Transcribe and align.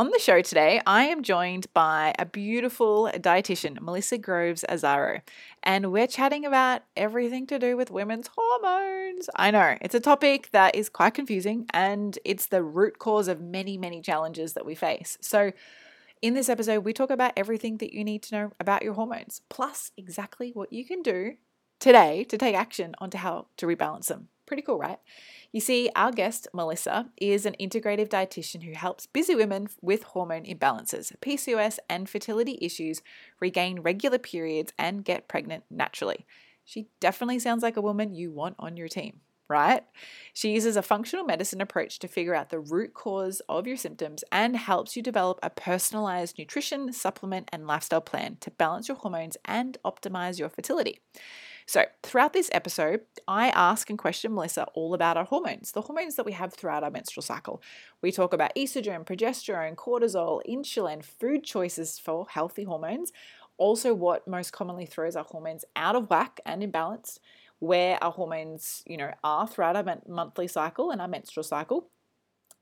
On 0.00 0.08
the 0.08 0.18
show 0.18 0.40
today, 0.40 0.80
I 0.86 1.04
am 1.08 1.22
joined 1.22 1.66
by 1.74 2.14
a 2.18 2.24
beautiful 2.24 3.10
dietitian, 3.12 3.78
Melissa 3.82 4.16
Groves 4.16 4.64
Azzaro, 4.66 5.20
and 5.62 5.92
we're 5.92 6.06
chatting 6.06 6.46
about 6.46 6.80
everything 6.96 7.46
to 7.48 7.58
do 7.58 7.76
with 7.76 7.90
women's 7.90 8.30
hormones. 8.34 9.28
I 9.36 9.50
know 9.50 9.76
it's 9.82 9.94
a 9.94 10.00
topic 10.00 10.52
that 10.52 10.74
is 10.74 10.88
quite 10.88 11.12
confusing 11.12 11.66
and 11.74 12.18
it's 12.24 12.46
the 12.46 12.62
root 12.62 12.98
cause 12.98 13.28
of 13.28 13.42
many, 13.42 13.76
many 13.76 14.00
challenges 14.00 14.54
that 14.54 14.64
we 14.64 14.74
face. 14.74 15.18
So, 15.20 15.52
in 16.22 16.32
this 16.32 16.48
episode, 16.48 16.82
we 16.82 16.94
talk 16.94 17.10
about 17.10 17.34
everything 17.36 17.76
that 17.76 17.92
you 17.92 18.02
need 18.02 18.22
to 18.22 18.34
know 18.34 18.52
about 18.58 18.82
your 18.82 18.94
hormones, 18.94 19.42
plus 19.50 19.92
exactly 19.98 20.50
what 20.54 20.72
you 20.72 20.86
can 20.86 21.02
do 21.02 21.34
today 21.78 22.24
to 22.24 22.38
take 22.38 22.56
action 22.56 22.94
onto 23.00 23.18
how 23.18 23.48
to 23.58 23.66
rebalance 23.66 24.06
them. 24.06 24.28
Pretty 24.50 24.62
cool, 24.64 24.80
right? 24.80 24.98
You 25.52 25.60
see, 25.60 25.90
our 25.94 26.10
guest, 26.10 26.48
Melissa, 26.52 27.12
is 27.16 27.46
an 27.46 27.54
integrative 27.60 28.08
dietitian 28.08 28.64
who 28.64 28.72
helps 28.72 29.06
busy 29.06 29.36
women 29.36 29.68
with 29.80 30.02
hormone 30.02 30.42
imbalances, 30.42 31.16
PCOS, 31.20 31.78
and 31.88 32.08
fertility 32.08 32.58
issues 32.60 33.00
regain 33.38 33.78
regular 33.78 34.18
periods 34.18 34.72
and 34.76 35.04
get 35.04 35.28
pregnant 35.28 35.62
naturally. 35.70 36.26
She 36.64 36.88
definitely 36.98 37.38
sounds 37.38 37.62
like 37.62 37.76
a 37.76 37.80
woman 37.80 38.12
you 38.12 38.32
want 38.32 38.56
on 38.58 38.76
your 38.76 38.88
team, 38.88 39.20
right? 39.48 39.84
She 40.34 40.50
uses 40.50 40.76
a 40.76 40.82
functional 40.82 41.24
medicine 41.24 41.60
approach 41.60 42.00
to 42.00 42.08
figure 42.08 42.34
out 42.34 42.50
the 42.50 42.58
root 42.58 42.92
cause 42.92 43.40
of 43.48 43.68
your 43.68 43.76
symptoms 43.76 44.24
and 44.32 44.56
helps 44.56 44.96
you 44.96 45.02
develop 45.04 45.38
a 45.44 45.50
personalized 45.50 46.38
nutrition, 46.40 46.92
supplement, 46.92 47.48
and 47.52 47.68
lifestyle 47.68 48.00
plan 48.00 48.36
to 48.40 48.50
balance 48.50 48.88
your 48.88 48.96
hormones 48.96 49.36
and 49.44 49.78
optimize 49.84 50.40
your 50.40 50.48
fertility. 50.48 50.98
So, 51.70 51.84
throughout 52.02 52.32
this 52.32 52.50
episode, 52.50 53.02
I 53.28 53.50
ask 53.50 53.88
and 53.90 53.96
question 53.96 54.34
Melissa 54.34 54.64
all 54.74 54.92
about 54.92 55.16
our 55.16 55.24
hormones, 55.24 55.70
the 55.70 55.82
hormones 55.82 56.16
that 56.16 56.26
we 56.26 56.32
have 56.32 56.52
throughout 56.52 56.82
our 56.82 56.90
menstrual 56.90 57.22
cycle. 57.22 57.62
We 58.02 58.10
talk 58.10 58.32
about 58.34 58.56
estrogen, 58.56 59.06
progesterone, 59.06 59.76
cortisol, 59.76 60.40
insulin, 60.48 61.04
food 61.04 61.44
choices 61.44 61.96
for 61.96 62.26
healthy 62.28 62.64
hormones, 62.64 63.12
also 63.56 63.94
what 63.94 64.26
most 64.26 64.52
commonly 64.52 64.84
throws 64.84 65.14
our 65.14 65.22
hormones 65.22 65.64
out 65.76 65.94
of 65.94 66.10
whack 66.10 66.40
and 66.44 66.60
imbalanced, 66.60 67.20
where 67.60 68.02
our 68.02 68.10
hormones, 68.10 68.82
you 68.84 68.96
know, 68.96 69.12
are 69.22 69.46
throughout 69.46 69.76
our 69.76 70.00
monthly 70.08 70.48
cycle 70.48 70.90
and 70.90 71.00
our 71.00 71.06
menstrual 71.06 71.44
cycle, 71.44 71.88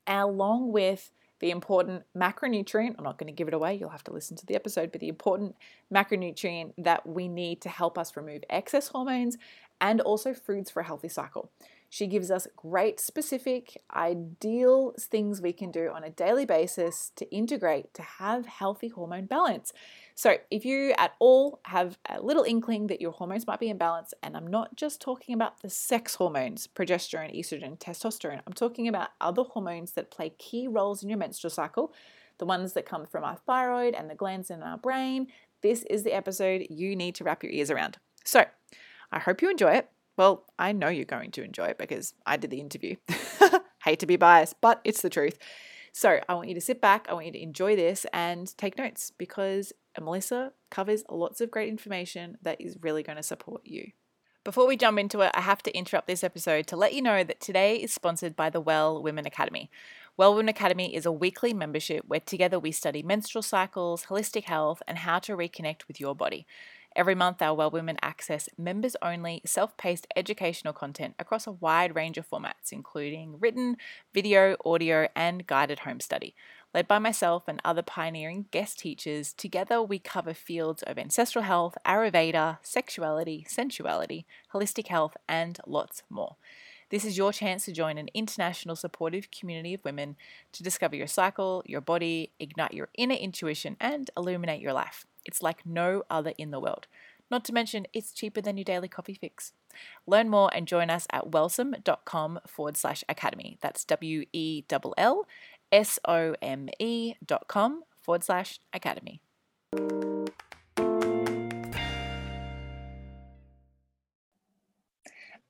along 0.06 0.70
with 0.70 1.12
the 1.40 1.50
important 1.50 2.04
macronutrient, 2.16 2.94
I'm 2.98 3.04
not 3.04 3.18
going 3.18 3.28
to 3.28 3.32
give 3.32 3.48
it 3.48 3.54
away, 3.54 3.74
you'll 3.74 3.90
have 3.90 4.04
to 4.04 4.12
listen 4.12 4.36
to 4.38 4.46
the 4.46 4.54
episode, 4.54 4.92
but 4.92 5.00
the 5.00 5.08
important 5.08 5.54
macronutrient 5.92 6.72
that 6.78 7.06
we 7.06 7.28
need 7.28 7.60
to 7.62 7.68
help 7.68 7.96
us 7.96 8.16
remove 8.16 8.42
excess 8.50 8.88
hormones 8.88 9.36
and 9.80 10.00
also 10.00 10.34
foods 10.34 10.70
for 10.70 10.80
a 10.80 10.84
healthy 10.84 11.08
cycle. 11.08 11.50
She 11.90 12.06
gives 12.06 12.30
us 12.30 12.46
great 12.54 13.00
specific, 13.00 13.82
ideal 13.94 14.94
things 14.98 15.40
we 15.40 15.54
can 15.54 15.70
do 15.70 15.90
on 15.94 16.04
a 16.04 16.10
daily 16.10 16.44
basis 16.44 17.12
to 17.16 17.30
integrate 17.34 17.94
to 17.94 18.02
have 18.02 18.46
healthy 18.46 18.88
hormone 18.88 19.24
balance. 19.24 19.72
So, 20.14 20.36
if 20.50 20.64
you 20.64 20.92
at 20.98 21.14
all 21.18 21.60
have 21.64 21.98
a 22.06 22.20
little 22.20 22.42
inkling 22.42 22.88
that 22.88 23.00
your 23.00 23.12
hormones 23.12 23.46
might 23.46 23.60
be 23.60 23.72
imbalanced, 23.72 24.12
and 24.22 24.36
I'm 24.36 24.46
not 24.46 24.76
just 24.76 25.00
talking 25.00 25.34
about 25.34 25.62
the 25.62 25.70
sex 25.70 26.16
hormones, 26.16 26.66
progesterone, 26.66 27.38
estrogen, 27.38 27.78
testosterone, 27.78 28.42
I'm 28.46 28.52
talking 28.52 28.86
about 28.86 29.10
other 29.20 29.42
hormones 29.42 29.92
that 29.92 30.10
play 30.10 30.30
key 30.36 30.68
roles 30.68 31.02
in 31.02 31.08
your 31.08 31.18
menstrual 31.18 31.50
cycle, 31.50 31.94
the 32.36 32.46
ones 32.46 32.74
that 32.74 32.84
come 32.84 33.06
from 33.06 33.24
our 33.24 33.36
thyroid 33.36 33.94
and 33.94 34.10
the 34.10 34.14
glands 34.14 34.50
in 34.50 34.62
our 34.62 34.76
brain, 34.76 35.28
this 35.62 35.84
is 35.88 36.04
the 36.04 36.12
episode 36.12 36.66
you 36.68 36.94
need 36.94 37.14
to 37.14 37.24
wrap 37.24 37.42
your 37.42 37.52
ears 37.52 37.70
around. 37.70 37.96
So, 38.24 38.44
I 39.10 39.20
hope 39.20 39.40
you 39.40 39.50
enjoy 39.50 39.72
it. 39.72 39.88
Well, 40.18 40.44
I 40.58 40.72
know 40.72 40.88
you're 40.88 41.04
going 41.04 41.30
to 41.30 41.44
enjoy 41.44 41.66
it 41.66 41.78
because 41.78 42.12
I 42.26 42.36
did 42.36 42.50
the 42.50 42.60
interview. 42.60 42.96
Hate 43.84 44.00
to 44.00 44.06
be 44.06 44.16
biased, 44.16 44.60
but 44.60 44.80
it's 44.82 45.00
the 45.00 45.08
truth. 45.08 45.38
So 45.92 46.18
I 46.28 46.34
want 46.34 46.48
you 46.48 46.54
to 46.56 46.60
sit 46.60 46.80
back, 46.80 47.06
I 47.08 47.14
want 47.14 47.26
you 47.26 47.32
to 47.32 47.42
enjoy 47.42 47.76
this 47.76 48.04
and 48.12 48.54
take 48.58 48.76
notes 48.76 49.12
because 49.16 49.72
Melissa 49.98 50.52
covers 50.70 51.04
lots 51.08 51.40
of 51.40 51.52
great 51.52 51.68
information 51.68 52.36
that 52.42 52.60
is 52.60 52.76
really 52.80 53.04
going 53.04 53.16
to 53.16 53.22
support 53.22 53.62
you. 53.64 53.92
Before 54.44 54.66
we 54.66 54.76
jump 54.76 54.98
into 54.98 55.20
it, 55.20 55.30
I 55.34 55.40
have 55.40 55.62
to 55.64 55.76
interrupt 55.76 56.06
this 56.08 56.24
episode 56.24 56.66
to 56.68 56.76
let 56.76 56.94
you 56.94 57.02
know 57.02 57.22
that 57.22 57.40
today 57.40 57.76
is 57.76 57.92
sponsored 57.92 58.34
by 58.34 58.50
the 58.50 58.60
Well 58.60 59.00
Women 59.00 59.26
Academy. 59.26 59.70
Well 60.16 60.34
Women 60.34 60.48
Academy 60.48 60.94
is 60.96 61.06
a 61.06 61.12
weekly 61.12 61.52
membership 61.52 62.04
where 62.08 62.20
together 62.20 62.58
we 62.58 62.72
study 62.72 63.02
menstrual 63.02 63.42
cycles, 63.42 64.06
holistic 64.06 64.44
health, 64.44 64.82
and 64.88 64.98
how 64.98 65.20
to 65.20 65.36
reconnect 65.36 65.86
with 65.86 66.00
your 66.00 66.14
body. 66.14 66.46
Every 66.96 67.14
month, 67.14 67.40
our 67.42 67.54
Well 67.54 67.70
Women 67.70 67.96
access 68.02 68.48
members 68.58 68.96
only 69.02 69.42
self 69.44 69.76
paced 69.76 70.06
educational 70.16 70.72
content 70.72 71.14
across 71.18 71.46
a 71.46 71.52
wide 71.52 71.94
range 71.94 72.18
of 72.18 72.28
formats, 72.28 72.72
including 72.72 73.38
written, 73.38 73.76
video, 74.12 74.56
audio, 74.64 75.08
and 75.14 75.46
guided 75.46 75.80
home 75.80 76.00
study. 76.00 76.34
Led 76.74 76.88
by 76.88 76.98
myself 76.98 77.44
and 77.46 77.60
other 77.64 77.82
pioneering 77.82 78.46
guest 78.50 78.78
teachers, 78.80 79.32
together 79.32 79.82
we 79.82 79.98
cover 79.98 80.34
fields 80.34 80.82
of 80.82 80.98
ancestral 80.98 81.44
health, 81.44 81.78
Ayurveda, 81.86 82.58
sexuality, 82.62 83.46
sensuality, 83.48 84.26
holistic 84.52 84.88
health, 84.88 85.16
and 85.28 85.58
lots 85.66 86.02
more. 86.10 86.36
This 86.90 87.04
is 87.04 87.18
your 87.18 87.32
chance 87.32 87.66
to 87.66 87.72
join 87.72 87.98
an 87.98 88.08
international 88.14 88.76
supportive 88.76 89.30
community 89.30 89.74
of 89.74 89.84
women 89.84 90.16
to 90.52 90.62
discover 90.62 90.96
your 90.96 91.06
cycle, 91.06 91.62
your 91.66 91.82
body, 91.82 92.32
ignite 92.38 92.72
your 92.72 92.88
inner 92.94 93.14
intuition, 93.14 93.76
and 93.78 94.10
illuminate 94.16 94.60
your 94.60 94.72
life. 94.72 95.06
It's 95.28 95.42
like 95.42 95.66
no 95.66 96.04
other 96.08 96.32
in 96.38 96.50
the 96.50 96.58
world. 96.58 96.86
Not 97.30 97.44
to 97.44 97.52
mention, 97.52 97.86
it's 97.92 98.12
cheaper 98.12 98.40
than 98.40 98.56
your 98.56 98.64
daily 98.64 98.88
coffee 98.88 99.12
fix. 99.12 99.52
Learn 100.06 100.30
more 100.30 100.50
and 100.54 100.66
join 100.66 100.88
us 100.88 101.06
at 101.12 101.30
wellsome.com 101.30 102.40
forward 102.46 102.78
slash 102.78 103.04
academy. 103.10 103.58
That's 103.60 103.84
W 103.84 104.24
E 104.32 104.64
L 104.70 104.94
L 104.96 105.26
S 105.70 105.98
O 106.08 106.34
M 106.40 106.70
E 106.78 107.14
dot 107.24 107.46
com 107.46 107.82
forward 108.02 108.24
slash 108.24 108.58
academy. 108.72 109.20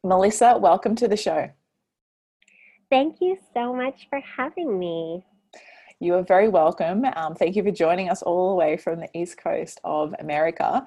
Melissa, 0.03 0.59
welcome 0.59 0.97
to 0.97 1.07
the 1.07 1.17
show. 1.17 1.51
Thank 2.91 3.21
you 3.21 3.39
so 3.55 3.73
much 3.73 4.09
for 4.11 4.21
having 4.21 4.77
me. 4.79 5.25
You 6.01 6.15
are 6.15 6.23
very 6.23 6.49
welcome. 6.49 7.05
Um, 7.17 7.35
thank 7.35 7.57
you 7.57 7.65
for 7.65 7.73
joining 7.73 8.09
us 8.09 8.23
all 8.23 8.51
the 8.51 8.55
way 8.55 8.77
from 8.77 9.01
the 9.01 9.09
East 9.15 9.37
Coast 9.37 9.81
of 9.83 10.15
America. 10.21 10.87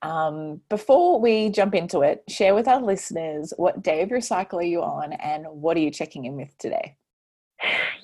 Um, 0.00 0.62
before 0.70 1.20
we 1.20 1.50
jump 1.50 1.74
into 1.74 2.00
it, 2.00 2.24
share 2.28 2.54
with 2.54 2.66
our 2.66 2.80
listeners 2.80 3.52
what 3.58 3.82
day 3.82 4.00
of 4.00 4.08
your 4.08 4.22
cycle 4.22 4.58
are 4.58 4.62
you 4.62 4.82
on 4.82 5.12
and 5.12 5.44
what 5.46 5.76
are 5.76 5.80
you 5.80 5.90
checking 5.90 6.24
in 6.24 6.36
with 6.36 6.56
today? 6.56 6.96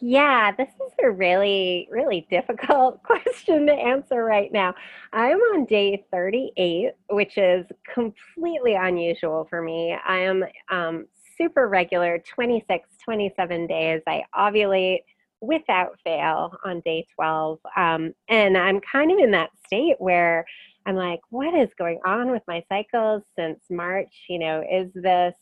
Yeah, 0.00 0.52
this 0.52 0.68
is 0.68 0.92
a 1.02 1.10
really, 1.10 1.88
really 1.90 2.26
difficult 2.30 3.02
question 3.04 3.66
to 3.66 3.72
answer 3.72 4.22
right 4.24 4.52
now. 4.52 4.74
I'm 5.12 5.38
on 5.38 5.64
day 5.64 6.04
38, 6.10 6.92
which 7.10 7.38
is 7.38 7.64
completely 7.94 8.74
unusual 8.74 9.46
for 9.48 9.62
me. 9.62 9.96
I 10.06 10.18
am 10.18 10.44
um, 10.70 11.06
super 11.38 11.68
regular, 11.68 12.18
26, 12.18 12.88
27 13.02 13.66
days. 13.66 14.02
I 14.06 14.24
ovulate 14.34 15.00
without 15.42 15.98
fail 16.04 16.56
on 16.64 16.80
day 16.80 17.04
12. 17.16 17.58
Um, 17.76 18.14
and 18.28 18.56
I'm 18.56 18.80
kind 18.80 19.10
of 19.10 19.18
in 19.18 19.32
that 19.32 19.50
state 19.66 19.96
where 19.98 20.46
I'm 20.86 20.94
like, 20.94 21.20
what 21.30 21.52
is 21.52 21.68
going 21.76 21.98
on 22.06 22.30
with 22.30 22.42
my 22.46 22.62
cycles 22.68 23.24
since 23.36 23.60
March? 23.68 24.24
You 24.28 24.38
know, 24.38 24.62
is 24.70 24.90
this 24.94 25.34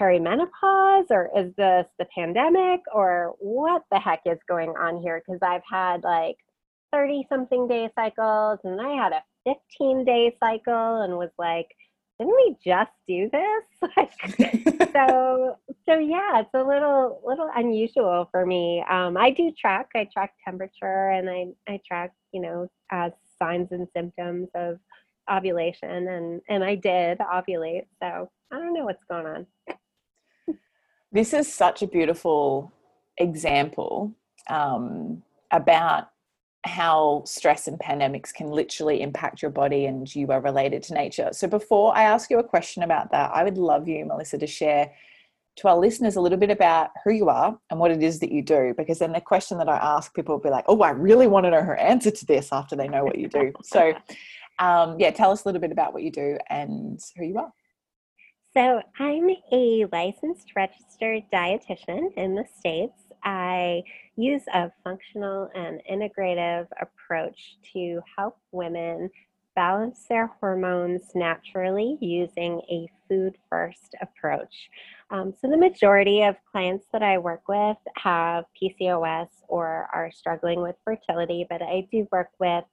perimenopause 0.00 1.10
or 1.10 1.30
is 1.36 1.52
this 1.56 1.86
the 1.98 2.06
pandemic 2.14 2.80
or 2.92 3.34
what 3.38 3.82
the 3.90 3.98
heck 3.98 4.20
is 4.24 4.38
going 4.48 4.70
on 4.70 5.02
here? 5.02 5.22
Because 5.24 5.40
I've 5.42 5.62
had 5.68 6.04
like 6.04 6.36
30 6.92 7.26
something 7.28 7.66
day 7.66 7.90
cycles 7.94 8.60
and 8.62 8.80
I 8.80 8.94
had 8.94 9.12
a 9.12 9.22
15 9.44 10.04
day 10.04 10.36
cycle 10.40 11.02
and 11.02 11.18
was 11.18 11.30
like, 11.38 11.66
didn't 12.18 12.34
we 12.34 12.56
just 12.64 12.90
do 13.08 13.30
this? 13.32 13.90
Like, 13.96 14.12
so, 14.92 15.58
so 15.86 15.98
yeah, 15.98 16.40
it's 16.40 16.54
a 16.54 16.62
little, 16.62 17.20
little 17.24 17.50
unusual 17.54 18.28
for 18.30 18.46
me. 18.46 18.82
Um, 18.88 19.16
I 19.16 19.30
do 19.30 19.52
track, 19.58 19.90
I 19.94 20.08
track 20.12 20.32
temperature 20.44 21.10
and 21.10 21.28
I, 21.28 21.46
I 21.68 21.80
track, 21.86 22.12
you 22.32 22.40
know, 22.40 22.68
uh, 22.90 23.10
signs 23.38 23.68
and 23.72 23.86
symptoms 23.94 24.48
of 24.54 24.78
ovulation 25.30 26.08
and, 26.08 26.40
and 26.48 26.64
I 26.64 26.76
did 26.76 27.18
ovulate. 27.18 27.86
So 28.02 28.30
I 28.50 28.56
don't 28.56 28.72
know 28.72 28.84
what's 28.84 29.04
going 29.08 29.26
on. 29.26 29.46
This 31.12 31.32
is 31.34 31.52
such 31.52 31.82
a 31.82 31.86
beautiful 31.86 32.72
example 33.18 34.12
um, 34.48 35.22
about 35.52 36.08
how 36.64 37.22
stress 37.26 37.68
and 37.68 37.78
pandemics 37.78 38.32
can 38.32 38.48
literally 38.48 39.02
impact 39.02 39.42
your 39.42 39.50
body 39.50 39.84
and 39.86 40.12
you 40.14 40.30
are 40.30 40.40
related 40.40 40.82
to 40.84 40.94
nature. 40.94 41.28
So 41.32 41.46
before 41.46 41.96
I 41.96 42.04
ask 42.04 42.30
you 42.30 42.38
a 42.38 42.44
question 42.44 42.82
about 42.82 43.10
that, 43.12 43.30
I 43.34 43.44
would 43.44 43.58
love 43.58 43.86
you, 43.86 44.04
Melissa, 44.06 44.38
to 44.38 44.46
share 44.46 44.90
to 45.56 45.68
our 45.68 45.78
listeners 45.78 46.16
a 46.16 46.20
little 46.20 46.38
bit 46.38 46.50
about 46.50 46.90
who 47.04 47.10
you 47.12 47.28
are 47.28 47.58
and 47.70 47.78
what 47.78 47.90
it 47.90 48.02
is 48.02 48.18
that 48.20 48.32
you 48.32 48.42
do 48.42 48.74
because 48.76 48.98
then 48.98 49.12
the 49.12 49.20
question 49.20 49.56
that 49.56 49.68
i 49.68 49.76
ask 49.76 50.12
people 50.12 50.34
will 50.34 50.42
be 50.42 50.50
like 50.50 50.64
oh 50.66 50.80
i 50.82 50.90
really 50.90 51.28
want 51.28 51.44
to 51.44 51.50
know 51.50 51.62
her 51.62 51.76
answer 51.76 52.10
to 52.10 52.26
this 52.26 52.48
after 52.50 52.74
they 52.74 52.88
know 52.88 53.04
what 53.04 53.18
you 53.18 53.28
do. 53.28 53.52
So 53.62 53.94
um, 54.58 54.98
yeah 54.98 55.10
tell 55.10 55.30
us 55.30 55.44
a 55.44 55.48
little 55.48 55.60
bit 55.60 55.70
about 55.70 55.92
what 55.92 56.02
you 56.02 56.10
do 56.10 56.38
and 56.50 56.98
who 57.16 57.24
you 57.24 57.38
are. 57.38 57.52
So 58.56 58.82
i'm 58.98 59.30
a 59.52 59.86
licensed 59.92 60.50
registered 60.56 61.22
dietitian 61.32 62.12
in 62.16 62.34
the 62.34 62.44
states 62.58 63.03
i 63.24 63.82
use 64.16 64.42
a 64.52 64.70
functional 64.82 65.50
and 65.54 65.80
integrative 65.90 66.66
approach 66.80 67.56
to 67.72 68.00
help 68.16 68.38
women 68.52 69.10
balance 69.54 70.06
their 70.08 70.26
hormones 70.40 71.02
naturally 71.14 71.96
using 72.00 72.60
a 72.70 72.88
food 73.08 73.36
first 73.48 73.94
approach. 74.00 74.70
Um, 75.10 75.32
so, 75.40 75.48
the 75.48 75.56
majority 75.56 76.22
of 76.22 76.36
clients 76.50 76.86
that 76.92 77.02
I 77.02 77.18
work 77.18 77.48
with 77.48 77.76
have 77.96 78.44
PCOS 78.60 79.28
or 79.48 79.88
are 79.92 80.10
struggling 80.10 80.60
with 80.60 80.76
fertility, 80.84 81.46
but 81.48 81.62
I 81.62 81.86
do 81.90 82.08
work 82.10 82.30
with 82.40 82.64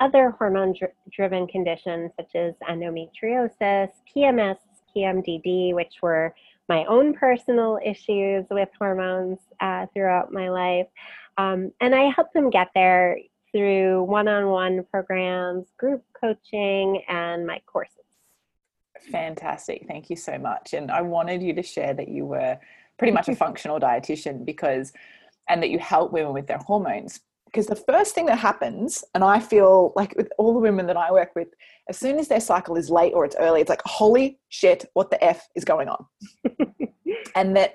other 0.00 0.30
hormone 0.30 0.74
driven 1.10 1.46
conditions 1.46 2.12
such 2.16 2.34
as 2.34 2.54
endometriosis, 2.68 3.90
PMS, 4.14 4.56
PMDD, 4.96 5.74
which 5.74 5.94
were 6.02 6.34
my 6.68 6.84
own 6.84 7.14
personal 7.14 7.78
issues 7.84 8.46
with 8.50 8.68
hormones 8.78 9.38
uh, 9.60 9.86
throughout 9.94 10.32
my 10.32 10.48
life. 10.48 10.86
Um, 11.36 11.72
and 11.80 11.94
I 11.94 12.10
help 12.10 12.32
them 12.32 12.50
get 12.50 12.68
there 12.74 13.18
through 13.52 14.02
one 14.04 14.28
on 14.28 14.46
one 14.46 14.84
programs, 14.90 15.66
group 15.76 16.02
coaching, 16.18 17.02
and 17.08 17.46
my 17.46 17.60
courses. 17.66 17.96
Fantastic. 19.10 19.86
Thank 19.88 20.10
you 20.10 20.16
so 20.16 20.38
much. 20.38 20.74
And 20.74 20.90
I 20.90 21.02
wanted 21.02 21.42
you 21.42 21.52
to 21.54 21.62
share 21.62 21.94
that 21.94 22.08
you 22.08 22.24
were 22.24 22.58
pretty 22.98 23.12
much 23.12 23.28
a 23.28 23.34
functional 23.34 23.80
dietitian 23.80 24.44
because, 24.44 24.92
and 25.48 25.62
that 25.62 25.70
you 25.70 25.78
help 25.78 26.12
women 26.12 26.32
with 26.32 26.46
their 26.46 26.58
hormones. 26.58 27.20
Because 27.52 27.66
the 27.66 27.76
first 27.76 28.14
thing 28.14 28.26
that 28.26 28.38
happens, 28.38 29.04
and 29.14 29.22
I 29.22 29.38
feel 29.38 29.92
like 29.94 30.14
with 30.16 30.30
all 30.38 30.54
the 30.54 30.60
women 30.60 30.86
that 30.86 30.96
I 30.96 31.12
work 31.12 31.32
with, 31.36 31.48
as 31.88 31.98
soon 31.98 32.18
as 32.18 32.28
their 32.28 32.40
cycle 32.40 32.76
is 32.76 32.88
late 32.88 33.12
or 33.14 33.26
it's 33.26 33.36
early, 33.38 33.60
it's 33.60 33.68
like, 33.68 33.82
holy 33.84 34.38
shit, 34.48 34.86
what 34.94 35.10
the 35.10 35.22
F 35.22 35.46
is 35.54 35.64
going 35.64 35.88
on? 35.88 36.06
and 37.36 37.54
that 37.56 37.74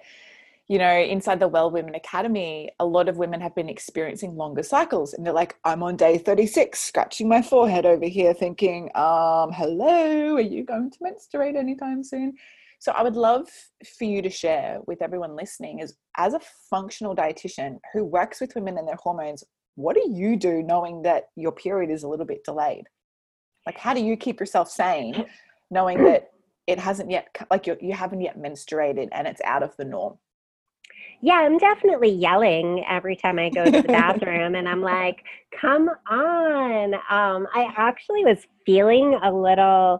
you 0.67 0.77
know, 0.77 0.99
inside 0.99 1.39
the 1.39 1.47
Well 1.47 1.71
Women 1.71 1.95
Academy, 1.95 2.69
a 2.79 2.85
lot 2.85 3.07
of 3.07 3.17
women 3.17 3.39
have 3.39 3.55
been 3.55 3.69
experiencing 3.69 4.35
longer 4.35 4.63
cycles. 4.63 5.13
And 5.13 5.25
they're 5.25 5.33
like, 5.33 5.55
I'm 5.63 5.81
on 5.81 5.95
day 5.95 6.17
36, 6.17 6.77
scratching 6.77 7.29
my 7.29 7.41
forehead 7.41 7.85
over 7.85 8.05
here, 8.05 8.33
thinking, 8.33 8.89
um, 8.95 9.53
hello, 9.53 10.35
are 10.35 10.41
you 10.41 10.65
going 10.65 10.91
to 10.91 10.97
menstruate 10.99 11.55
anytime 11.55 12.03
soon? 12.03 12.33
So 12.79 12.91
I 12.91 13.01
would 13.01 13.15
love 13.15 13.47
for 13.97 14.03
you 14.03 14.21
to 14.21 14.29
share 14.29 14.79
with 14.87 15.01
everyone 15.01 15.35
listening 15.37 15.79
is 15.79 15.95
as 16.17 16.33
a 16.33 16.41
functional 16.69 17.15
dietitian 17.15 17.77
who 17.93 18.03
works 18.03 18.41
with 18.41 18.53
women 18.53 18.77
and 18.77 18.87
their 18.87 18.97
hormones, 19.01 19.43
what 19.77 19.95
do 19.95 20.03
you 20.09 20.35
do 20.35 20.61
knowing 20.61 21.03
that 21.03 21.29
your 21.35 21.51
period 21.51 21.89
is 21.89 22.03
a 22.03 22.07
little 22.07 22.25
bit 22.25 22.43
delayed? 22.43 22.85
Like, 23.65 23.77
how 23.77 23.93
do 23.93 24.01
you 24.01 24.17
keep 24.17 24.39
yourself 24.39 24.69
sane 24.69 25.25
knowing 25.71 26.03
that 26.03 26.31
it 26.67 26.79
hasn't 26.79 27.09
yet, 27.09 27.27
like 27.49 27.67
you 27.67 27.77
you 27.79 27.93
haven't 27.93 28.21
yet 28.21 28.37
menstruated 28.37 29.09
and 29.11 29.27
it's 29.27 29.41
out 29.41 29.63
of 29.63 29.75
the 29.77 29.85
norm? 29.85 30.17
yeah, 31.21 31.35
I'm 31.35 31.57
definitely 31.57 32.11
yelling 32.11 32.83
every 32.87 33.15
time 33.15 33.39
I 33.39 33.49
go 33.49 33.65
to 33.65 33.81
the 33.81 33.87
bathroom, 33.87 34.55
and 34.55 34.69
I'm 34.69 34.81
like, 34.81 35.23
"Come 35.59 35.89
on!" 36.09 36.93
Um, 36.93 37.47
I 37.53 37.71
actually 37.75 38.23
was 38.23 38.45
feeling 38.65 39.17
a 39.23 39.31
little 39.31 39.99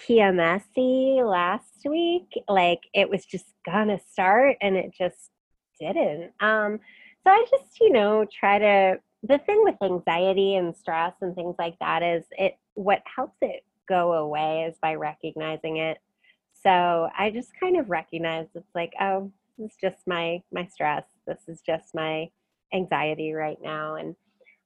PMSy 0.00 1.24
last 1.24 1.86
week, 1.88 2.28
like 2.48 2.80
it 2.94 3.08
was 3.08 3.24
just 3.24 3.46
gonna 3.64 3.98
start, 4.10 4.56
and 4.60 4.76
it 4.76 4.92
just 4.96 5.30
didn't. 5.80 6.32
Um, 6.40 6.80
so 7.24 7.30
I 7.30 7.44
just, 7.50 7.80
you 7.80 7.92
know, 7.92 8.24
try 8.24 8.58
to. 8.58 9.00
The 9.22 9.38
thing 9.38 9.62
with 9.64 9.76
anxiety 9.82 10.56
and 10.56 10.76
stress 10.76 11.14
and 11.20 11.34
things 11.34 11.56
like 11.58 11.78
that 11.80 12.02
is 12.02 12.24
it. 12.32 12.58
What 12.74 13.02
helps 13.14 13.38
it 13.40 13.64
go 13.88 14.12
away 14.12 14.66
is 14.68 14.76
by 14.80 14.94
recognizing 14.94 15.78
it. 15.78 15.98
So 16.62 17.08
I 17.16 17.30
just 17.30 17.50
kind 17.58 17.78
of 17.78 17.90
recognize 17.90 18.46
it's 18.54 18.74
like, 18.74 18.92
oh, 19.00 19.30
this 19.58 19.72
is 19.72 19.76
just 19.80 20.06
my 20.06 20.42
my 20.52 20.66
stress 20.66 21.04
this 21.26 21.40
is 21.48 21.60
just 21.60 21.94
my 21.94 22.28
anxiety 22.74 23.32
right 23.32 23.58
now 23.62 23.94
and 23.94 24.14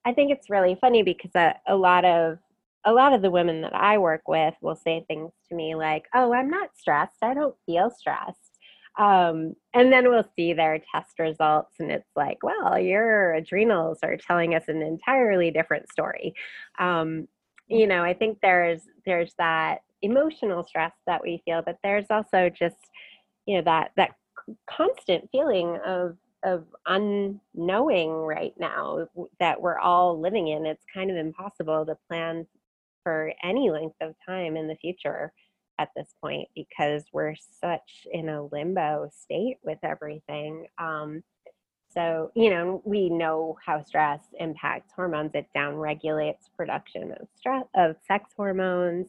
i 0.05 0.13
think 0.13 0.31
it's 0.31 0.51
really 0.51 0.77
funny 0.81 1.03
because 1.03 1.31
a, 1.35 1.55
a 1.69 1.77
lot 1.77 2.05
of 2.05 2.39
a 2.87 2.93
lot 2.93 3.13
of 3.13 3.23
the 3.23 3.31
women 3.31 3.61
that 3.61 3.75
i 3.75 3.99
work 3.99 4.27
with 4.27 4.55
will 4.61 4.77
say 4.77 5.05
things 5.07 5.33
to 5.49 5.55
me 5.55 5.75
like 5.75 6.07
oh 6.15 6.33
i'm 6.33 6.51
not 6.51 6.71
stressed 6.77 7.23
i 7.23 7.35
don't 7.35 7.57
feel 7.67 7.91
stressed 7.91 8.50
um, 8.99 9.55
and 9.73 9.93
then 9.93 10.09
we'll 10.09 10.29
see 10.37 10.53
their 10.53 10.81
test 10.93 11.19
results 11.19 11.75
and 11.79 11.91
it's 11.91 12.11
like 12.17 12.43
well 12.43 12.79
your 12.79 13.35
adrenals 13.35 13.99
are 14.03 14.17
telling 14.17 14.55
us 14.55 14.65
an 14.69 14.83
entirely 14.83 15.51
different 15.51 15.91
story. 15.91 16.35
Um, 16.79 17.29
you 17.69 17.87
know 17.87 18.03
i 18.03 18.13
think 18.13 18.37
there's 18.43 18.81
there's 19.07 19.33
that 19.39 19.83
emotional 20.03 20.65
stress 20.65 20.93
that 21.07 21.23
we 21.23 21.41
feel 21.45 21.63
but 21.65 21.79
there's 21.85 22.07
also 22.11 22.51
just 22.51 22.75
you 23.47 23.57
know 23.57 23.63
that 23.63 23.93
that 23.97 24.11
constant 24.69 25.29
feeling 25.31 25.79
of 25.87 26.17
of 26.43 26.65
unknowing 26.87 28.11
right 28.11 28.55
now 28.59 29.07
that 29.39 29.61
we're 29.61 29.79
all 29.79 30.19
living 30.19 30.49
in. 30.49 30.65
It's 30.67 30.85
kind 30.93 31.11
of 31.11 31.17
impossible 31.17 31.85
to 31.87 31.99
plan 32.09 32.47
for 33.03 33.33
any 33.43 33.71
length 33.71 33.97
of 34.01 34.15
time 34.27 34.57
in 34.57 34.69
the 34.69 34.77
future 34.77 35.33
at 35.81 35.89
this 35.97 36.15
point 36.21 36.47
because 36.55 37.05
we're 37.13 37.35
such 37.61 38.07
in 38.13 38.29
a 38.29 38.45
limbo 38.45 39.09
state 39.13 39.57
with 39.65 39.79
everything. 39.83 40.67
Um, 40.79 41.23
so, 41.89 42.31
you 42.37 42.51
know, 42.51 42.83
we 42.85 43.09
know 43.09 43.57
how 43.65 43.83
stress 43.83 44.21
impacts 44.39 44.93
hormones. 44.95 45.33
It 45.35 45.47
downregulates 45.57 46.51
production 46.57 47.13
of 47.13 47.27
stress 47.35 47.65
of 47.75 47.97
sex 48.07 48.31
hormones. 48.37 49.07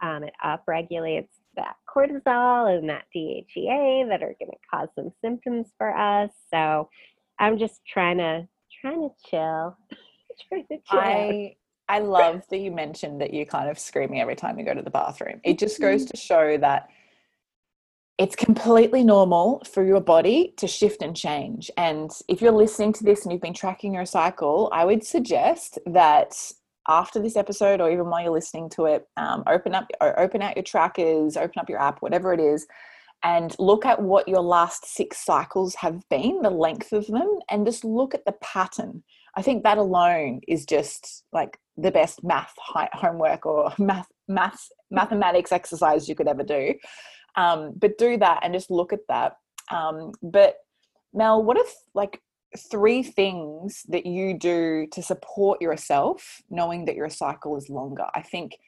Um, 0.00 0.24
it 0.24 0.32
upregulates 0.42 1.28
that 1.56 1.76
cortisol 1.86 2.78
and 2.78 2.88
that 2.88 3.04
DHEA 3.14 4.08
that 4.08 4.22
are 4.22 4.34
going 4.38 4.50
to 4.50 4.68
cause 4.70 4.88
some 4.94 5.12
symptoms 5.20 5.66
for 5.76 5.94
us. 5.94 6.30
So 6.50 6.88
I'm 7.38 7.58
just 7.58 7.84
trying 7.84 8.18
to 8.18 8.48
trying 8.80 9.08
to 9.10 9.14
chill. 9.28 9.76
trying 10.48 10.66
to 10.68 10.76
chill. 10.90 11.00
I 11.00 11.56
I 11.92 11.98
love 11.98 12.42
that 12.48 12.56
you 12.56 12.70
mentioned 12.70 13.20
that 13.20 13.34
you're 13.34 13.44
kind 13.44 13.68
of 13.68 13.78
screaming 13.78 14.18
every 14.18 14.34
time 14.34 14.58
you 14.58 14.64
go 14.64 14.72
to 14.72 14.80
the 14.80 14.88
bathroom. 14.88 15.42
It 15.44 15.58
just 15.58 15.78
goes 15.78 16.04
mm-hmm. 16.04 16.10
to 16.10 16.16
show 16.16 16.56
that 16.56 16.88
it's 18.16 18.34
completely 18.34 19.04
normal 19.04 19.62
for 19.70 19.84
your 19.84 20.00
body 20.00 20.54
to 20.56 20.66
shift 20.66 21.02
and 21.02 21.14
change. 21.14 21.70
And 21.76 22.10
if 22.28 22.40
you're 22.40 22.50
listening 22.50 22.94
to 22.94 23.04
this 23.04 23.24
and 23.24 23.32
you've 23.32 23.42
been 23.42 23.52
tracking 23.52 23.92
your 23.92 24.06
cycle, 24.06 24.70
I 24.72 24.86
would 24.86 25.04
suggest 25.04 25.78
that 25.84 26.34
after 26.88 27.20
this 27.20 27.36
episode 27.36 27.82
or 27.82 27.90
even 27.90 28.06
while 28.06 28.22
you're 28.22 28.32
listening 28.32 28.70
to 28.70 28.86
it 28.86 29.06
um, 29.18 29.44
open 29.46 29.74
up 29.74 29.86
or 30.00 30.18
open 30.18 30.40
out 30.40 30.56
your 30.56 30.64
trackers 30.64 31.36
open 31.36 31.60
up 31.60 31.68
your 31.68 31.80
app 31.80 32.02
whatever 32.02 32.32
it 32.32 32.40
is 32.40 32.66
and 33.22 33.54
look 33.60 33.86
at 33.86 34.02
what 34.02 34.26
your 34.26 34.40
last 34.40 34.84
six 34.84 35.24
cycles 35.24 35.76
have 35.76 36.02
been 36.08 36.42
the 36.42 36.50
length 36.50 36.92
of 36.92 37.06
them 37.06 37.38
and 37.50 37.64
just 37.64 37.84
look 37.84 38.14
at 38.14 38.24
the 38.24 38.32
pattern 38.32 39.04
i 39.36 39.42
think 39.42 39.62
that 39.64 39.78
alone 39.78 40.40
is 40.46 40.64
just 40.66 41.24
like 41.32 41.58
the 41.76 41.90
best 41.90 42.22
math 42.22 42.54
homework 42.58 43.46
or 43.46 43.72
math 43.78 44.08
math 44.28 44.68
mathematics 44.90 45.52
exercise 45.52 46.08
you 46.08 46.14
could 46.14 46.28
ever 46.28 46.42
do. 46.42 46.74
Um, 47.36 47.72
but 47.76 47.98
do 47.98 48.18
that 48.18 48.40
and 48.42 48.52
just 48.52 48.70
look 48.70 48.92
at 48.92 49.06
that. 49.08 49.36
Um, 49.70 50.12
but 50.22 50.56
mel 51.14 51.42
what 51.42 51.56
if 51.56 51.74
like 51.94 52.20
three 52.70 53.02
things 53.02 53.82
that 53.88 54.04
you 54.04 54.38
do 54.38 54.86
to 54.92 55.02
support 55.02 55.62
yourself 55.62 56.42
knowing 56.50 56.84
that 56.84 56.96
your 56.96 57.08
cycle 57.08 57.56
is 57.56 57.70
longer? 57.70 58.06
I 58.14 58.22
think 58.22 58.58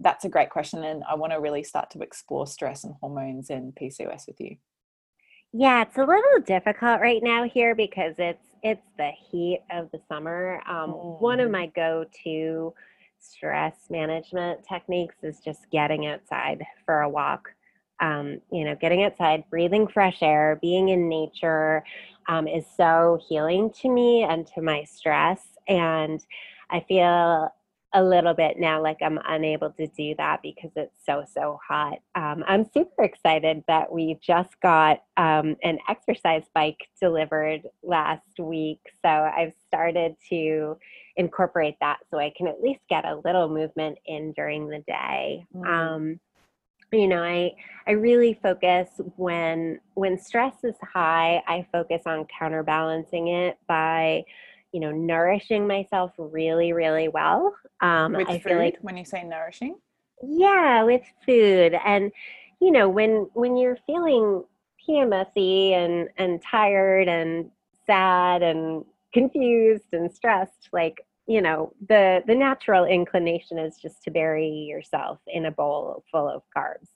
that's 0.00 0.24
a 0.24 0.28
great 0.28 0.50
question 0.50 0.82
and 0.82 1.04
i 1.08 1.14
want 1.14 1.32
to 1.32 1.38
really 1.38 1.62
start 1.62 1.88
to 1.88 2.00
explore 2.00 2.48
stress 2.48 2.82
and 2.82 2.96
hormones 3.00 3.48
and 3.48 3.72
pcos 3.76 4.26
with 4.26 4.40
you. 4.40 4.56
Yeah 5.52 5.82
it's 5.82 5.96
a 5.96 6.00
little 6.00 6.40
difficult 6.44 7.00
right 7.00 7.22
now 7.22 7.44
here 7.44 7.76
because 7.76 8.14
it's 8.18 8.44
it's 8.64 8.86
the 8.98 9.10
heat 9.30 9.60
of 9.70 9.88
the 9.92 10.00
summer 10.08 10.60
um, 10.66 10.90
mm. 10.90 11.20
one 11.20 11.38
of 11.38 11.48
mm. 11.48 11.52
my 11.52 11.66
go-to 11.76 12.74
stress 13.20 13.76
management 13.88 14.60
techniques 14.66 15.16
is 15.22 15.38
just 15.40 15.70
getting 15.70 16.06
outside 16.06 16.62
for 16.84 17.02
a 17.02 17.08
walk 17.08 17.50
um, 18.00 18.40
you 18.50 18.64
know, 18.64 18.74
getting 18.74 19.04
outside, 19.04 19.44
breathing 19.50 19.86
fresh 19.86 20.18
air, 20.22 20.58
being 20.60 20.88
in 20.88 21.08
nature 21.08 21.84
um, 22.28 22.46
is 22.46 22.64
so 22.76 23.20
healing 23.28 23.70
to 23.82 23.88
me 23.88 24.24
and 24.24 24.46
to 24.48 24.62
my 24.62 24.84
stress. 24.84 25.40
And 25.68 26.24
I 26.70 26.80
feel 26.80 27.52
a 27.94 28.02
little 28.02 28.34
bit 28.34 28.58
now 28.58 28.82
like 28.82 28.98
I'm 29.00 29.18
unable 29.26 29.70
to 29.70 29.86
do 29.86 30.14
that 30.18 30.42
because 30.42 30.72
it's 30.74 30.96
so, 31.06 31.24
so 31.32 31.60
hot. 31.66 32.00
Um, 32.16 32.44
I'm 32.46 32.68
super 32.74 33.04
excited 33.04 33.62
that 33.68 33.90
we 33.90 34.18
just 34.20 34.60
got 34.60 35.02
um, 35.16 35.56
an 35.62 35.78
exercise 35.88 36.42
bike 36.54 36.88
delivered 37.00 37.62
last 37.84 38.38
week. 38.38 38.80
So 39.00 39.08
I've 39.08 39.52
started 39.68 40.16
to 40.30 40.76
incorporate 41.16 41.76
that 41.80 41.98
so 42.10 42.18
I 42.18 42.32
can 42.36 42.48
at 42.48 42.60
least 42.60 42.80
get 42.90 43.04
a 43.04 43.20
little 43.24 43.48
movement 43.48 43.98
in 44.06 44.32
during 44.32 44.68
the 44.68 44.80
day. 44.80 45.46
Mm. 45.54 45.66
Um, 45.66 46.20
you 46.92 47.08
know 47.08 47.24
i 47.24 47.50
i 47.88 47.92
really 47.92 48.38
focus 48.40 48.88
when 49.16 49.80
when 49.94 50.16
stress 50.16 50.62
is 50.62 50.76
high 50.80 51.42
i 51.48 51.66
focus 51.72 52.02
on 52.06 52.24
counterbalancing 52.38 53.28
it 53.28 53.58
by 53.66 54.22
you 54.74 54.80
know, 54.80 54.90
nourishing 54.90 55.68
myself 55.68 56.10
really, 56.18 56.72
really 56.72 57.06
well. 57.06 57.54
Um, 57.80 58.14
with 58.14 58.28
I 58.28 58.40
food, 58.40 58.42
feel 58.42 58.58
like 58.58 58.76
when 58.80 58.96
you 58.96 59.04
say 59.04 59.22
nourishing, 59.22 59.76
yeah, 60.20 60.82
with 60.82 61.02
food, 61.24 61.78
and 61.86 62.10
you 62.60 62.72
know, 62.72 62.88
when 62.88 63.28
when 63.34 63.56
you're 63.56 63.78
feeling 63.86 64.42
PMSy 64.86 65.74
and 65.74 66.08
and 66.18 66.42
tired 66.42 67.06
and 67.06 67.52
sad 67.86 68.42
and 68.42 68.84
confused 69.12 69.92
and 69.92 70.12
stressed, 70.12 70.70
like 70.72 71.06
you 71.28 71.40
know, 71.40 71.72
the 71.88 72.24
the 72.26 72.34
natural 72.34 72.84
inclination 72.84 73.58
is 73.58 73.76
just 73.76 74.02
to 74.02 74.10
bury 74.10 74.48
yourself 74.48 75.20
in 75.28 75.46
a 75.46 75.52
bowl 75.52 76.02
full 76.10 76.28
of 76.28 76.42
carbs 76.54 76.88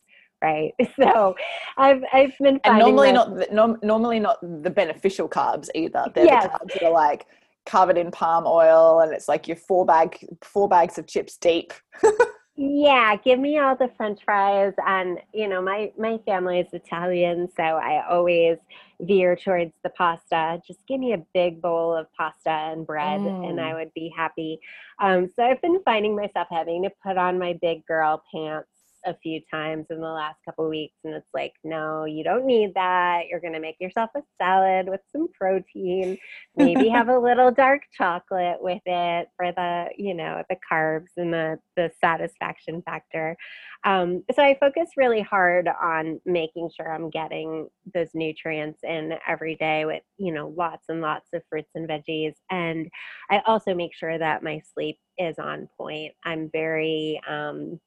right? 0.43 0.73
So 1.01 1.37
I've 1.77 2.03
I've 2.13 2.37
been 2.39 2.61
and 2.65 2.79
normally 2.79 3.09
that, 3.09 3.15
not 3.15 3.37
the, 3.37 3.49
no, 3.53 3.77
normally 3.83 4.21
not 4.21 4.39
the 4.41 4.71
beneficial 4.71 5.29
carbs 5.29 5.69
either. 5.75 6.07
They're 6.15 6.25
yes. 6.25 6.45
the 6.45 6.49
carbs 6.51 6.73
that 6.75 6.83
are 6.85 6.93
like 6.93 7.27
covered 7.69 7.99
in 7.99 8.11
palm 8.11 8.45
oil 8.47 9.01
and 9.01 9.13
it's 9.13 9.29
like 9.29 9.47
your 9.47 9.57
four 9.57 9.85
bag 9.85 10.27
four 10.43 10.69
bags 10.69 10.99
of 10.99 11.07
chips 11.07 11.37
deep. 11.37 11.73
Yeah 12.61 13.15
give 13.15 13.39
me 13.39 13.57
all 13.61 13.77
the 13.77 13.89
french 13.97 14.19
fries 14.25 14.73
and 14.85 15.21
you 15.33 15.47
know 15.47 15.63
my 15.63 15.93
my 15.97 16.19
family 16.27 16.59
is 16.59 16.67
italian 16.73 17.49
so 17.57 17.63
i 17.63 18.05
always 18.11 18.59
veer 19.01 19.37
towards 19.37 19.73
the 19.85 19.91
pasta. 19.91 20.61
Just 20.67 20.81
give 20.89 20.99
me 20.99 21.13
a 21.13 21.25
big 21.33 21.63
bowl 21.63 21.95
of 21.95 22.13
pasta 22.15 22.51
and 22.51 22.85
bread 22.85 23.21
mm. 23.21 23.49
and 23.49 23.61
i 23.61 23.75
would 23.75 23.93
be 23.95 24.13
happy. 24.15 24.59
Um, 24.99 25.29
so 25.37 25.45
i've 25.45 25.63
been 25.63 25.81
finding 25.85 26.17
myself 26.17 26.49
having 26.51 26.83
to 26.83 26.91
put 27.07 27.17
on 27.17 27.39
my 27.39 27.57
big 27.63 27.87
girl 27.87 28.23
pants 28.35 28.69
a 29.07 29.15
few 29.23 29.41
times 29.51 29.87
in 29.91 30.01
the 30.01 30.07
last 30.07 30.39
couple 30.45 30.69
weeks 30.69 30.97
and 31.05 31.15
it's 31.15 31.29
like 31.33 31.53
no 31.65 32.05
you 32.05 32.25
don't 32.25 32.47
need 32.47 32.75
that. 32.75 33.23
You're 33.31 33.41
going 33.41 33.53
to 33.53 33.61
make 33.61 33.77
yourself 33.81 34.11
a 34.17 34.21
salad 34.41 34.89
with 34.89 35.01
some 35.13 35.29
protein. 35.33 36.19
Maybe 36.57 36.89
have 36.89 37.09
a 37.09 37.19
little 37.19 37.51
dark 37.51 37.83
chocolate 37.97 38.59
with 38.61 38.83
it 38.87 39.29
for 39.37 39.53
the 39.53 39.87
you 39.97 40.15
know 40.15 40.43
the 40.49 40.57
carbs 40.71 41.17
and 41.17 41.33
the 41.33 41.59
the 41.77 41.91
satisfaction 42.01 42.83
factor. 42.83 43.37
Um, 43.85 44.25
so 44.35 44.43
i 44.43 44.57
focus 44.59 44.91
really 44.97 45.23
hard 45.23 45.69
on 45.69 46.21
making 46.27 46.69
sure 46.77 46.93
i'm 46.93 47.11
getting 47.11 47.69
those 47.95 48.09
nutrients 48.13 48.81
in 48.83 49.15
every 49.27 49.55
day 49.55 49.85
with 49.85 50.03
you 50.17 50.33
know 50.33 50.53
lots 50.57 50.87
and 50.89 51.01
lots 51.01 51.29
of 51.33 51.43
fruits 51.49 51.71
and 51.77 51.89
veggies 51.89 52.35
and 52.51 52.89
i 53.31 53.41
also 53.47 53.75
make 53.75 53.95
sure 53.95 54.19
that 54.19 54.43
my 54.43 54.61
sleep 54.75 54.99
is 55.19 55.39
on 55.39 55.69
point. 55.77 56.15
I'm 56.25 56.49
very 56.51 57.21
um, 57.29 57.81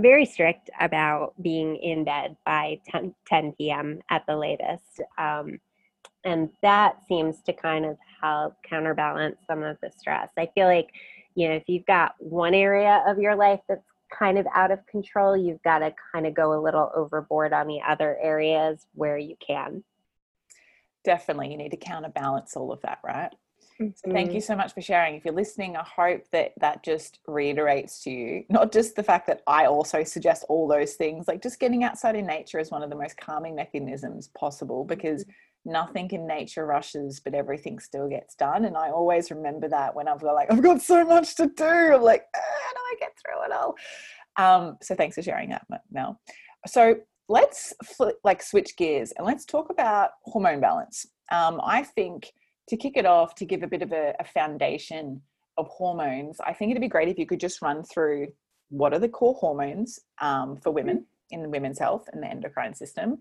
very 0.00 0.24
strict 0.24 0.70
about 0.80 1.34
being 1.42 1.76
in 1.76 2.04
bed 2.04 2.36
by 2.44 2.80
10, 2.88 3.14
10 3.26 3.52
p.m. 3.52 4.00
at 4.10 4.24
the 4.26 4.36
latest. 4.36 5.00
Um, 5.16 5.58
and 6.24 6.50
that 6.62 6.96
seems 7.06 7.40
to 7.42 7.52
kind 7.52 7.84
of 7.84 7.96
help 8.20 8.54
counterbalance 8.62 9.36
some 9.46 9.62
of 9.62 9.78
the 9.82 9.90
stress. 9.96 10.30
I 10.36 10.50
feel 10.54 10.66
like, 10.66 10.88
you 11.34 11.48
know, 11.48 11.54
if 11.54 11.64
you've 11.68 11.86
got 11.86 12.14
one 12.18 12.54
area 12.54 13.02
of 13.06 13.18
your 13.18 13.36
life 13.36 13.60
that's 13.68 13.84
kind 14.10 14.38
of 14.38 14.46
out 14.54 14.70
of 14.70 14.84
control, 14.86 15.36
you've 15.36 15.62
got 15.62 15.80
to 15.80 15.94
kind 16.12 16.26
of 16.26 16.34
go 16.34 16.58
a 16.58 16.60
little 16.62 16.90
overboard 16.94 17.52
on 17.52 17.66
the 17.66 17.80
other 17.86 18.18
areas 18.20 18.86
where 18.94 19.18
you 19.18 19.36
can. 19.44 19.84
Definitely. 21.04 21.50
You 21.50 21.56
need 21.56 21.70
to 21.70 21.76
counterbalance 21.76 22.56
all 22.56 22.72
of 22.72 22.80
that, 22.82 22.98
right? 23.04 23.32
So 23.78 24.10
thank 24.10 24.32
you 24.32 24.38
mm-hmm. 24.38 24.44
so 24.44 24.56
much 24.56 24.74
for 24.74 24.80
sharing. 24.80 25.14
If 25.14 25.24
you're 25.24 25.34
listening, 25.34 25.76
I 25.76 25.84
hope 25.84 26.24
that 26.32 26.52
that 26.60 26.82
just 26.82 27.20
reiterates 27.28 28.02
to 28.02 28.10
you 28.10 28.44
not 28.48 28.72
just 28.72 28.96
the 28.96 29.04
fact 29.04 29.28
that 29.28 29.42
I 29.46 29.66
also 29.66 30.02
suggest 30.02 30.44
all 30.48 30.66
those 30.66 30.94
things, 30.94 31.28
like 31.28 31.42
just 31.42 31.60
getting 31.60 31.84
outside 31.84 32.16
in 32.16 32.26
nature 32.26 32.58
is 32.58 32.72
one 32.72 32.82
of 32.82 32.90
the 32.90 32.96
most 32.96 33.16
calming 33.16 33.54
mechanisms 33.54 34.30
possible 34.36 34.84
because 34.84 35.22
mm-hmm. 35.22 35.72
nothing 35.72 36.10
in 36.10 36.26
nature 36.26 36.66
rushes, 36.66 37.20
but 37.20 37.34
everything 37.34 37.78
still 37.78 38.08
gets 38.08 38.34
done. 38.34 38.64
And 38.64 38.76
I 38.76 38.90
always 38.90 39.30
remember 39.30 39.68
that 39.68 39.94
when 39.94 40.08
I've 40.08 40.20
got 40.20 40.34
like, 40.34 40.50
I've 40.50 40.62
got 40.62 40.82
so 40.82 41.04
much 41.04 41.36
to 41.36 41.46
do. 41.46 41.64
I'm 41.64 42.02
like, 42.02 42.24
ah, 42.36 42.40
how 42.40 42.72
do 42.72 42.80
I 42.80 42.94
get 42.98 43.12
through 43.22 43.44
it 43.44 43.52
all? 43.52 43.76
Um, 44.38 44.76
so 44.82 44.96
thanks 44.96 45.14
for 45.14 45.22
sharing 45.22 45.50
that, 45.50 45.66
Mel. 45.92 46.20
So 46.66 46.96
let's 47.28 47.74
flip, 47.84 48.18
like 48.24 48.42
switch 48.42 48.76
gears 48.76 49.12
and 49.16 49.26
let's 49.26 49.44
talk 49.44 49.70
about 49.70 50.10
hormone 50.24 50.60
balance. 50.60 51.06
Um, 51.30 51.60
I 51.62 51.84
think 51.84 52.32
to 52.68 52.76
kick 52.76 52.96
it 52.96 53.06
off, 53.06 53.34
to 53.36 53.44
give 53.44 53.62
a 53.62 53.66
bit 53.66 53.82
of 53.82 53.92
a, 53.92 54.14
a 54.20 54.24
foundation 54.24 55.20
of 55.56 55.66
hormones, 55.68 56.38
I 56.44 56.52
think 56.52 56.70
it'd 56.70 56.80
be 56.80 56.88
great 56.88 57.08
if 57.08 57.18
you 57.18 57.26
could 57.26 57.40
just 57.40 57.60
run 57.62 57.82
through 57.82 58.28
what 58.70 58.92
are 58.92 58.98
the 58.98 59.08
core 59.08 59.34
hormones 59.34 59.98
um, 60.20 60.56
for 60.56 60.70
women 60.70 61.06
in 61.30 61.50
women's 61.50 61.78
health 61.78 62.08
and 62.12 62.22
the 62.22 62.28
endocrine 62.28 62.74
system. 62.74 63.18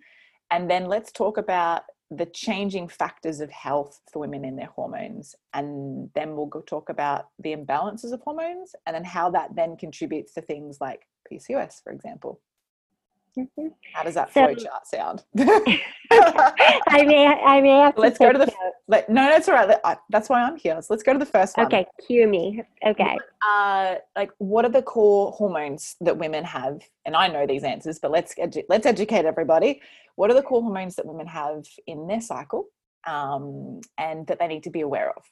And 0.51 0.69
then 0.69 0.85
let's 0.85 1.11
talk 1.11 1.37
about 1.37 1.83
the 2.09 2.25
changing 2.25 2.87
factors 2.87 3.41
of 3.41 3.49
health 3.51 3.99
for 4.11 4.19
women 4.19 4.45
in 4.45 4.55
their 4.55 4.67
hormones. 4.67 5.35
And 5.53 6.09
then 6.15 6.35
we'll 6.35 6.45
go 6.45 6.61
talk 6.61 6.89
about 6.89 7.27
the 7.39 7.53
imbalances 7.53 8.13
of 8.13 8.21
hormones 8.21 8.73
and 8.85 8.95
then 8.95 9.03
how 9.03 9.29
that 9.31 9.55
then 9.55 9.75
contributes 9.75 10.33
to 10.35 10.41
things 10.41 10.77
like 10.79 11.01
PCOS, 11.29 11.83
for 11.83 11.91
example. 11.91 12.39
Mm-hmm. 13.37 13.67
How 13.93 14.03
does 14.03 14.15
that 14.15 14.33
so, 14.33 14.45
flow 14.45 14.55
chart 14.55 14.87
sound? 14.87 15.23
I 15.37 17.03
may, 17.05 17.27
I 17.27 17.61
may 17.61 17.79
have. 17.81 17.97
Let's 17.97 18.17
go 18.17 18.31
to 18.31 18.39
the. 18.39 18.51
Let, 18.87 19.09
no, 19.09 19.25
that's 19.25 19.47
all 19.47 19.53
right. 19.53 19.77
I, 19.83 19.97
that's 20.09 20.27
why 20.29 20.41
I'm 20.41 20.57
here. 20.57 20.81
So 20.81 20.87
let's 20.93 21.03
go 21.03 21.13
to 21.13 21.19
the 21.19 21.25
first 21.25 21.55
one. 21.55 21.67
Okay, 21.67 21.85
cue 22.07 22.27
me. 22.27 22.63
Okay. 22.85 23.17
Uh, 23.47 23.95
like, 24.15 24.31
what 24.39 24.65
are 24.65 24.71
the 24.71 24.81
core 24.81 25.31
hormones 25.33 25.95
that 26.01 26.17
women 26.17 26.43
have? 26.45 26.81
And 27.05 27.15
I 27.15 27.27
know 27.27 27.45
these 27.45 27.63
answers, 27.63 27.99
but 27.99 28.11
let's 28.11 28.33
edu- 28.35 28.63
let's 28.69 28.87
educate 28.87 29.25
everybody. 29.25 29.81
What 30.15 30.31
are 30.31 30.33
the 30.33 30.41
core 30.41 30.61
hormones 30.61 30.95
that 30.95 31.05
women 31.05 31.27
have 31.27 31.65
in 31.85 32.07
their 32.07 32.21
cycle, 32.21 32.69
um, 33.05 33.81
and 33.99 34.25
that 34.27 34.39
they 34.39 34.47
need 34.47 34.63
to 34.63 34.71
be 34.71 34.81
aware 34.81 35.11
of? 35.11 35.23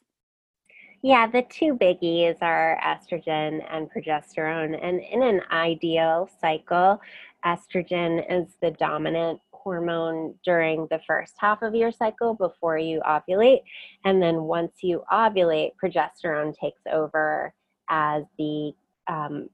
Yeah, 1.02 1.26
the 1.26 1.42
two 1.42 1.74
biggies 1.74 2.36
are 2.40 2.80
estrogen 2.82 3.64
and 3.70 3.88
progesterone. 3.90 4.76
And 4.82 5.00
in 5.00 5.22
an 5.22 5.40
ideal 5.52 6.28
cycle, 6.40 7.00
estrogen 7.46 8.24
is 8.28 8.56
the 8.60 8.72
dominant 8.72 9.40
hormone 9.52 10.34
during 10.44 10.86
the 10.90 11.00
first 11.06 11.34
half 11.38 11.62
of 11.62 11.74
your 11.74 11.92
cycle 11.92 12.34
before 12.34 12.78
you 12.78 13.00
ovulate. 13.00 13.62
And 14.04 14.22
then 14.22 14.42
once 14.42 14.72
you 14.82 15.02
ovulate, 15.12 15.72
progesterone 15.82 16.56
takes 16.58 16.82
over 16.92 17.52
as 17.88 18.24
the 18.38 18.72
um, 19.08 19.48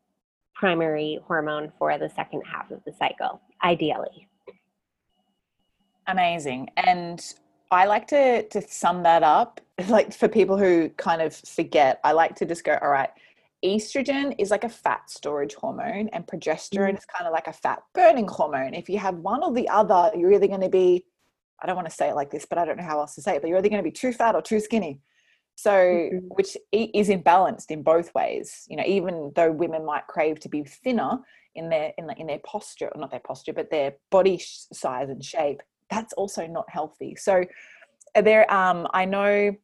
primary 0.55 1.19
hormone 1.27 1.73
for 1.79 1.97
the 1.99 2.09
second 2.09 2.43
half 2.43 2.71
of 2.71 2.81
the 2.85 2.93
cycle, 2.93 3.41
ideally. 3.63 4.29
Amazing. 6.07 6.69
And 6.77 7.25
I 7.71 7.87
like 7.87 8.07
to 8.09 8.47
to 8.49 8.61
sum 8.69 9.03
that 9.05 9.23
up, 9.23 9.61
like 9.89 10.13
for 10.13 10.29
people 10.29 10.59
who 10.59 10.91
kind 10.91 11.23
of 11.23 11.35
forget, 11.35 12.01
I 12.05 12.13
like 12.13 12.35
to 12.37 12.45
just 12.45 12.65
go, 12.65 12.79
all 12.83 12.91
right, 12.91 13.11
estrogen 13.65 14.35
is 14.39 14.51
like 14.51 14.65
a 14.65 14.69
fat 14.69 15.11
storage 15.11 15.55
hormone 15.55 16.09
and 16.13 16.27
progesterone 16.27 16.93
mm. 16.93 16.99
is 16.99 17.05
kind 17.05 17.27
of 17.27 17.33
like 17.33 17.47
a 17.47 17.53
fat 17.53 17.81
burning 17.95 18.29
hormone. 18.29 18.75
If 18.75 18.89
you 18.89 18.99
have 18.99 19.17
one 19.17 19.43
or 19.43 19.53
the 19.53 19.69
other, 19.69 20.11
you're 20.17 20.33
either 20.33 20.49
going 20.49 20.61
to 20.61 20.69
be, 20.69 21.05
I 21.63 21.67
don't 21.67 21.77
want 21.77 21.89
to 21.89 21.95
say 21.95 22.09
it 22.09 22.15
like 22.15 22.31
this, 22.31 22.47
but 22.47 22.59
I 22.59 22.65
don't 22.65 22.77
know 22.77 22.85
how 22.85 23.01
else 23.01 23.15
to 23.15 23.23
say 23.23 23.37
it, 23.37 23.43
but 23.43 23.49
you're 23.49 23.59
either 23.59 23.69
going 23.69 23.83
to 23.83 23.89
be 23.89 23.93
too 23.93 24.13
fat 24.13 24.35
or 24.35 24.43
too 24.43 24.61
skinny. 24.61 25.01
So, 25.55 25.71
mm-hmm. 25.71 26.27
which 26.29 26.57
is 26.73 27.09
imbalanced 27.09 27.71
in 27.71 27.83
both 27.83 28.15
ways. 28.15 28.67
You 28.69 28.77
know, 28.77 28.85
even 28.87 29.33
though 29.37 29.53
women 29.53 29.85
might 29.85 30.07
crave 30.07 30.41
to 30.41 30.49
be 30.49 30.65
thinner 30.65 31.19
in 31.55 31.69
their 31.69 31.93
in, 31.99 32.07
the, 32.07 32.15
in 32.17 32.27
their 32.27 32.41
posture, 32.41 32.89
or 32.89 33.01
not 33.01 33.11
their 33.11 33.21
posture, 33.21 33.53
but 33.53 33.71
their 33.71 33.95
body 34.11 34.41
size 34.43 35.11
and 35.11 35.23
shape, 35.23 35.63
that's 35.91 36.15
also 36.15 36.47
not 36.47 36.69
healthy. 36.69 37.17
So, 37.17 37.45
there, 38.15 38.53
um, 38.53 38.89
I 38.93 39.05
know 39.05 39.55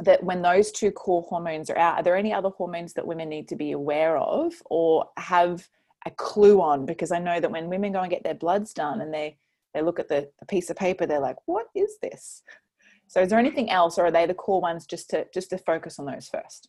that 0.00 0.22
when 0.22 0.42
those 0.42 0.72
two 0.72 0.90
core 0.90 1.22
hormones 1.22 1.70
are 1.70 1.78
out, 1.78 1.96
are 1.96 2.02
there 2.02 2.16
any 2.16 2.32
other 2.32 2.50
hormones 2.50 2.92
that 2.94 3.06
women 3.06 3.28
need 3.28 3.48
to 3.48 3.56
be 3.56 3.72
aware 3.72 4.16
of 4.16 4.54
or 4.66 5.10
have 5.16 5.68
a 6.06 6.10
clue 6.10 6.60
on? 6.60 6.86
Because 6.86 7.12
I 7.12 7.18
know 7.18 7.40
that 7.40 7.50
when 7.50 7.68
women 7.68 7.92
go 7.92 8.00
and 8.00 8.10
get 8.10 8.24
their 8.24 8.34
bloods 8.34 8.72
done 8.72 9.00
and 9.00 9.12
they 9.12 9.38
they 9.72 9.82
look 9.82 9.98
at 9.98 10.08
the, 10.08 10.30
the 10.38 10.46
piece 10.46 10.70
of 10.70 10.76
paper, 10.76 11.04
they're 11.04 11.18
like, 11.18 11.36
"What 11.46 11.66
is 11.74 11.98
this?" 12.00 12.42
So, 13.08 13.20
is 13.20 13.30
there 13.30 13.38
anything 13.38 13.70
else, 13.70 13.98
or 13.98 14.06
are 14.06 14.10
they 14.10 14.26
the 14.26 14.34
core 14.34 14.60
ones? 14.60 14.86
Just 14.86 15.10
to 15.10 15.26
just 15.34 15.50
to 15.50 15.58
focus 15.58 15.98
on 15.98 16.06
those 16.06 16.28
first. 16.28 16.68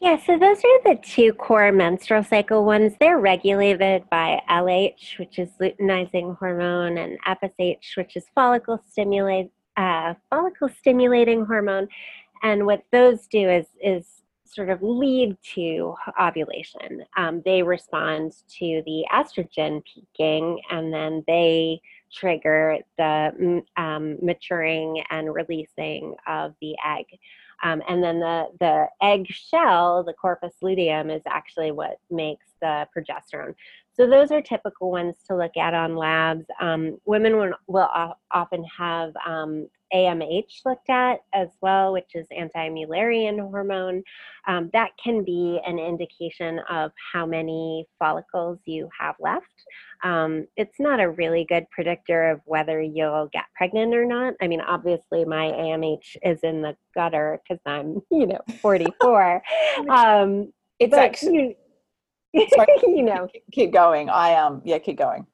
Yeah, 0.00 0.18
so 0.18 0.38
those 0.38 0.58
are 0.58 0.82
the 0.84 1.00
two 1.02 1.32
core 1.32 1.72
menstrual 1.72 2.24
cycle 2.24 2.64
ones. 2.64 2.92
They're 3.00 3.20
regulated 3.20 4.04
by 4.10 4.42
LH, 4.50 5.18
which 5.18 5.38
is 5.38 5.48
luteinizing 5.60 6.36
hormone, 6.36 6.98
and 6.98 7.18
FSH, 7.22 7.96
which 7.96 8.16
is 8.16 8.26
follicle 8.34 8.82
stimulate 8.90 9.50
uh, 9.76 10.14
follicle 10.30 10.68
stimulating 10.68 11.44
hormone. 11.44 11.88
And 12.42 12.66
what 12.66 12.82
those 12.92 13.26
do 13.26 13.48
is, 13.48 13.66
is 13.82 14.22
sort 14.44 14.70
of 14.70 14.82
lead 14.82 15.36
to 15.54 15.94
ovulation. 16.20 17.04
Um, 17.16 17.42
they 17.44 17.62
respond 17.62 18.32
to 18.58 18.82
the 18.86 19.04
estrogen 19.12 19.82
peaking, 19.84 20.60
and 20.70 20.92
then 20.92 21.24
they 21.26 21.80
trigger 22.12 22.78
the 22.96 23.62
um, 23.76 24.16
maturing 24.22 25.02
and 25.10 25.34
releasing 25.34 26.14
of 26.26 26.54
the 26.60 26.76
egg. 26.86 27.06
Um, 27.62 27.82
and 27.88 28.02
then 28.02 28.20
the, 28.20 28.46
the 28.60 28.86
egg 29.02 29.26
shell, 29.28 30.04
the 30.04 30.12
corpus 30.12 30.54
luteum, 30.60 31.10
is 31.10 31.22
actually 31.26 31.72
what 31.72 31.98
makes 32.10 32.46
the 32.60 32.86
progesterone. 32.96 33.54
So 33.96 34.08
those 34.08 34.30
are 34.32 34.42
typical 34.42 34.90
ones 34.90 35.16
to 35.28 35.36
look 35.36 35.56
at 35.56 35.72
on 35.72 35.96
labs. 35.96 36.46
Um, 36.60 36.98
women 37.04 37.36
will, 37.36 37.52
will 37.68 37.88
often 38.32 38.64
have 38.76 39.12
um, 39.24 39.68
AMH 39.94 40.64
looked 40.64 40.90
at 40.90 41.20
as 41.32 41.48
well, 41.60 41.92
which 41.92 42.10
is 42.14 42.26
anti-Mullerian 42.36 43.38
hormone. 43.38 44.02
Um, 44.48 44.68
that 44.72 44.90
can 45.02 45.22
be 45.22 45.60
an 45.64 45.78
indication 45.78 46.58
of 46.68 46.90
how 47.12 47.24
many 47.24 47.86
follicles 47.98 48.58
you 48.64 48.88
have 48.98 49.14
left. 49.20 49.64
Um, 50.02 50.46
it's 50.56 50.80
not 50.80 50.98
a 50.98 51.08
really 51.08 51.44
good 51.44 51.70
predictor 51.70 52.30
of 52.30 52.40
whether 52.46 52.82
you'll 52.82 53.28
get 53.32 53.44
pregnant 53.54 53.94
or 53.94 54.04
not. 54.04 54.34
I 54.42 54.48
mean, 54.48 54.60
obviously, 54.60 55.24
my 55.24 55.52
AMH 55.52 56.16
is 56.22 56.40
in 56.42 56.62
the 56.62 56.76
gutter 56.94 57.40
because 57.48 57.62
I'm, 57.64 58.02
you 58.10 58.26
know, 58.26 58.40
44. 58.60 59.42
um, 59.88 60.52
it's 60.80 60.94
actually. 60.94 61.34
You, 61.34 61.54
you 62.82 63.02
know, 63.02 63.28
keep 63.52 63.72
going. 63.72 64.10
I 64.10 64.34
um, 64.34 64.62
yeah, 64.64 64.78
keep 64.78 64.98
going. 64.98 65.26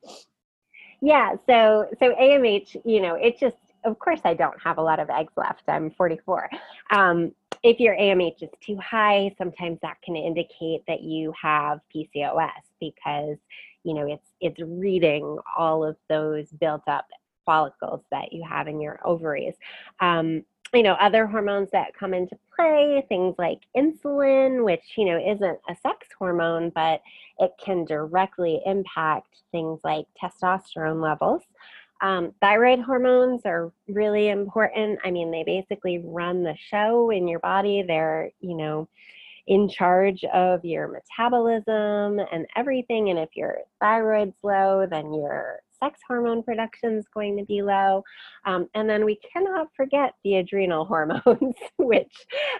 Yeah. 1.01 1.35
So 1.47 1.89
so 1.99 2.15
AMH, 2.15 2.77
you 2.85 3.01
know, 3.01 3.15
it 3.15 3.39
just 3.39 3.57
of 3.85 3.99
course 3.99 4.21
I 4.25 4.35
don't 4.35 4.61
have 4.63 4.79
a 4.79 4.83
lot 4.83 5.01
of 5.01 5.09
eggs 5.09 5.33
left. 5.37 5.63
I'm 5.69 5.91
44. 5.91 6.51
Um, 6.91 7.33
if 7.63 7.81
your 7.81 7.95
AMH 7.95 8.43
is 8.43 8.51
too 8.61 8.77
high, 8.77 9.35
sometimes 9.39 9.79
that 9.83 9.97
can 10.03 10.17
indicate 10.17 10.83
that 10.87 11.03
you 11.03 11.33
have 11.41 11.81
PCOS 11.95 12.51
because 12.81 13.39
you 13.83 13.95
know 13.95 14.07
it's 14.07 14.29
it's 14.41 14.61
reading 14.61 15.39
all 15.57 15.85
of 15.85 15.97
those 16.09 16.49
built 16.53 16.83
up 16.87 17.07
follicles 17.47 18.03
that 18.11 18.33
you 18.33 18.45
have 18.49 18.69
in 18.69 18.81
your 18.81 19.01
ovaries. 19.05 19.55
Um, 20.01 20.45
you 20.73 20.83
know, 20.83 20.95
other 20.95 21.27
hormones 21.27 21.69
that 21.73 21.95
come 21.99 22.15
into 22.15 22.39
play, 22.55 23.05
things 23.09 23.35
like 23.39 23.61
insulin, 23.77 24.65
which, 24.65 24.85
you 24.97 25.05
know, 25.05 25.19
isn't 25.19 25.59
a 25.69 25.77
sex 25.83 26.07
hormone, 26.17 26.71
but 26.75 27.01
it 27.39 27.53
can 27.65 27.85
directly 27.85 28.61
impact 28.67 29.39
things 29.51 29.81
like 29.83 30.07
testosterone 30.23 31.03
levels. 31.03 31.43
Um, 32.03 32.33
thyroid 32.41 32.81
hormones 32.81 33.43
are 33.45 33.73
really 33.89 34.29
important. 34.29 35.01
I 35.05 35.11
mean, 35.11 35.31
they 35.31 35.43
basically 35.45 35.99
run 36.05 36.43
the 36.43 36.57
show 36.71 37.11
in 37.11 37.29
your 37.29 37.41
body. 37.41 37.83
They're, 37.83 38.31
you 38.41 38.57
know, 38.57 38.89
in 39.47 39.69
charge 39.69 40.25
of 40.33 40.65
your 40.65 40.89
metabolism 40.89 42.21
and 42.33 42.47
everything. 42.57 43.11
And 43.11 43.19
if 43.19 43.31
your 43.35 43.59
thyroid's 43.83 44.37
low, 44.43 44.87
then 44.89 45.13
your 45.13 45.61
sex 45.83 46.01
hormone 46.07 46.43
production 46.43 46.99
is 46.99 47.07
going 47.13 47.37
to 47.37 47.45
be 47.45 47.63
low. 47.63 48.03
Um, 48.45 48.69
and 48.75 48.89
then 48.89 49.05
we 49.05 49.19
cannot 49.33 49.69
forget 49.77 50.15
the 50.25 50.37
adrenal 50.37 50.85
hormones, 50.87 51.55
which 51.77 52.15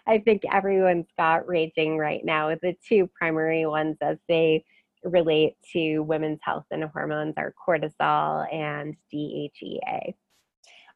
I 0.07 0.19
think 0.19 0.43
everyone's 0.51 1.09
got 1.17 1.47
raging 1.49 1.99
right 1.99 2.25
now. 2.25 2.49
The 2.51 2.77
two 2.87 3.09
primary 3.15 3.67
ones 3.67 3.97
as 4.01 4.19
they 4.29 4.65
relate 5.05 5.55
to 5.73 6.01
women's 6.01 6.41
health 6.43 6.67
and 6.71 6.85
hormones 6.85 7.35
are 7.37 7.55
cortisol 7.67 8.53
and 8.53 8.97
DHEA. 9.13 10.15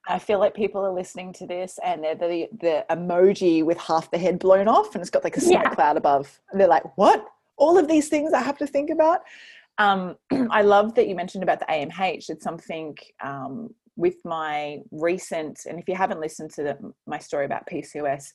I 0.07 0.19
feel 0.19 0.39
like 0.39 0.55
people 0.55 0.85
are 0.85 0.93
listening 0.93 1.33
to 1.35 1.47
this 1.47 1.79
and 1.83 2.05
they're 2.05 2.15
the, 2.15 2.49
the 2.61 2.85
emoji 2.91 3.65
with 3.65 3.79
half 3.79 4.11
the 4.11 4.19
head 4.19 4.39
blown 4.39 4.69
off 4.69 4.95
and 4.95 5.01
it's 5.01 5.11
got 5.11 5.25
like 5.25 5.37
a 5.37 5.41
smoke 5.41 5.63
yeah. 5.65 5.75
cloud 5.75 5.97
above. 5.97 6.41
And 6.53 6.61
they're 6.61 6.69
like, 6.69 6.97
what? 6.99 7.27
All 7.57 7.79
of 7.79 7.89
these 7.89 8.09
things 8.09 8.33
I 8.33 8.43
have 8.43 8.59
to 8.59 8.67
think 8.67 8.91
about? 8.91 9.21
Um, 9.79 10.17
I 10.51 10.63
love 10.63 10.95
that 10.95 11.09
you 11.09 11.15
mentioned 11.15 11.43
about 11.43 11.61
the 11.61 11.67
AMH. 11.67 12.29
It's 12.29 12.45
something 12.45 12.97
um, 13.23 13.75
with 13.97 14.17
my 14.25 14.79
recent, 14.91 15.61
and 15.69 15.79
if 15.79 15.89
you 15.89 15.95
haven't 15.95 16.21
listened 16.21 16.51
to 16.53 16.63
the, 16.63 16.93
my 17.07 17.19
story 17.19 17.45
about 17.45 17.67
PCOS, 17.67 18.33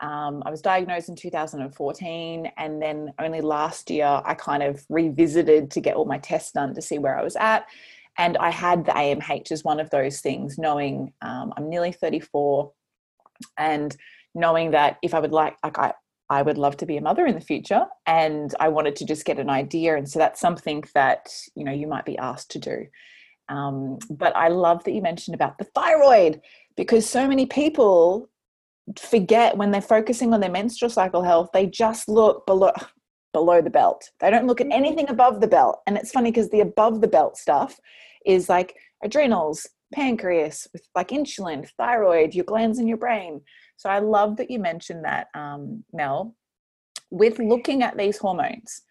um, 0.00 0.42
I 0.44 0.50
was 0.50 0.60
diagnosed 0.60 1.08
in 1.08 1.16
2014, 1.16 2.50
and 2.56 2.82
then 2.82 3.12
only 3.18 3.40
last 3.40 3.90
year 3.90 4.22
I 4.24 4.34
kind 4.34 4.62
of 4.62 4.84
revisited 4.88 5.70
to 5.72 5.80
get 5.80 5.96
all 5.96 6.04
my 6.04 6.18
tests 6.18 6.52
done 6.52 6.74
to 6.74 6.82
see 6.82 6.98
where 6.98 7.18
I 7.18 7.22
was 7.22 7.36
at. 7.36 7.66
And 8.18 8.36
I 8.36 8.50
had 8.50 8.84
the 8.84 8.92
AMH 8.92 9.50
as 9.50 9.64
one 9.64 9.80
of 9.80 9.90
those 9.90 10.20
things, 10.20 10.58
knowing 10.58 11.12
um, 11.22 11.52
I'm 11.56 11.68
nearly 11.68 11.92
34, 11.92 12.72
and 13.58 13.96
knowing 14.34 14.72
that 14.72 14.98
if 15.02 15.14
I 15.14 15.20
would 15.20 15.32
like, 15.32 15.56
like 15.64 15.78
I, 15.78 15.94
I 16.30 16.42
would 16.42 16.58
love 16.58 16.76
to 16.78 16.86
be 16.86 16.96
a 16.96 17.02
mother 17.02 17.26
in 17.26 17.34
the 17.34 17.40
future, 17.40 17.86
and 18.06 18.54
I 18.58 18.68
wanted 18.68 18.96
to 18.96 19.04
just 19.04 19.24
get 19.24 19.38
an 19.38 19.50
idea. 19.50 19.96
And 19.96 20.08
so 20.08 20.18
that's 20.18 20.40
something 20.40 20.84
that 20.94 21.28
you 21.54 21.64
know 21.64 21.72
you 21.72 21.86
might 21.86 22.04
be 22.04 22.18
asked 22.18 22.50
to 22.52 22.58
do. 22.58 22.86
Um, 23.48 23.98
but 24.08 24.34
I 24.36 24.48
love 24.48 24.84
that 24.84 24.92
you 24.92 25.02
mentioned 25.02 25.34
about 25.34 25.58
the 25.58 25.64
thyroid 25.64 26.40
because 26.76 27.08
so 27.08 27.28
many 27.28 27.46
people 27.46 28.28
forget 28.98 29.56
when 29.56 29.70
they're 29.70 29.80
focusing 29.80 30.32
on 30.34 30.40
their 30.40 30.50
menstrual 30.50 30.90
cycle 30.90 31.22
health, 31.22 31.50
they 31.52 31.66
just 31.66 32.08
look 32.08 32.46
below 32.46 32.72
below 33.32 33.60
the 33.60 33.68
belt. 33.70 34.10
They 34.20 34.30
don't 34.30 34.46
look 34.46 34.62
at 34.62 34.68
mm-hmm. 34.68 34.84
anything 34.84 35.10
above 35.10 35.42
the 35.42 35.48
belt. 35.48 35.80
And 35.86 35.98
it's 35.98 36.12
funny 36.12 36.30
because 36.30 36.48
the 36.48 36.60
above 36.60 37.02
the 37.02 37.08
belt 37.08 37.36
stuff 37.36 37.78
is 38.24 38.48
like 38.48 38.76
adrenals, 39.02 39.68
pancreas, 39.92 40.66
with 40.72 40.86
like 40.94 41.08
insulin, 41.08 41.68
thyroid, 41.76 42.34
your 42.34 42.44
glands 42.44 42.78
in 42.78 42.86
your 42.86 42.96
brain. 42.96 43.42
So 43.76 43.88
I 43.88 43.98
love 43.98 44.36
that 44.36 44.50
you 44.50 44.58
mentioned 44.58 45.04
that, 45.04 45.28
um, 45.34 45.84
Mel. 45.92 46.34
With 47.10 47.38
looking 47.38 47.82
at 47.82 47.96
these 47.96 48.18
hormones, 48.18 48.82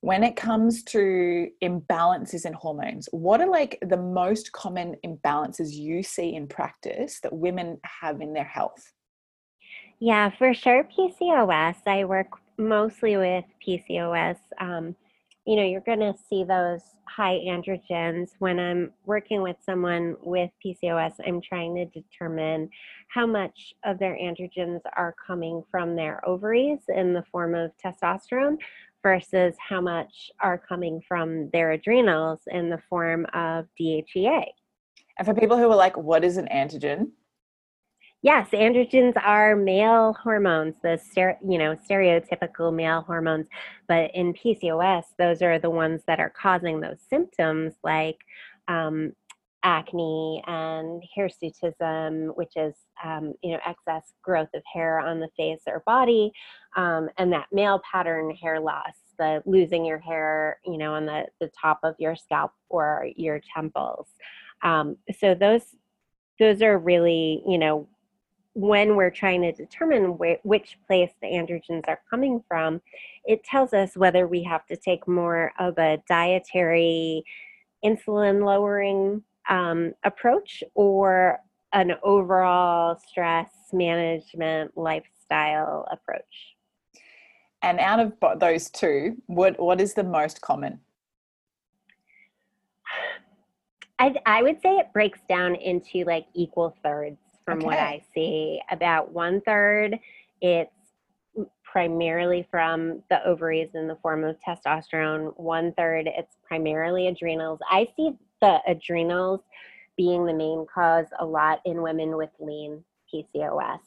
when 0.00 0.24
it 0.24 0.34
comes 0.34 0.82
to 0.84 1.48
imbalances 1.62 2.46
in 2.46 2.54
hormones, 2.54 3.08
what 3.12 3.40
are 3.40 3.48
like 3.48 3.78
the 3.82 3.98
most 3.98 4.50
common 4.52 4.96
imbalances 5.04 5.72
you 5.72 6.02
see 6.02 6.34
in 6.34 6.46
practice 6.46 7.20
that 7.20 7.32
women 7.32 7.78
have 8.00 8.20
in 8.20 8.32
their 8.32 8.44
health? 8.44 8.92
Yeah, 9.98 10.30
for 10.30 10.54
sure. 10.54 10.84
PCOS. 10.84 11.76
I 11.86 12.04
work 12.04 12.28
mostly 12.56 13.18
with 13.18 13.44
PCOS. 13.66 14.38
Um, 14.58 14.96
you 15.50 15.56
know, 15.56 15.64
you're 15.64 15.80
going 15.80 15.98
to 15.98 16.14
see 16.28 16.44
those 16.44 16.94
high 17.08 17.40
androgens. 17.44 18.34
When 18.38 18.60
I'm 18.60 18.92
working 19.04 19.42
with 19.42 19.56
someone 19.66 20.14
with 20.22 20.48
PCOS, 20.64 21.14
I'm 21.26 21.40
trying 21.40 21.74
to 21.74 21.86
determine 21.86 22.70
how 23.08 23.26
much 23.26 23.74
of 23.84 23.98
their 23.98 24.16
androgens 24.16 24.78
are 24.96 25.12
coming 25.26 25.64
from 25.68 25.96
their 25.96 26.24
ovaries 26.24 26.78
in 26.86 27.12
the 27.12 27.24
form 27.32 27.56
of 27.56 27.72
testosterone 27.84 28.58
versus 29.02 29.56
how 29.58 29.80
much 29.80 30.30
are 30.38 30.56
coming 30.56 31.02
from 31.08 31.50
their 31.50 31.72
adrenals 31.72 32.42
in 32.46 32.70
the 32.70 32.80
form 32.88 33.26
of 33.34 33.66
DHEA. 33.76 34.44
And 35.18 35.26
for 35.26 35.34
people 35.34 35.58
who 35.58 35.68
are 35.68 35.74
like, 35.74 35.96
what 35.96 36.24
is 36.24 36.36
an 36.36 36.46
androgen? 36.46 37.08
Yes, 38.22 38.50
androgens 38.50 39.14
are 39.16 39.56
male 39.56 40.14
hormones, 40.22 40.74
the 40.82 41.00
you 41.42 41.56
know 41.56 41.74
stereotypical 41.74 42.74
male 42.74 43.00
hormones, 43.00 43.46
but 43.88 44.10
in 44.14 44.34
PCOS, 44.34 45.04
those 45.18 45.40
are 45.40 45.58
the 45.58 45.70
ones 45.70 46.02
that 46.06 46.20
are 46.20 46.28
causing 46.28 46.80
those 46.80 46.98
symptoms 47.08 47.74
like 47.82 48.18
um, 48.68 49.12
acne 49.62 50.42
and 50.46 51.02
hirsutism, 51.16 52.36
which 52.36 52.52
is 52.56 52.74
um, 53.02 53.32
you 53.42 53.52
know 53.52 53.60
excess 53.66 54.12
growth 54.22 54.50
of 54.52 54.62
hair 54.70 55.00
on 55.00 55.18
the 55.18 55.30
face 55.34 55.62
or 55.66 55.82
body, 55.86 56.30
um, 56.76 57.08
and 57.16 57.32
that 57.32 57.46
male 57.50 57.80
pattern 57.90 58.34
hair 58.36 58.60
loss, 58.60 58.96
the 59.18 59.42
losing 59.46 59.82
your 59.86 59.98
hair, 59.98 60.60
you 60.66 60.76
know, 60.76 60.92
on 60.92 61.06
the 61.06 61.24
the 61.40 61.50
top 61.58 61.80
of 61.82 61.94
your 61.98 62.14
scalp 62.14 62.52
or 62.68 63.08
your 63.16 63.40
temples. 63.54 64.08
Um, 64.62 64.98
so 65.18 65.34
those 65.34 65.62
those 66.38 66.60
are 66.60 66.78
really 66.78 67.42
you 67.46 67.56
know 67.56 67.88
when 68.54 68.96
we're 68.96 69.10
trying 69.10 69.42
to 69.42 69.52
determine 69.52 70.12
wh- 70.12 70.44
which 70.44 70.78
place 70.86 71.10
the 71.22 71.28
androgens 71.28 71.86
are 71.88 72.00
coming 72.08 72.42
from, 72.48 72.80
it 73.24 73.44
tells 73.44 73.72
us 73.72 73.96
whether 73.96 74.26
we 74.26 74.42
have 74.42 74.66
to 74.66 74.76
take 74.76 75.06
more 75.06 75.52
of 75.58 75.78
a 75.78 76.02
dietary 76.08 77.24
insulin 77.84 78.44
lowering 78.44 79.22
um, 79.48 79.92
approach 80.04 80.62
or 80.74 81.38
an 81.72 81.92
overall 82.02 82.98
stress 83.08 83.50
management 83.72 84.76
lifestyle 84.76 85.86
approach. 85.90 86.56
And 87.62 87.78
out 87.78 88.00
of 88.00 88.40
those 88.40 88.70
two, 88.70 89.16
what 89.26 89.60
what 89.60 89.80
is 89.80 89.94
the 89.94 90.02
most 90.02 90.40
common? 90.40 90.80
I 93.98 94.14
I 94.24 94.42
would 94.42 94.60
say 94.62 94.76
it 94.76 94.92
breaks 94.92 95.20
down 95.28 95.54
into 95.56 96.04
like 96.04 96.26
equal 96.34 96.74
thirds 96.82 97.18
from 97.50 97.58
okay. 97.58 97.66
what 97.66 97.78
I 97.78 98.02
see. 98.14 98.60
About 98.70 99.12
one 99.12 99.40
third, 99.40 99.98
it's 100.40 100.70
primarily 101.64 102.46
from 102.50 103.02
the 103.10 103.24
ovaries 103.24 103.70
in 103.74 103.88
the 103.88 103.96
form 103.96 104.24
of 104.24 104.36
testosterone. 104.40 105.38
One 105.38 105.72
third, 105.72 106.08
it's 106.08 106.36
primarily 106.46 107.08
adrenals. 107.08 107.60
I 107.68 107.88
see 107.96 108.12
the 108.40 108.60
adrenals 108.66 109.40
being 109.96 110.26
the 110.26 110.32
main 110.32 110.66
cause 110.72 111.06
a 111.18 111.24
lot 111.24 111.60
in 111.64 111.82
women 111.82 112.16
with 112.16 112.30
lean 112.38 112.84
PCOS. 113.12 113.80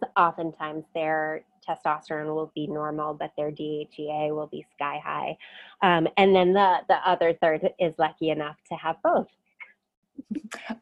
So 0.00 0.08
oftentimes 0.16 0.84
they're 0.94 1.44
testosterone 1.68 2.34
will 2.34 2.50
be 2.56 2.66
normal, 2.66 3.14
but 3.14 3.32
their 3.36 3.52
DHEA 3.52 4.34
will 4.34 4.48
be 4.48 4.66
sky 4.74 5.00
high. 5.04 5.36
Um, 5.80 6.08
and 6.16 6.34
then 6.34 6.52
the, 6.52 6.78
the 6.88 6.96
other 7.08 7.34
third 7.34 7.68
is 7.78 7.94
lucky 7.98 8.30
enough 8.30 8.56
to 8.68 8.74
have 8.74 8.96
both. 9.04 9.28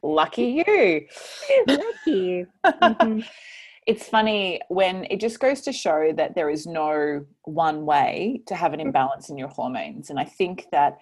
Lucky 0.02 0.64
you. 0.66 1.06
lucky. 1.66 2.46
Mm-hmm. 2.64 3.20
It's 3.86 4.06
funny 4.06 4.60
when 4.68 5.06
it 5.10 5.20
just 5.20 5.40
goes 5.40 5.62
to 5.62 5.72
show 5.72 6.12
that 6.16 6.34
there 6.34 6.50
is 6.50 6.66
no 6.66 7.24
one 7.44 7.86
way 7.86 8.42
to 8.46 8.54
have 8.54 8.72
an 8.72 8.78
mm. 8.78 8.84
imbalance 8.84 9.30
in 9.30 9.38
your 9.38 9.48
hormones. 9.48 10.10
And 10.10 10.20
I 10.20 10.24
think 10.24 10.66
that 10.70 10.98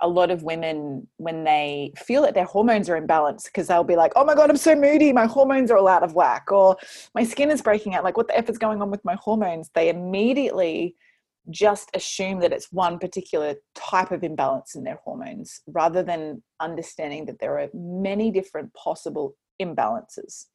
a 0.00 0.08
lot 0.08 0.30
of 0.30 0.42
women 0.42 1.06
when 1.18 1.44
they 1.44 1.92
feel 1.96 2.22
that 2.22 2.34
their 2.34 2.44
hormones 2.44 2.88
are 2.88 3.00
imbalanced 3.00 3.44
because 3.44 3.66
they'll 3.66 3.84
be 3.84 3.96
like 3.96 4.12
oh 4.16 4.24
my 4.24 4.34
god 4.34 4.48
i'm 4.48 4.56
so 4.56 4.74
moody 4.74 5.12
my 5.12 5.26
hormones 5.26 5.70
are 5.70 5.76
all 5.76 5.88
out 5.88 6.02
of 6.02 6.14
whack 6.14 6.50
or 6.50 6.76
my 7.14 7.22
skin 7.22 7.50
is 7.50 7.60
breaking 7.60 7.94
out 7.94 8.02
like 8.02 8.16
what 8.16 8.26
the 8.26 8.36
f 8.36 8.48
is 8.48 8.58
going 8.58 8.80
on 8.80 8.90
with 8.90 9.04
my 9.04 9.14
hormones 9.16 9.70
they 9.74 9.88
immediately 9.88 10.96
just 11.48 11.90
assume 11.94 12.40
that 12.40 12.52
it's 12.52 12.70
one 12.70 12.98
particular 12.98 13.54
type 13.74 14.10
of 14.10 14.22
imbalance 14.22 14.74
in 14.74 14.84
their 14.84 15.00
hormones 15.04 15.62
rather 15.66 16.02
than 16.02 16.42
understanding 16.60 17.24
that 17.26 17.38
there 17.40 17.58
are 17.58 17.68
many 17.72 18.30
different 18.30 18.72
possible 18.74 19.34
imbalances 19.60 20.46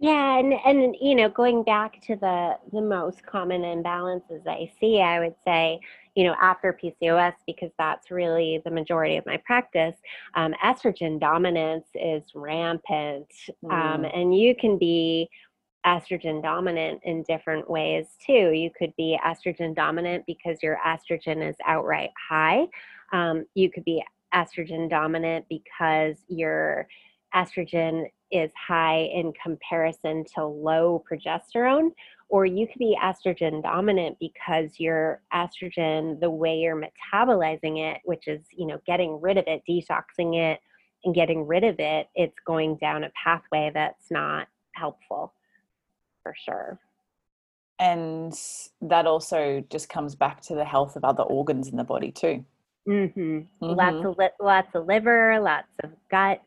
yeah, 0.00 0.38
and 0.38 0.54
and 0.64 0.96
you 0.98 1.14
know, 1.14 1.28
going 1.28 1.62
back 1.62 2.00
to 2.06 2.16
the 2.16 2.56
the 2.72 2.80
most 2.80 3.24
common 3.26 3.60
imbalances 3.60 4.46
I 4.46 4.72
see, 4.80 5.02
I 5.02 5.20
would 5.20 5.34
say, 5.44 5.78
you 6.14 6.24
know, 6.24 6.34
after 6.40 6.72
PCOS 6.82 7.34
because 7.46 7.70
that's 7.78 8.10
really 8.10 8.62
the 8.64 8.70
majority 8.70 9.18
of 9.18 9.26
my 9.26 9.36
practice. 9.44 9.94
Um, 10.34 10.54
estrogen 10.64 11.20
dominance 11.20 11.86
is 11.94 12.22
rampant, 12.34 13.26
um, 13.64 13.70
mm. 13.70 13.94
um, 13.94 14.04
and 14.06 14.34
you 14.34 14.56
can 14.56 14.78
be 14.78 15.28
estrogen 15.86 16.42
dominant 16.42 17.00
in 17.04 17.22
different 17.22 17.68
ways 17.68 18.06
too. 18.24 18.52
You 18.52 18.70
could 18.76 18.94
be 18.96 19.18
estrogen 19.24 19.74
dominant 19.74 20.24
because 20.26 20.62
your 20.62 20.78
estrogen 20.86 21.48
is 21.48 21.56
outright 21.66 22.10
high. 22.28 22.66
Um, 23.12 23.46
you 23.54 23.70
could 23.70 23.84
be 23.84 24.04
estrogen 24.34 24.88
dominant 24.88 25.46
because 25.48 26.16
your 26.28 26.86
estrogen 27.34 28.06
is 28.30 28.50
high 28.54 29.08
in 29.12 29.32
comparison 29.42 30.24
to 30.34 30.44
low 30.44 31.02
progesterone, 31.10 31.90
or 32.28 32.46
you 32.46 32.66
could 32.66 32.78
be 32.78 32.96
estrogen 33.02 33.62
dominant 33.62 34.16
because 34.20 34.78
your 34.78 35.20
estrogen, 35.32 36.20
the 36.20 36.30
way 36.30 36.58
you're 36.58 36.80
metabolizing 36.80 37.78
it, 37.78 38.00
which 38.04 38.28
is, 38.28 38.40
you 38.56 38.66
know, 38.66 38.78
getting 38.86 39.20
rid 39.20 39.36
of 39.36 39.44
it, 39.46 39.62
detoxing 39.68 40.36
it, 40.36 40.60
and 41.04 41.14
getting 41.14 41.46
rid 41.46 41.64
of 41.64 41.76
it, 41.80 42.08
it's 42.14 42.36
going 42.46 42.76
down 42.76 43.04
a 43.04 43.10
pathway 43.24 43.70
that's 43.74 44.10
not 44.10 44.46
helpful 44.74 45.32
for 46.22 46.34
sure. 46.44 46.78
And 47.78 48.38
that 48.82 49.06
also 49.06 49.64
just 49.70 49.88
comes 49.88 50.14
back 50.14 50.42
to 50.42 50.54
the 50.54 50.64
health 50.64 50.96
of 50.96 51.04
other 51.04 51.22
organs 51.22 51.68
in 51.68 51.76
the 51.76 51.84
body 51.84 52.12
too. 52.12 52.44
Mm-hmm. 52.88 53.20
Mm-hmm. 53.20 53.66
Lots 53.66 54.04
of 54.04 54.18
li- 54.18 54.28
lots 54.40 54.74
of 54.74 54.86
liver, 54.86 55.38
lots 55.40 55.68
of 55.82 55.90
gut 56.10 56.42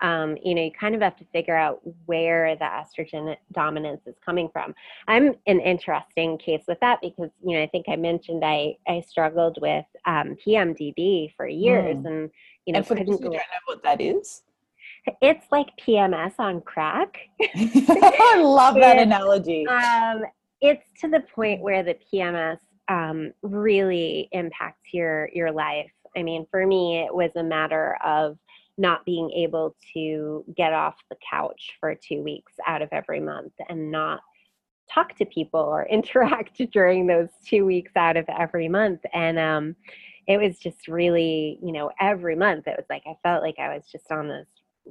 um, 0.00 0.36
you 0.42 0.54
know, 0.54 0.62
you 0.62 0.70
kind 0.78 0.94
of 0.94 1.00
have 1.00 1.16
to 1.16 1.24
figure 1.32 1.56
out 1.56 1.80
where 2.06 2.56
the 2.56 2.64
estrogen 2.64 3.36
dominance 3.52 4.02
is 4.06 4.14
coming 4.24 4.48
from. 4.52 4.74
I'm 5.08 5.34
an 5.46 5.60
interesting 5.60 6.38
case 6.38 6.62
with 6.68 6.78
that 6.80 7.00
because, 7.00 7.30
you 7.44 7.56
know, 7.56 7.62
I 7.62 7.66
think 7.66 7.86
I 7.88 7.96
mentioned 7.96 8.44
I, 8.44 8.76
I 8.86 9.00
struggled 9.00 9.58
with 9.60 9.86
um, 10.04 10.36
PMDD 10.46 11.34
for 11.36 11.46
years 11.48 11.96
mm. 11.96 12.06
and, 12.06 12.30
you 12.66 12.72
know, 12.72 12.78
and 12.78 12.86
for 12.86 12.96
who 12.96 13.04
don't 13.04 13.32
know 13.32 13.38
what 13.66 13.82
that 13.82 14.00
is. 14.00 14.42
It's 15.20 15.46
like 15.50 15.68
PMS 15.78 16.34
on 16.38 16.60
crack. 16.62 17.18
I 17.42 18.40
love 18.42 18.74
that 18.76 18.98
analogy. 18.98 19.66
Um, 19.66 20.24
it's 20.60 20.84
to 21.00 21.08
the 21.08 21.20
point 21.34 21.60
where 21.60 21.82
the 21.82 21.96
PMS 22.12 22.58
um, 22.88 23.32
really 23.42 24.28
impacts 24.32 24.92
your 24.92 25.28
your 25.32 25.52
life. 25.52 25.90
I 26.16 26.22
mean, 26.22 26.46
for 26.50 26.66
me, 26.66 27.04
it 27.04 27.14
was 27.14 27.30
a 27.36 27.42
matter 27.42 27.96
of 28.04 28.38
not 28.78 29.04
being 29.04 29.30
able 29.32 29.74
to 29.94 30.44
get 30.56 30.72
off 30.72 30.96
the 31.08 31.16
couch 31.28 31.76
for 31.80 31.94
two 31.94 32.22
weeks 32.22 32.52
out 32.66 32.82
of 32.82 32.88
every 32.92 33.20
month 33.20 33.52
and 33.68 33.90
not 33.90 34.20
talk 34.92 35.16
to 35.16 35.24
people 35.24 35.60
or 35.60 35.86
interact 35.90 36.60
during 36.72 37.06
those 37.06 37.28
two 37.44 37.64
weeks 37.64 37.92
out 37.96 38.16
of 38.16 38.26
every 38.28 38.68
month. 38.68 39.00
And 39.12 39.38
um, 39.38 39.76
it 40.26 40.38
was 40.38 40.58
just 40.58 40.88
really, 40.88 41.58
you 41.62 41.72
know, 41.72 41.90
every 42.00 42.36
month 42.36 42.66
it 42.66 42.76
was 42.76 42.86
like 42.90 43.02
I 43.06 43.16
felt 43.22 43.42
like 43.42 43.58
I 43.58 43.74
was 43.74 43.86
just 43.90 44.10
on 44.10 44.28
this 44.28 44.46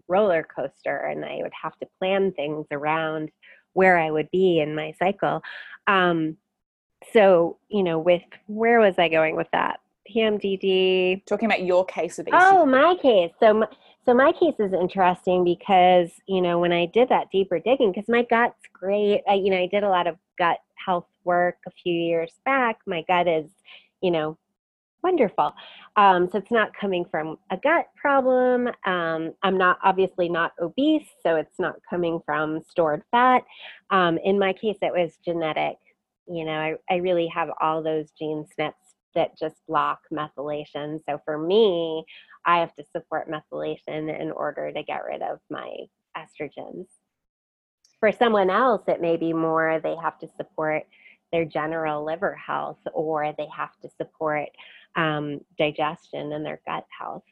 roller 0.08 0.48
coaster 0.56 0.98
and 0.98 1.24
I 1.26 1.40
would 1.42 1.54
have 1.62 1.78
to 1.80 1.88
plan 2.00 2.32
things 2.32 2.66
around 2.72 3.30
where 3.74 3.98
I 3.98 4.12
would 4.12 4.30
be 4.32 4.60
in 4.60 4.76
my 4.76 4.94
cycle. 4.98 5.42
Um, 5.88 6.38
so, 7.14 7.58
you 7.70 7.84
know, 7.84 8.00
with 8.00 8.24
where 8.48 8.80
was 8.80 8.96
I 8.98 9.10
going 9.10 9.36
with 9.36 9.48
that? 9.52 9.80
PMDD. 10.14 11.26
Talking 11.26 11.48
about 11.48 11.64
your 11.64 11.86
case 11.86 12.20
of 12.20 12.28
Oh, 12.32 12.66
my 12.66 12.96
case. 13.02 13.32
So, 13.40 13.54
my, 13.54 13.68
so 14.06 14.14
my 14.14 14.32
case 14.34 14.56
is 14.60 14.72
interesting 14.72 15.44
because 15.44 16.12
you 16.28 16.42
know 16.42 16.60
when 16.60 16.72
I 16.72 16.86
did 16.86 17.10
that 17.10 17.32
deeper 17.32 17.60
digging, 17.60 17.92
because 17.92 18.08
my 18.08 18.24
gut's 18.24 18.62
great. 18.72 19.24
I, 19.28 19.34
you 19.34 19.50
know, 19.50 19.58
I 19.58 19.68
did 19.68 19.84
a 19.84 19.90
lot 19.90 20.08
of 20.08 20.18
gut 20.38 20.58
health 20.84 21.08
work 21.24 21.58
a 21.68 21.72
few 21.72 21.94
years 21.94 22.32
back. 22.46 22.78
My 22.86 23.04
gut 23.08 23.28
is, 23.28 23.50
you 24.02 24.12
know, 24.12 24.38
wonderful. 25.06 25.54
Um, 25.98 26.28
so 26.32 26.40
it's 26.40 26.50
not 26.50 26.76
coming 26.76 27.06
from 27.12 27.38
a 27.52 27.58
gut 27.58 27.86
problem. 27.96 28.68
Um, 28.88 29.34
I'm 29.44 29.56
not 29.56 29.78
obviously 29.84 30.30
not 30.30 30.54
obese, 30.60 31.08
so 31.22 31.36
it's 31.36 31.60
not 31.60 31.76
coming 31.88 32.22
from 32.26 32.64
stored 32.68 33.04
fat. 33.12 33.44
Um, 33.92 34.18
in 34.18 34.40
my 34.40 34.54
case, 34.54 34.78
it 34.82 34.92
was 34.92 35.16
genetic. 35.24 35.76
You 36.28 36.44
know, 36.44 36.54
I, 36.54 36.74
I 36.90 36.96
really 36.96 37.28
have 37.28 37.50
all 37.62 37.84
those 37.84 38.10
gene 38.18 38.46
SNPs 38.60 38.74
that 39.14 39.38
just 39.38 39.56
block 39.68 40.00
methylation. 40.12 41.00
So 41.08 41.22
for 41.24 41.38
me, 41.38 42.04
I 42.44 42.62
have 42.62 42.74
to 42.76 42.84
support 42.92 43.30
methylation 43.30 44.20
in 44.20 44.32
order 44.32 44.72
to 44.72 44.84
get 44.84 45.06
rid 45.06 45.22
of 45.22 45.38
my 45.52 45.70
estrogens. 46.18 46.88
For 48.00 48.12
someone 48.12 48.50
else, 48.50 48.82
it 48.88 49.02
may 49.02 49.18
be 49.18 49.34
more 49.34 49.80
they 49.84 49.96
have 50.02 50.18
to 50.20 50.28
support 50.36 50.84
their 51.36 51.46
general 51.46 52.06
liver 52.06 52.34
health 52.36 52.80
or 52.94 53.34
they 53.38 53.48
have 53.56 53.76
to 53.82 53.90
support 53.98 54.48
um, 54.96 55.42
digestion 55.58 56.32
and 56.34 56.46
their 56.46 56.62
gut 56.66 56.86
health. 56.98 57.24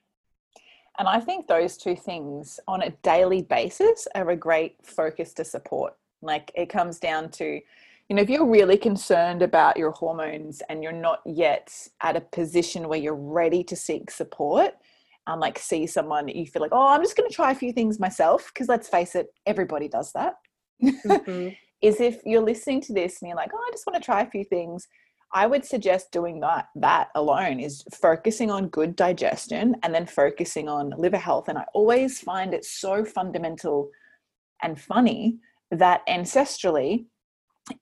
And 1.00 1.08
I 1.08 1.20
think 1.20 1.48
those 1.48 1.78
two 1.78 1.96
things 1.96 2.60
on 2.68 2.84
a 2.84 2.92
daily 3.02 3.42
basis 3.42 4.08
are 4.16 4.30
a 4.30 4.36
great 4.36 4.76
focus 4.84 5.34
to 5.34 5.46
support. 5.46 5.96
Like 6.22 6.52
it 6.56 6.70
comes 6.70 7.00
down 7.00 7.30
to 7.32 7.60
you 8.10 8.18
know, 8.18 8.22
if 8.22 8.30
you're 8.30 8.46
really 8.46 8.78
concerned 8.78 9.42
about 9.42 9.78
your 9.78 9.92
hormones 9.92 10.62
and 10.70 10.84
you're 10.84 10.92
not 10.92 11.22
yet 11.26 11.76
at 12.02 12.18
a 12.18 12.22
position 12.22 12.90
where 12.90 13.00
you're 13.00 13.16
ready 13.16 13.64
to 13.64 13.76
seek 13.76 14.12
support, 14.12 14.74
um, 15.26 15.40
like 15.40 15.58
see 15.58 15.88
someone 15.88 16.28
you 16.28 16.46
feel 16.46 16.62
like, 16.62 16.74
oh, 16.74 16.90
I'm 16.90 17.02
just 17.02 17.16
going 17.16 17.30
to 17.30 17.36
try 17.36 17.52
a 17.52 17.56
few 17.56 17.72
things 17.72 18.00
myself, 18.00 18.52
because 18.54 18.68
let's 18.68 18.90
face 18.90 19.16
it, 19.16 19.34
everybody 19.46 19.88
does 19.88 20.12
that. 20.14 20.36
Mm-hmm. 20.84 21.50
is 21.82 22.00
if 22.00 22.22
you're 22.26 22.42
listening 22.42 22.82
to 22.82 22.94
this 22.94 23.22
and 23.22 23.30
you're 23.30 23.36
like, 23.36 23.52
oh, 23.54 23.66
I 23.68 23.72
just 23.72 23.86
want 23.86 24.02
to 24.02 24.06
try 24.06 24.22
a 24.22 24.30
few 24.30 24.46
things. 24.46 24.88
I 25.34 25.48
would 25.48 25.66
suggest 25.66 26.12
doing 26.12 26.40
that 26.42 26.68
that 26.76 27.10
alone 27.16 27.60
is 27.60 27.84
focusing 27.92 28.52
on 28.52 28.68
good 28.68 28.96
digestion 28.96 29.76
and 29.82 29.94
then 29.94 30.06
focusing 30.06 30.70
on 30.70 30.94
liver 30.98 31.18
health. 31.18 31.50
And 31.50 31.58
I 31.58 31.66
always 31.74 32.20
find 32.20 32.54
it 32.54 32.64
so 32.64 33.04
fundamental 33.04 33.90
and 34.62 34.80
funny 34.80 35.40
that 35.72 36.06
ancestrally 36.08 37.06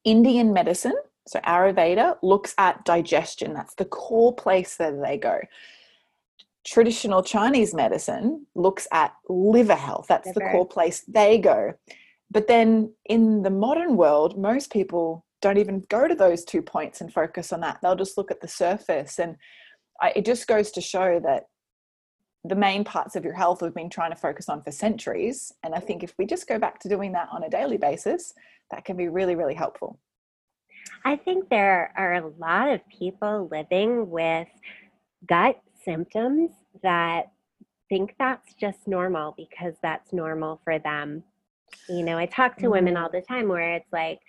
Indian 0.06 0.54
medicine, 0.54 0.96
so 1.28 1.40
Ayurveda, 1.42 2.18
looks 2.24 2.56
at 2.58 2.86
digestion. 2.86 3.54
That's 3.54 3.76
the 3.76 3.86
core 3.86 4.34
place 4.34 4.78
that 4.78 5.02
they 5.02 5.18
go. 5.18 5.40
Traditional 6.66 7.22
Chinese 7.22 7.74
medicine 7.74 8.46
looks 8.56 8.88
at 8.94 9.14
liver 9.28 9.76
health. 9.76 10.06
That's 10.08 10.28
liver. 10.28 10.40
the 10.40 10.52
core 10.52 10.68
place 10.68 11.04
they 11.08 11.38
go. 11.38 11.74
But 12.30 12.48
then 12.48 12.94
in 13.06 13.44
the 13.44 13.50
modern 13.50 13.98
world, 13.98 14.38
most 14.38 14.72
people 14.72 15.26
don't 15.42 15.58
even 15.58 15.84
go 15.90 16.08
to 16.08 16.16
those 16.16 16.46
two 16.46 16.62
points 16.62 17.02
and 17.02 17.12
focus 17.12 17.52
on 17.52 17.62
that. 17.62 17.80
They'll 17.82 17.96
just 17.96 18.18
look 18.18 18.32
at 18.32 18.42
the 18.42 18.48
surface. 18.48 19.20
And 19.20 19.36
I, 20.02 20.14
it 20.16 20.26
just 20.26 20.48
goes 20.48 20.72
to 20.72 20.82
show 20.82 21.20
that 21.20 21.46
the 22.44 22.56
main 22.56 22.84
parts 22.84 23.16
of 23.16 23.24
your 23.24 23.34
health 23.34 23.62
we've 23.62 23.74
been 23.74 23.90
trying 23.90 24.12
to 24.12 24.18
focus 24.18 24.50
on 24.50 24.64
for 24.64 24.72
centuries. 24.72 25.52
And 25.64 25.76
I 25.76 25.80
think 25.80 26.04
if 26.04 26.14
we 26.18 26.26
just 26.26 26.48
go 26.48 26.58
back 26.58 26.80
to 26.80 26.90
doing 26.90 27.12
that 27.14 27.30
on 27.32 27.44
a 27.44 27.50
daily 27.50 27.78
basis, 27.78 28.34
that 28.72 28.86
can 28.86 28.98
be 28.98 29.10
really, 29.10 29.36
really 29.36 29.54
helpful. 29.54 30.00
I 31.06 31.16
think 31.16 31.50
there 31.50 31.94
are 31.98 32.16
a 32.16 32.28
lot 32.40 32.70
of 32.70 32.82
people 32.88 33.48
living 33.52 34.10
with 34.10 34.48
gut 35.28 35.60
symptoms 35.84 36.52
that 36.82 37.32
think 37.90 38.16
that's 38.18 38.54
just 38.54 38.88
normal 38.88 39.34
because 39.38 39.76
that's 39.82 40.14
normal 40.14 40.62
for 40.64 40.80
them. 40.80 41.24
You 41.90 42.04
know, 42.04 42.18
I 42.18 42.26
talk 42.26 42.58
to 42.58 42.70
women 42.70 42.96
mm-hmm. 42.96 43.04
all 43.04 43.12
the 43.12 43.22
time 43.22 43.48
where 43.48 43.76
it's 43.76 43.92
like, 43.92 44.20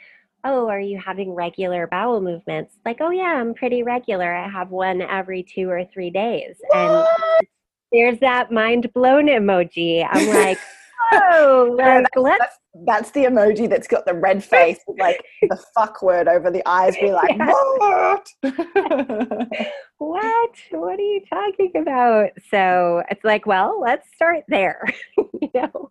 oh, 0.44 0.68
are 0.68 0.80
you 0.80 0.98
having 0.98 1.32
regular 1.32 1.86
bowel 1.86 2.20
movements? 2.20 2.76
Like, 2.84 2.98
oh, 3.00 3.10
yeah, 3.10 3.40
I'm 3.40 3.54
pretty 3.54 3.82
regular. 3.82 4.34
I 4.34 4.48
have 4.48 4.70
one 4.70 5.00
every 5.02 5.42
two 5.42 5.70
or 5.70 5.84
three 5.84 6.10
days. 6.10 6.56
What? 6.68 6.76
And 6.76 7.46
there's 7.92 8.18
that 8.20 8.50
mind 8.50 8.92
blown 8.92 9.26
emoji. 9.26 10.06
I'm 10.10 10.28
like, 10.28 10.58
oh, 11.12 11.74
like, 11.78 12.02
that's, 12.02 12.16
let's 12.16 12.38
that's, 12.38 12.58
that's 12.86 13.10
the 13.10 13.24
emoji 13.24 13.68
that's 13.68 13.86
got 13.86 14.06
the 14.06 14.14
red 14.14 14.42
face 14.42 14.78
with 14.86 14.98
like 14.98 15.22
the 15.42 15.62
fuck 15.76 16.02
word 16.02 16.26
over 16.26 16.50
the 16.50 16.66
eyes. 16.66 16.96
Be 16.96 17.12
like, 17.12 17.36
Yeah. 17.36 17.52
what? 17.76 18.28
what? 19.98 20.50
What 20.70 20.98
are 20.98 21.02
you 21.02 21.20
talking 21.30 21.72
about? 21.76 22.30
So 22.50 23.02
it's 23.10 23.24
like, 23.24 23.46
well, 23.46 23.80
let's 23.80 24.08
start 24.14 24.44
there. 24.48 24.82
you 25.16 25.50
know? 25.54 25.90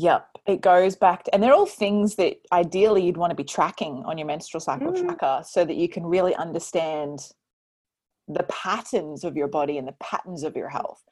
Yep, 0.00 0.28
it 0.46 0.60
goes 0.60 0.94
back, 0.94 1.24
to, 1.24 1.34
and 1.34 1.42
they're 1.42 1.52
all 1.52 1.66
things 1.66 2.14
that 2.16 2.36
ideally 2.52 3.04
you'd 3.04 3.16
want 3.16 3.30
to 3.32 3.34
be 3.34 3.42
tracking 3.44 4.04
on 4.06 4.16
your 4.16 4.26
menstrual 4.28 4.60
cycle 4.60 4.92
Mm. 4.92 5.04
tracker, 5.04 5.42
so 5.44 5.64
that 5.64 5.76
you 5.76 5.88
can 5.88 6.06
really 6.06 6.34
understand 6.36 7.32
the 8.28 8.44
patterns 8.44 9.24
of 9.24 9.36
your 9.36 9.48
body 9.48 9.76
and 9.76 9.88
the 9.88 9.96
patterns 10.00 10.44
of 10.44 10.54
your 10.54 10.68
health. 10.68 11.02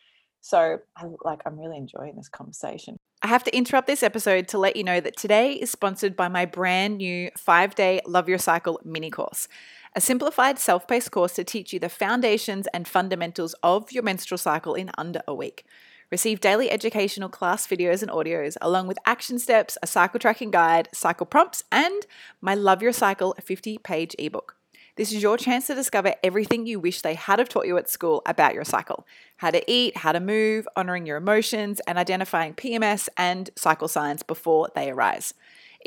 So, 0.41 0.79
I 0.97 1.07
look 1.07 1.25
like, 1.25 1.43
I'm 1.45 1.59
really 1.59 1.77
enjoying 1.77 2.15
this 2.15 2.29
conversation. 2.29 2.97
I 3.23 3.29
have 3.29 3.43
to 3.45 3.57
interrupt 3.57 3.89
this 3.89 4.05
episode 4.05 4.47
to 4.49 4.59
let 4.59 4.77
you 4.77 4.85
know 4.85 5.01
that 5.01 5.17
today 5.17 5.55
is 5.55 5.71
sponsored 5.71 6.15
by 6.15 6.29
my 6.29 6.45
brand 6.45 6.99
new 6.99 7.31
five 7.37 7.75
day 7.75 8.01
Love 8.07 8.29
Your 8.29 8.39
Cycle 8.39 8.81
mini 8.85 9.11
course, 9.11 9.49
a 9.97 10.01
simplified 10.01 10.61
self 10.61 10.87
paced 10.87 11.11
course 11.11 11.33
to 11.35 11.43
teach 11.43 11.73
you 11.73 11.81
the 11.81 11.89
foundations 11.89 12.69
and 12.73 12.87
fundamentals 12.87 13.55
of 13.65 13.91
your 13.91 14.05
menstrual 14.05 14.39
cycle 14.39 14.75
in 14.75 14.91
under 14.97 15.23
a 15.27 15.35
week. 15.35 15.65
Receive 16.11 16.41
daily 16.41 16.71
educational 16.71 17.29
class 17.29 17.67
videos 17.67 18.01
and 18.01 18.11
audios, 18.11 18.57
along 18.61 18.87
with 18.87 18.99
action 19.05 19.41
steps, 19.41 19.77
a 19.83 19.89
cycle 19.89 20.21
tracking 20.21 20.53
guide, 20.53 20.89
cycle 20.93 21.27
prompts, 21.27 21.65
and 21.73 22.07
my 22.41 22.55
Love 22.55 22.81
Your 22.81 22.93
Cycle 22.93 23.35
50 23.43 23.79
page 23.79 24.15
ebook. 24.17 24.57
This 24.95 25.13
is 25.13 25.21
your 25.21 25.37
chance 25.37 25.67
to 25.67 25.75
discover 25.75 26.15
everything 26.23 26.65
you 26.65 26.79
wish 26.79 27.03
they 27.03 27.15
had 27.15 27.41
have 27.41 27.49
taught 27.49 27.67
you 27.67 27.77
at 27.77 27.91
school 27.91 28.23
about 28.25 28.55
your 28.55 28.65
cycle 28.65 29.07
how 29.39 29.51
to 29.51 29.71
eat, 29.71 29.99
how 29.99 30.13
to 30.13 30.21
move, 30.21 30.67
honoring 30.77 31.05
your 31.05 31.19
emotions, 31.19 31.81
and 31.87 31.99
identifying 31.99 32.55
PMS 32.55 33.09
and 33.19 33.51
cycle 33.55 33.89
signs 33.89 34.23
before 34.23 34.71
they 34.75 34.91
arise. 34.91 35.35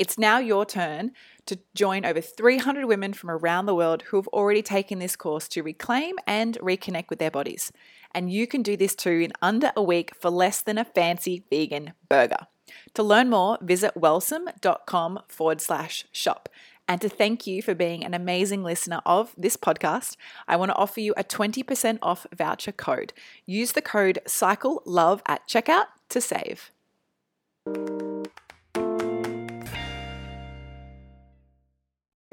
It's 0.00 0.18
now 0.18 0.38
your 0.38 0.64
turn 0.64 1.12
to 1.44 1.58
join 1.74 2.06
over 2.06 2.22
300 2.22 2.86
women 2.86 3.12
from 3.12 3.30
around 3.30 3.66
the 3.66 3.74
world 3.74 4.00
who 4.04 4.16
have 4.16 4.28
already 4.28 4.62
taken 4.62 4.98
this 4.98 5.14
course 5.14 5.46
to 5.48 5.62
reclaim 5.62 6.16
and 6.26 6.58
reconnect 6.60 7.10
with 7.10 7.18
their 7.18 7.30
bodies. 7.30 7.70
And 8.14 8.32
you 8.32 8.46
can 8.46 8.62
do 8.62 8.78
this 8.78 8.94
too 8.94 9.10
in 9.10 9.34
under 9.42 9.72
a 9.76 9.82
week 9.82 10.14
for 10.14 10.30
less 10.30 10.62
than 10.62 10.78
a 10.78 10.86
fancy 10.86 11.44
vegan 11.50 11.92
burger. 12.08 12.46
To 12.94 13.02
learn 13.02 13.28
more, 13.28 13.58
visit 13.60 13.94
wellsome.com 13.94 15.20
forward 15.28 15.60
slash 15.60 16.06
shop. 16.12 16.48
And 16.88 17.02
to 17.02 17.10
thank 17.10 17.46
you 17.46 17.60
for 17.60 17.74
being 17.74 18.02
an 18.02 18.14
amazing 18.14 18.64
listener 18.64 19.02
of 19.04 19.34
this 19.36 19.58
podcast, 19.58 20.16
I 20.48 20.56
want 20.56 20.70
to 20.70 20.76
offer 20.76 21.00
you 21.00 21.12
a 21.18 21.24
20% 21.24 21.98
off 22.00 22.26
voucher 22.34 22.72
code. 22.72 23.12
Use 23.44 23.72
the 23.72 23.82
code 23.82 24.20
CYCLELOVE 24.26 25.20
at 25.26 25.46
checkout 25.46 25.88
to 26.08 26.22
save. 26.22 26.70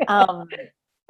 Um, 0.08 0.48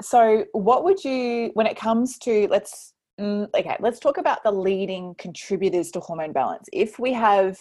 so, 0.02 0.46
what 0.52 0.84
would 0.84 1.04
you, 1.04 1.52
when 1.54 1.68
it 1.68 1.78
comes 1.78 2.18
to, 2.20 2.48
let's, 2.50 2.94
mm, 3.20 3.48
okay, 3.58 3.76
let's 3.80 4.00
talk 4.00 4.18
about 4.18 4.44
the 4.44 4.52
leading 4.52 5.16
contributors 5.18 5.92
to 5.92 6.00
hormone 6.00 6.34
balance. 6.34 6.68
If 6.72 7.00
we 7.00 7.14
have 7.14 7.60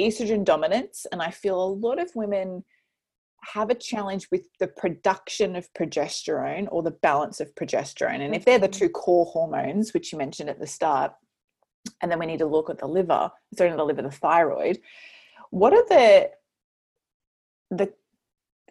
estrogen 0.00 0.44
dominance, 0.44 1.06
and 1.12 1.20
I 1.20 1.30
feel 1.30 1.62
a 1.62 1.66
lot 1.66 2.00
of 2.00 2.10
women 2.14 2.64
have 3.44 3.70
a 3.70 3.74
challenge 3.74 4.28
with 4.30 4.42
the 4.60 4.68
production 4.68 5.56
of 5.56 5.72
progesterone 5.74 6.68
or 6.70 6.82
the 6.82 6.92
balance 6.92 7.40
of 7.40 7.54
progesterone. 7.54 8.20
And 8.20 8.34
if 8.34 8.44
they're 8.44 8.58
the 8.58 8.68
two 8.68 8.88
core 8.88 9.26
hormones, 9.26 9.92
which 9.92 10.12
you 10.12 10.18
mentioned 10.18 10.48
at 10.48 10.60
the 10.60 10.66
start, 10.66 11.12
and 12.00 12.10
then 12.10 12.20
we 12.20 12.26
need 12.26 12.38
to 12.38 12.46
look 12.46 12.70
at 12.70 12.78
the 12.78 12.86
liver, 12.86 13.30
sorry, 13.56 13.70
not 13.70 13.78
the 13.78 13.84
liver, 13.84 14.02
the 14.02 14.10
thyroid, 14.10 14.78
what 15.50 15.72
are 15.72 15.84
the 15.88 16.30
the 17.70 17.92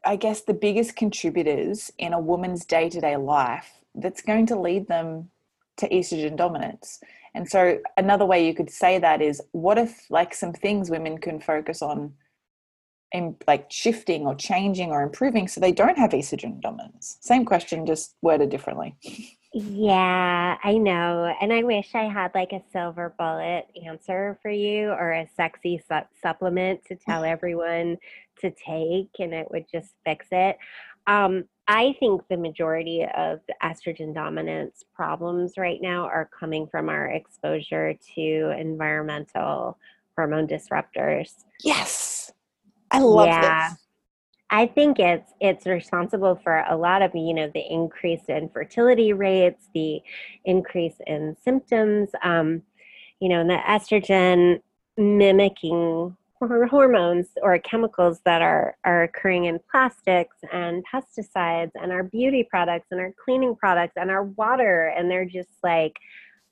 I 0.06 0.16
guess 0.16 0.42
the 0.42 0.54
biggest 0.54 0.96
contributors 0.96 1.92
in 1.98 2.14
a 2.14 2.20
woman's 2.20 2.66
day-to-day 2.66 3.18
life 3.18 3.72
that's 3.96 4.22
going 4.22 4.48
to 4.48 4.60
lead 4.60 4.88
them 4.88 5.30
to 5.78 5.90
estrogen 5.90 6.36
dominance. 6.36 7.00
And 7.34 7.50
so 7.50 7.80
another 7.98 8.26
way 8.26 8.46
you 8.46 8.54
could 8.54 8.70
say 8.70 9.00
that 9.00 9.22
is 9.22 9.42
what 9.52 9.78
if 9.78 10.10
like 10.10 10.34
some 10.34 10.54
things 10.54 10.90
women 10.90 11.18
can 11.18 11.40
focus 11.40 11.82
on 11.82 12.14
in 13.12 13.36
like 13.48 13.72
shifting 13.72 14.26
or 14.26 14.36
changing 14.36 14.92
or 14.92 15.02
improving 15.02 15.48
so 15.48 15.60
they 15.60 15.72
don't 15.72 15.98
have 15.98 16.12
estrogen 16.12 16.62
dominance? 16.62 17.18
Same 17.22 17.46
question, 17.46 17.86
just 17.86 18.16
worded 18.22 18.50
differently. 18.50 18.96
Yeah, 19.54 20.58
I 20.64 20.78
know. 20.78 21.36
And 21.42 21.52
I 21.52 21.64
wish 21.64 21.90
I 21.94 22.04
had 22.04 22.34
like 22.34 22.54
a 22.54 22.64
silver 22.72 23.14
bullet 23.18 23.66
answer 23.86 24.40
for 24.42 24.50
you 24.50 24.90
or 24.92 25.12
a 25.12 25.28
sexy 25.36 25.82
su- 25.90 26.08
supplement 26.22 26.86
to 26.86 26.96
tell 26.96 27.24
everyone 27.26 27.98
to 28.40 28.52
take 28.52 29.10
and 29.20 29.34
it 29.34 29.52
would 29.52 29.66
just 29.70 29.94
fix 30.06 30.28
it. 30.32 30.58
Um, 31.08 31.46
I 31.68 31.96
think 32.00 32.22
the 32.30 32.38
majority 32.38 33.06
of 33.16 33.40
the 33.48 33.56
estrogen 33.64 34.14
dominance 34.14 34.84
problems 34.94 35.54
right 35.58 35.80
now 35.82 36.06
are 36.06 36.30
coming 36.38 36.68
from 36.68 36.90
our 36.90 37.08
exposure 37.08 37.94
to 38.16 38.56
environmental 38.58 39.78
hormone 40.16 40.48
disruptors. 40.48 41.44
Yes. 41.64 42.32
I 42.90 43.00
love 43.00 43.28
Yeah. 43.28 43.70
this. 43.70 43.80
I 44.52 44.68
think 44.68 45.00
it's 45.00 45.34
it's 45.40 45.66
responsible 45.66 46.36
for 46.44 46.66
a 46.70 46.76
lot 46.76 47.02
of 47.02 47.16
you 47.16 47.34
know 47.34 47.50
the 47.54 47.66
increase 47.72 48.24
in 48.28 48.50
fertility 48.50 49.14
rates, 49.14 49.70
the 49.74 50.02
increase 50.44 50.96
in 51.08 51.38
symptoms, 51.42 52.10
um, 52.22 52.62
you 53.22 53.30
know, 53.30 53.40
and 53.40 53.50
the 53.50 53.56
estrogen 53.56 54.62
mimicking 54.98 56.16
hormones 56.70 57.28
or 57.42 57.58
chemicals 57.60 58.20
that 58.26 58.42
are 58.42 58.76
are 58.84 59.04
occurring 59.04 59.46
in 59.46 59.58
plastics 59.72 60.36
and 60.52 60.84
pesticides 60.94 61.72
and 61.82 61.92
our 61.94 62.04
beauty 62.04 62.46
products 62.50 62.88
and 62.92 63.00
our 63.00 63.14
cleaning 63.24 63.56
products 63.56 63.94
and 63.96 64.12
our 64.12 64.24
water, 64.24 64.88
and 64.88 65.10
they're 65.10 65.24
just 65.24 65.50
like 65.64 65.98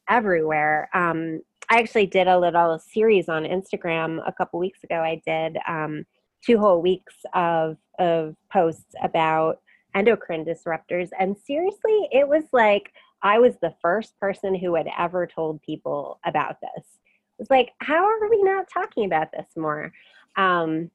everywhere. 0.07 0.89
Um, 0.93 1.41
I 1.69 1.79
actually 1.79 2.07
did 2.07 2.27
a 2.27 2.39
little 2.39 2.79
series 2.79 3.27
on 3.27 3.43
Instagram 3.43 4.25
a 4.25 4.31
couple 4.31 4.59
weeks 4.59 4.83
ago. 4.85 5.01
I 5.01 5.21
did. 5.25 5.57
Um, 5.67 6.05
two 6.45 6.57
whole 6.57 6.81
weeks 6.81 7.15
of 7.33 7.77
of 7.99 8.35
posts 8.51 8.93
about 9.03 9.59
endocrine 9.95 10.45
disruptors 10.45 11.09
and 11.19 11.35
seriously 11.37 12.07
it 12.11 12.27
was 12.27 12.43
like 12.53 12.91
i 13.23 13.39
was 13.39 13.55
the 13.61 13.73
first 13.81 14.17
person 14.19 14.53
who 14.55 14.75
had 14.75 14.87
ever 14.97 15.25
told 15.27 15.61
people 15.61 16.19
about 16.25 16.57
this 16.61 16.83
it 16.85 17.39
was 17.39 17.49
like 17.49 17.71
how 17.79 18.03
are 18.05 18.29
we 18.29 18.41
not 18.43 18.65
talking 18.71 19.05
about 19.05 19.31
this 19.31 19.47
more 19.57 19.91
um 20.37 20.89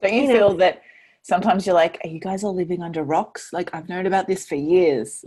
Don't 0.00 0.14
you, 0.14 0.22
You 0.22 0.28
know- 0.28 0.34
feel 0.34 0.54
that 0.58 0.82
sometimes 1.22 1.66
you're 1.66 1.74
like, 1.74 1.98
are 2.04 2.08
you 2.08 2.20
guys 2.20 2.44
all 2.44 2.54
living 2.54 2.84
under 2.84 3.02
rocks? 3.02 3.52
Like 3.52 3.74
I've 3.74 3.88
known 3.88 4.06
about 4.06 4.28
this 4.28 4.46
for 4.46 4.54
years. 4.54 5.24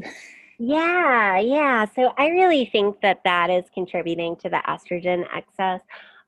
yeah 0.58 1.38
yeah 1.39 1.86
so 1.95 2.13
i 2.17 2.27
really 2.27 2.65
think 2.65 2.99
that 3.01 3.21
that 3.23 3.49
is 3.49 3.63
contributing 3.73 4.36
to 4.36 4.49
the 4.49 4.62
estrogen 4.67 5.25
excess 5.36 5.82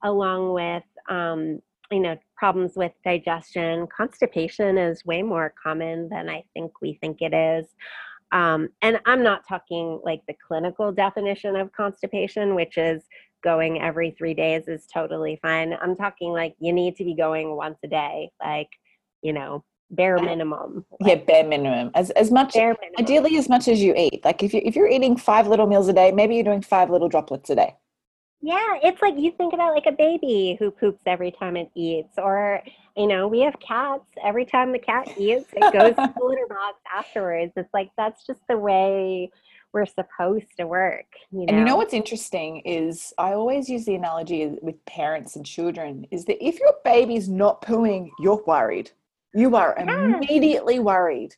along 0.04 0.54
with 0.54 0.84
um 1.10 1.62
you 1.92 2.00
know 2.00 2.18
problems 2.42 2.72
with 2.76 2.92
digestion 3.06 3.86
constipation 3.96 4.76
is 4.76 5.06
way 5.06 5.22
more 5.22 5.54
common 5.62 6.10
than 6.10 6.28
i 6.28 6.44
think 6.56 6.72
we 6.82 6.98
think 7.00 7.22
it 7.22 7.36
is 7.36 7.68
um, 8.32 8.68
and 8.82 9.00
i'm 9.06 9.22
not 9.22 9.48
talking 9.48 10.00
like 10.04 10.22
the 10.28 10.34
clinical 10.48 10.92
definition 10.92 11.56
of 11.56 11.72
constipation 11.72 12.56
which 12.56 12.80
is 12.80 13.04
going 13.44 13.80
every 13.80 14.10
three 14.18 14.34
days 14.34 14.68
is 14.68 14.88
totally 14.92 15.38
fine 15.44 15.78
i'm 15.84 15.96
talking 15.96 16.32
like 16.32 16.56
you 16.58 16.74
need 16.74 16.96
to 16.96 17.04
be 17.04 17.14
going 17.14 17.56
once 17.56 17.78
a 17.86 17.88
day 17.88 18.32
like 18.44 18.70
you 19.22 19.34
know 19.34 19.64
bare 19.92 20.18
minimum 20.18 20.84
yeah, 21.02 21.16
bare 21.16 21.46
minimum. 21.46 21.92
As 21.94 22.10
as 22.12 22.32
much 22.32 22.54
bare 22.56 22.76
minimum 22.82 22.96
ideally 22.98 23.38
as 23.38 23.50
much 23.50 23.68
as 23.68 23.84
you 23.84 23.94
eat. 23.96 24.24
Like 24.24 24.42
if 24.42 24.54
you 24.54 24.62
if 24.64 24.76
you're 24.76 24.88
eating 24.88 25.18
five 25.18 25.48
little 25.48 25.68
meals 25.68 25.90
a 25.90 25.94
day, 25.94 26.14
maybe 26.14 26.36
you're 26.36 26.46
doing 26.46 26.62
five 26.62 26.90
little 26.90 27.10
droplets 27.10 27.50
a 27.50 27.56
day. 27.56 27.76
Yeah, 28.42 28.80
it's 28.84 29.02
like 29.02 29.16
you 29.18 29.32
think 29.32 29.54
about 29.54 29.76
like 29.76 29.86
a 29.86 29.92
baby 29.92 30.58
who 30.60 30.72
poops 30.72 31.02
every 31.06 31.32
time 31.32 31.56
it 31.56 31.70
eats, 31.76 32.18
or 32.18 32.62
you 32.98 33.08
know, 33.08 33.28
we 33.28 33.42
have 33.42 33.56
cats. 33.60 34.06
Every 34.24 34.46
time 34.46 34.72
the 34.72 34.80
cat 34.80 35.08
eats, 35.18 35.46
it 35.54 35.72
goes 35.72 35.96
to 35.96 36.14
the 36.18 36.26
litter 36.26 36.48
box 36.50 36.80
afterwards. 36.94 37.54
It's 37.56 37.74
like 37.74 37.92
that's 37.98 38.26
just 38.26 38.42
the 38.50 38.58
way 38.58 39.30
we're 39.74 39.86
supposed 39.86 40.48
to 40.58 40.66
work. 40.66 41.06
You 41.32 41.42
know? 41.42 41.46
And 41.50 41.60
you 41.60 41.66
know 41.66 41.76
what's 41.76 41.94
interesting 41.94 42.62
is 42.62 43.14
I 43.20 43.34
always 43.34 43.70
use 43.70 43.86
the 43.86 43.96
analogy 43.96 44.58
with 44.62 44.84
parents 44.86 45.36
and 45.36 45.46
children 45.46 46.08
is 46.10 46.26
that 46.26 46.44
if 46.44 46.60
your 46.60 46.74
baby's 46.84 47.30
not 47.30 47.62
pooing, 47.62 48.10
you're 48.20 48.44
worried. 48.48 48.92
You 49.34 49.56
are 49.56 49.76
Yeah. 49.78 49.86
immediately 49.86 50.80
worried. 50.80 51.36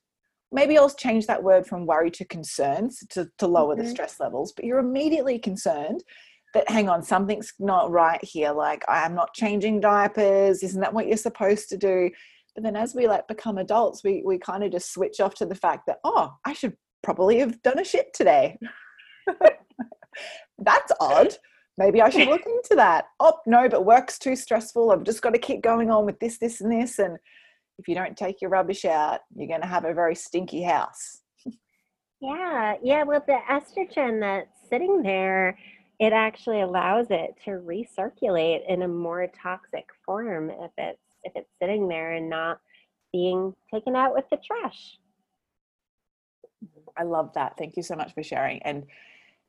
Maybe 0.51 0.77
I'll 0.77 0.89
change 0.89 1.27
that 1.27 1.43
word 1.43 1.67
from 1.67 1.85
worry 1.85 2.11
to 2.11 2.25
concerns 2.25 3.03
to, 3.09 3.29
to 3.39 3.47
lower 3.47 3.75
the 3.75 3.83
Mhm. 3.83 3.89
stress 3.89 4.19
levels, 4.19 4.53
but 4.53 4.65
you're 4.65 4.79
immediately 4.79 5.37
concerned 5.37 6.03
that 6.53 6.69
hang 6.69 6.89
on, 6.89 7.03
something's 7.03 7.53
not 7.59 7.91
right 7.91 8.23
here. 8.23 8.51
Like 8.51 8.83
I'm 8.87 9.15
not 9.15 9.33
changing 9.33 9.79
diapers. 9.79 10.63
Isn't 10.63 10.81
that 10.81 10.93
what 10.93 11.07
you're 11.07 11.17
supposed 11.17 11.69
to 11.69 11.77
do? 11.77 12.09
But 12.55 12.63
then 12.63 12.75
as 12.75 12.93
we 12.93 13.07
like 13.07 13.27
become 13.27 13.57
adults, 13.57 14.03
we 14.03 14.21
we 14.25 14.37
kind 14.37 14.63
of 14.63 14.71
just 14.71 14.93
switch 14.93 15.19
off 15.19 15.35
to 15.35 15.45
the 15.45 15.55
fact 15.55 15.87
that, 15.87 15.99
oh, 16.03 16.33
I 16.45 16.53
should 16.53 16.75
probably 17.03 17.39
have 17.39 17.61
done 17.61 17.79
a 17.79 17.83
shit 17.83 18.13
today. 18.13 18.57
That's 20.59 20.91
odd. 20.99 21.35
maybe 21.77 22.01
I 22.01 22.09
should 22.09 22.27
look 22.27 22.45
into 22.45 22.75
that. 22.75 23.05
Oh, 23.19 23.39
no, 23.45 23.67
but 23.69 23.85
work's 23.85 24.17
too 24.17 24.35
stressful. 24.35 24.91
I've 24.91 25.03
just 25.03 25.21
got 25.21 25.31
to 25.31 25.39
keep 25.39 25.61
going 25.61 25.91
on 25.91 26.05
with 26.05 26.19
this, 26.19 26.37
this, 26.37 26.61
and 26.61 26.71
this. 26.71 26.99
And 26.99 27.17
if 27.77 27.87
you 27.87 27.95
don't 27.95 28.15
take 28.15 28.41
your 28.41 28.49
rubbish 28.49 28.85
out, 28.85 29.21
you're 29.35 29.47
going 29.47 29.61
to 29.61 29.67
have 29.67 29.85
a 29.85 29.93
very 29.93 30.15
stinky 30.15 30.63
house. 30.63 31.19
Yeah, 32.21 32.75
yeah. 32.81 33.03
Well, 33.03 33.23
the 33.27 33.39
estrogen 33.49 34.21
that's 34.21 34.69
sitting 34.69 35.01
there, 35.03 35.57
it 35.99 36.13
actually 36.13 36.61
allows 36.61 37.07
it 37.09 37.35
to 37.45 37.51
recirculate 37.51 38.67
in 38.67 38.81
a 38.81 38.87
more 38.87 39.27
toxic 39.27 39.87
form 40.05 40.49
if 40.49 40.71
it's 40.77 40.99
if 41.23 41.31
it's 41.35 41.49
sitting 41.61 41.87
there 41.87 42.13
and 42.13 42.29
not 42.29 42.59
being 43.13 43.53
taken 43.73 43.95
out 43.95 44.13
with 44.13 44.25
the 44.29 44.37
trash. 44.37 44.97
I 46.97 47.03
love 47.03 47.31
that. 47.35 47.57
Thank 47.57 47.77
you 47.77 47.83
so 47.83 47.95
much 47.95 48.13
for 48.13 48.23
sharing. 48.23 48.61
And 48.63 48.85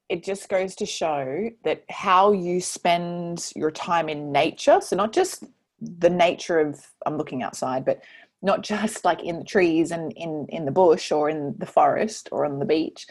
it 0.08 0.22
just 0.22 0.48
goes 0.48 0.76
to 0.76 0.86
show 0.86 1.50
that 1.64 1.84
how 1.88 2.32
you 2.32 2.60
spend 2.60 3.52
your 3.56 3.70
time 3.70 4.08
in 4.08 4.30
nature, 4.30 4.80
so 4.80 4.96
not 4.96 5.12
just 5.12 5.44
the 5.80 6.10
nature 6.10 6.60
of 6.60 6.86
I'm 7.06 7.16
looking 7.16 7.42
outside, 7.42 7.84
but 7.84 8.02
not 8.42 8.62
just 8.62 9.04
like 9.04 9.22
in 9.22 9.38
the 9.38 9.44
trees 9.44 9.90
and 9.90 10.12
in 10.12 10.46
in 10.50 10.66
the 10.66 10.70
bush 10.70 11.10
or 11.10 11.30
in 11.30 11.54
the 11.58 11.66
forest 11.66 12.28
or 12.30 12.44
on 12.44 12.58
the 12.58 12.66
beach 12.66 13.06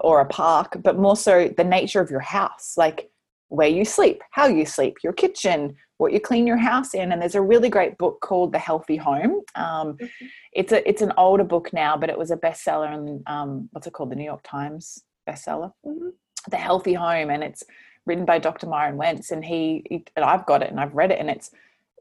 or 0.00 0.20
a 0.20 0.26
park, 0.26 0.78
but 0.82 0.98
more 0.98 1.16
so 1.16 1.48
the 1.56 1.64
nature 1.64 2.00
of 2.00 2.10
your 2.10 2.20
house, 2.20 2.74
like 2.76 3.10
where 3.48 3.68
you 3.68 3.84
sleep, 3.84 4.22
how 4.30 4.46
you 4.46 4.66
sleep, 4.66 4.98
your 5.02 5.12
kitchen, 5.12 5.76
what 5.98 6.12
you 6.12 6.20
clean 6.20 6.46
your 6.46 6.56
house 6.56 6.94
in. 6.94 7.12
And 7.12 7.20
there's 7.20 7.34
a 7.34 7.42
really 7.42 7.68
great 7.68 7.98
book 7.98 8.20
called 8.20 8.52
The 8.52 8.58
Healthy 8.58 8.96
Home. 8.96 9.42
Um, 9.54 9.94
mm-hmm. 9.94 10.26
It's 10.52 10.72
a 10.72 10.88
it's 10.88 11.02
an 11.02 11.12
older 11.16 11.44
book 11.44 11.72
now, 11.72 11.96
but 11.96 12.10
it 12.10 12.18
was 12.18 12.30
a 12.30 12.36
bestseller 12.36 12.92
in 12.94 13.22
um, 13.26 13.68
what's 13.72 13.86
it 13.86 13.92
called, 13.92 14.10
the 14.10 14.16
New 14.16 14.24
York 14.24 14.42
Times 14.42 15.02
bestseller, 15.28 15.72
mm-hmm. 15.86 16.08
The 16.50 16.56
Healthy 16.56 16.94
Home, 16.94 17.30
and 17.30 17.42
it's 17.42 17.62
written 18.06 18.24
by 18.24 18.38
Dr. 18.38 18.66
Myron 18.66 18.96
Wentz, 18.96 19.30
and 19.30 19.44
he, 19.44 19.82
he 19.88 20.04
and 20.16 20.24
I've 20.24 20.46
got 20.46 20.62
it 20.62 20.70
and 20.70 20.80
I've 20.80 20.94
read 20.94 21.10
it, 21.10 21.18
and 21.18 21.30
it's 21.30 21.50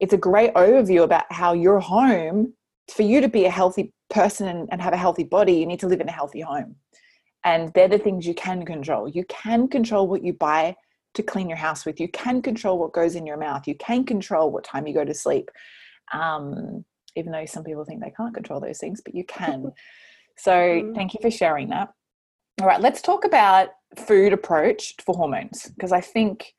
it's 0.02 0.14
a 0.14 0.18
great 0.18 0.54
overview 0.54 1.04
about 1.04 1.32
how 1.32 1.54
your 1.54 1.80
home, 1.80 2.54
for 2.94 3.04
you 3.04 3.22
to 3.22 3.30
be 3.30 3.46
a 3.46 3.50
healthy 3.50 3.94
person 4.10 4.48
and, 4.48 4.68
and 4.72 4.82
have 4.82 4.94
a 4.94 4.98
healthy 4.98 5.24
body, 5.24 5.54
you 5.54 5.66
need 5.66 5.80
to 5.80 5.88
live 5.88 6.02
in 6.02 6.10
a 6.10 6.12
healthy 6.12 6.42
home. 6.42 6.76
And 7.46 7.72
they're 7.74 7.88
the 7.88 7.98
things 8.00 8.26
you 8.26 8.34
can 8.34 8.66
control. 8.66 9.08
You 9.08 9.26
can 9.26 9.68
control 9.68 10.08
what 10.08 10.24
you 10.24 10.34
buy 10.34 10.76
to 11.14 11.24
clean 11.24 11.50
your 11.50 11.58
house 11.58 11.86
with. 11.86 12.00
You 12.00 12.08
can 12.08 12.42
control 12.42 12.80
what 12.80 12.94
goes 12.94 13.16
in 13.16 13.26
your 13.26 13.38
mouth. 13.38 13.68
You 13.68 13.76
can 13.76 14.06
control 14.06 14.52
what 14.52 14.64
time 14.64 14.88
you 14.88 14.94
go 14.94 15.06
to 15.06 15.14
sleep. 15.14 15.50
Um, 16.12 16.86
even 17.16 17.32
though 17.32 17.46
some 17.46 17.64
people 17.64 17.86
think 17.86 18.02
they 18.02 18.14
can't 18.16 18.34
control 18.34 18.60
those 18.60 18.80
things, 18.80 19.02
but 19.04 19.14
you 19.14 19.24
can. 19.26 19.72
so 20.38 20.52
mm-hmm. 20.52 20.96
thank 20.96 21.14
you 21.14 21.20
for 21.22 21.32
sharing 21.32 21.70
that. 21.70 21.90
All 22.62 22.68
right, 22.68 22.82
let's 22.82 23.02
talk 23.02 23.26
about 23.26 23.70
food 23.98 24.34
approach 24.34 24.96
for 25.04 25.16
hormones 25.16 25.72
because 25.76 25.92
I 25.92 26.02
think 26.02 26.54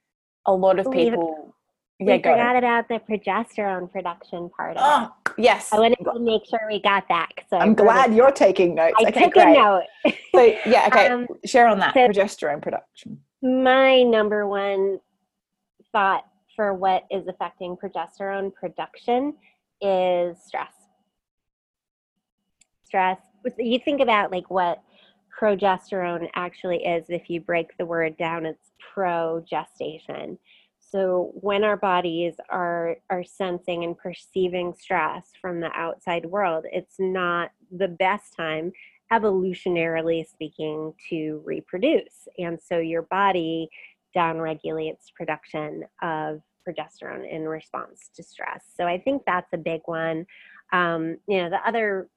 a 0.46 0.52
lot 0.52 0.78
of 0.78 0.90
people. 0.90 1.53
Yeah, 2.00 2.16
we 2.16 2.22
forgot 2.22 2.56
about 2.56 2.88
the 2.88 3.00
progesterone 3.08 3.90
production 3.90 4.50
part. 4.56 4.76
oh, 4.80 5.12
it. 5.26 5.32
yes. 5.38 5.72
I 5.72 5.78
wanted 5.78 5.98
to 6.04 6.18
make 6.18 6.44
sure 6.44 6.60
we 6.68 6.80
got 6.82 7.06
that. 7.08 7.30
So 7.48 7.56
I'm 7.56 7.74
glad 7.74 8.12
you're 8.14 8.32
taking 8.32 8.74
notes. 8.74 8.96
I 8.98 9.08
okay, 9.08 9.24
took 9.24 9.34
great. 9.34 9.48
a 9.48 9.52
note. 9.52 9.82
so 10.34 10.42
yeah, 10.66 10.86
okay. 10.92 11.06
Um, 11.06 11.28
Share 11.44 11.68
on 11.68 11.78
that 11.78 11.94
so 11.94 12.00
progesterone 12.00 12.60
production 12.60 13.20
my 13.44 14.02
number 14.02 14.48
one 14.48 14.98
thought 15.92 16.24
for 16.56 16.72
what 16.72 17.04
is 17.10 17.28
affecting 17.28 17.76
progesterone 17.76 18.52
production 18.54 19.34
is 19.82 20.38
stress. 20.42 20.72
Stress. 22.84 23.18
You 23.58 23.78
think 23.78 24.00
about 24.00 24.32
like 24.32 24.48
what 24.48 24.82
progesterone 25.38 26.30
actually 26.34 26.84
is 26.84 27.04
if 27.10 27.28
you 27.28 27.40
break 27.40 27.76
the 27.76 27.84
word 27.84 28.16
down 28.16 28.46
it's 28.46 28.70
progestation 28.96 30.38
so 30.94 31.32
when 31.34 31.64
our 31.64 31.76
bodies 31.76 32.34
are 32.50 32.96
are 33.10 33.24
sensing 33.24 33.84
and 33.84 33.98
perceiving 33.98 34.74
stress 34.74 35.32
from 35.40 35.60
the 35.60 35.70
outside 35.74 36.26
world 36.26 36.64
it's 36.70 36.96
not 36.98 37.50
the 37.70 37.88
best 37.88 38.36
time 38.36 38.72
evolutionarily 39.12 40.26
speaking, 40.28 40.92
to 41.10 41.42
reproduce. 41.44 42.28
And 42.38 42.58
so 42.60 42.78
your 42.78 43.02
body 43.02 43.68
downregulates 44.16 45.12
production 45.14 45.84
of 46.02 46.40
progesterone 46.66 47.30
in 47.30 47.42
response 47.42 48.10
to 48.16 48.22
stress. 48.22 48.64
So 48.76 48.86
I 48.86 48.98
think 48.98 49.22
that's 49.26 49.52
a 49.52 49.58
big 49.58 49.82
one. 49.84 50.26
Um, 50.72 51.18
you 51.28 51.42
know, 51.42 51.50
the 51.50 51.66
other 51.66 52.08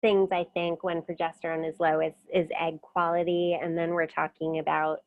things 0.00 0.28
I 0.30 0.46
think 0.54 0.84
when 0.84 1.02
progesterone 1.02 1.68
is 1.68 1.80
low 1.80 2.00
is 2.00 2.12
is 2.32 2.48
egg 2.58 2.80
quality, 2.80 3.58
and 3.60 3.76
then 3.76 3.90
we're 3.90 4.06
talking 4.06 4.58
about 4.58 5.00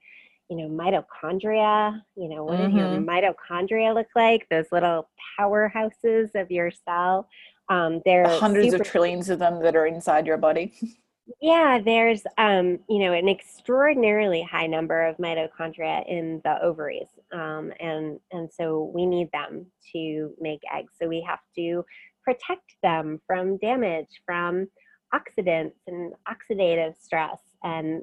you 0.50 0.58
know 0.58 0.68
mitochondria. 0.68 2.02
You 2.16 2.30
know, 2.30 2.44
what 2.44 2.60
mm-hmm. 2.60 2.76
do 2.76 2.84
your 2.84 3.02
mitochondria 3.02 3.94
look 3.94 4.08
like? 4.16 4.48
Those 4.50 4.66
little 4.72 5.10
powerhouses 5.40 6.30
of 6.36 6.52
your 6.52 6.72
cell. 6.72 7.28
Um, 7.70 8.02
there 8.06 8.26
are 8.26 8.40
hundreds 8.40 8.72
super- 8.72 8.82
of 8.82 8.90
trillions 8.90 9.30
of 9.30 9.40
them 9.40 9.62
that 9.62 9.76
are 9.76 9.86
inside 9.86 10.26
your 10.26 10.38
body. 10.38 10.74
Yeah, 11.42 11.80
there's 11.84 12.24
um, 12.38 12.80
you 12.90 13.00
know 13.00 13.14
an 13.14 13.30
extraordinarily 13.30 14.42
high 14.42 14.66
number 14.66 15.06
of 15.06 15.18
mitochondria 15.18 16.04
in 16.08 16.42
the 16.44 16.62
ovaries, 16.62 17.08
um, 17.32 17.72
and 17.80 18.20
and 18.32 18.50
so 18.52 18.92
we 18.96 19.06
need 19.06 19.30
them 19.32 19.68
to 19.94 20.34
make 20.40 20.62
eggs. 20.74 20.94
So 21.00 21.08
we 21.08 21.22
have 21.22 21.40
to 21.56 21.86
protect 22.24 22.76
them 22.82 23.22
from 23.28 23.58
damage, 23.58 24.08
from 24.26 24.68
oxidants 25.14 25.76
and 25.88 26.14
oxidative 26.28 26.96
stress, 27.00 27.38
and 27.64 28.02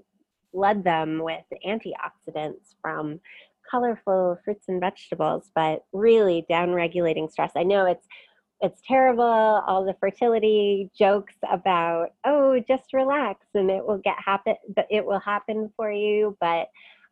flood 0.56 0.82
them 0.84 1.22
with 1.22 1.44
antioxidants 1.66 2.74
from 2.80 3.20
colorful 3.70 4.38
fruits 4.42 4.64
and 4.68 4.80
vegetables. 4.80 5.50
But 5.54 5.84
really, 5.92 6.46
down 6.48 6.72
regulating 6.72 7.28
stress. 7.28 7.52
I 7.54 7.62
know 7.62 7.84
it's 7.84 8.06
it's 8.62 8.80
terrible 8.88 9.22
all 9.22 9.84
the 9.84 9.94
fertility 10.00 10.90
jokes 10.98 11.34
about 11.50 12.08
oh 12.24 12.58
just 12.66 12.94
relax 12.94 13.44
and 13.54 13.70
it 13.70 13.86
will 13.86 13.98
get 13.98 14.16
happen 14.18 14.54
but 14.74 14.86
it 14.90 15.04
will 15.04 15.18
happen 15.18 15.70
for 15.76 15.92
you 15.92 16.34
but 16.40 16.68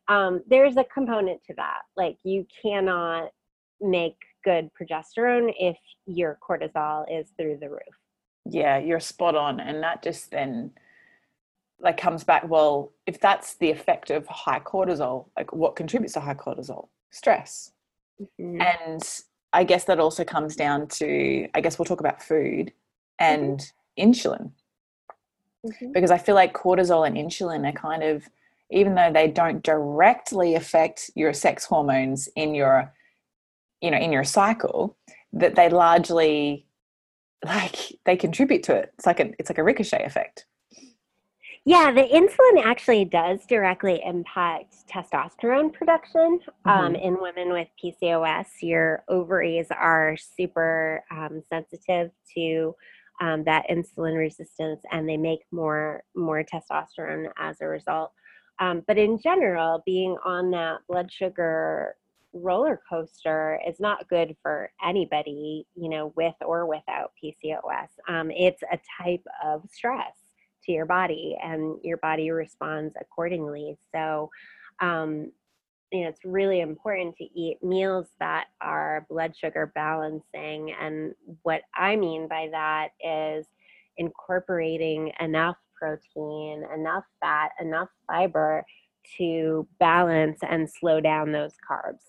um, 0.07 0.41
there's 0.47 0.75
a 0.77 0.83
component 0.85 1.43
to 1.43 1.53
that 1.55 1.81
like 1.95 2.17
you 2.23 2.47
cannot 2.63 3.29
make 3.79 4.17
good 4.43 4.71
progesterone 4.73 5.53
if 5.59 5.77
your 6.07 6.39
cortisol 6.47 7.05
is 7.11 7.27
through 7.37 7.57
the 7.61 7.69
roof 7.69 7.81
yeah 8.49 8.79
you're 8.79 8.99
spot 8.99 9.35
on 9.35 9.59
and 9.59 9.83
that 9.83 10.01
just 10.01 10.31
then 10.31 10.71
like 11.85 11.97
comes 11.97 12.23
back 12.23 12.47
well 12.49 12.91
if 13.05 13.19
that's 13.19 13.55
the 13.55 13.71
effect 13.71 14.09
of 14.09 14.27
high 14.27 14.59
cortisol 14.59 15.27
like 15.37 15.53
what 15.53 15.75
contributes 15.75 16.13
to 16.13 16.19
high 16.19 16.33
cortisol 16.33 16.89
stress 17.11 17.71
mm-hmm. 18.19 18.61
and 18.61 19.23
I 19.55 19.63
guess 19.63 19.85
that 19.85 20.01
also 20.01 20.25
comes 20.25 20.57
down 20.57 20.87
to, 20.99 21.47
I 21.55 21.61
guess 21.61 21.79
we'll 21.79 21.85
talk 21.85 22.01
about 22.01 22.21
food 22.21 22.73
and 23.19 23.59
mm-hmm. 23.59 24.11
insulin. 24.11 24.51
Mm-hmm. 25.65 25.93
Because 25.93 26.11
I 26.11 26.17
feel 26.17 26.35
like 26.35 26.53
cortisol 26.53 27.07
and 27.07 27.15
insulin 27.15 27.67
are 27.67 27.71
kind 27.71 28.03
of, 28.03 28.27
even 28.69 28.95
though 28.95 29.13
they 29.13 29.29
don't 29.29 29.63
directly 29.63 30.55
affect 30.55 31.09
your 31.15 31.31
sex 31.31 31.63
hormones 31.63 32.27
in 32.35 32.53
your, 32.53 32.93
you 33.79 33.91
know, 33.91 33.97
in 33.97 34.11
your 34.11 34.25
cycle, 34.25 34.97
that 35.31 35.55
they 35.55 35.69
largely 35.69 36.65
like 37.45 37.77
they 38.03 38.17
contribute 38.17 38.63
to 38.63 38.75
it. 38.75 38.91
It's 38.97 39.05
like 39.05 39.21
a 39.21 39.31
it's 39.39 39.49
like 39.49 39.59
a 39.59 39.63
ricochet 39.63 40.03
effect. 40.03 40.45
Yeah, 41.67 41.91
the 41.91 42.03
insulin 42.03 42.63
actually 42.63 43.05
does 43.05 43.43
directly 43.47 43.99
impact 44.05 44.87
testosterone 44.87 45.73
production. 45.73 46.39
Um, 46.63 46.71
mm-hmm. 46.71 46.85
Um, 46.85 46.95
in 46.95 47.19
women 47.19 47.51
with 47.51 47.67
PCOS, 47.83 48.45
your 48.61 49.03
ovaries 49.09 49.65
are 49.71 50.15
super 50.15 51.03
um, 51.09 51.41
sensitive 51.49 52.11
to 52.35 52.75
um, 53.19 53.43
that 53.45 53.65
insulin 53.67 54.15
resistance, 54.15 54.83
and 54.91 55.09
they 55.09 55.17
make 55.17 55.39
more 55.51 56.03
more 56.15 56.43
testosterone 56.43 57.31
as 57.39 57.61
a 57.61 57.67
result. 57.67 58.11
Um, 58.59 58.83
but 58.85 58.99
in 58.99 59.17
general, 59.17 59.81
being 59.87 60.15
on 60.23 60.51
that 60.51 60.81
blood 60.87 61.11
sugar 61.11 61.95
roller 62.31 62.79
coaster 62.87 63.59
is 63.67 63.79
not 63.79 64.07
good 64.07 64.35
for 64.43 64.69
anybody, 64.85 65.65
you 65.73 65.89
know, 65.89 66.13
with 66.15 66.35
or 66.41 66.67
without 66.67 67.11
PCOS. 67.23 67.87
Um, 68.07 68.29
it's 68.29 68.61
a 68.71 68.77
type 69.01 69.25
of 69.43 69.63
stress 69.71 70.13
to 70.65 70.71
your 70.71 70.85
body 70.85 71.37
and 71.41 71.77
your 71.83 71.97
body 71.97 72.31
responds 72.31 72.95
accordingly. 72.99 73.77
So, 73.93 74.29
um, 74.79 75.31
you 75.91 76.01
know, 76.01 76.09
it's 76.09 76.25
really 76.25 76.61
important 76.61 77.15
to 77.17 77.23
eat 77.39 77.63
meals 77.63 78.07
that 78.19 78.47
are 78.59 79.05
blood 79.09 79.35
sugar 79.37 79.71
balancing. 79.75 80.73
And 80.79 81.13
what 81.43 81.61
I 81.75 81.95
mean 81.95 82.27
by 82.27 82.49
that 82.51 82.89
is 82.99 83.45
incorporating 83.97 85.11
enough 85.19 85.57
protein, 85.77 86.65
enough 86.73 87.03
fat, 87.21 87.51
enough 87.61 87.89
fiber 88.07 88.65
to 89.17 89.67
balance 89.79 90.39
and 90.49 90.69
slow 90.69 90.99
down 90.99 91.31
those 91.31 91.53
carbs. 91.69 92.01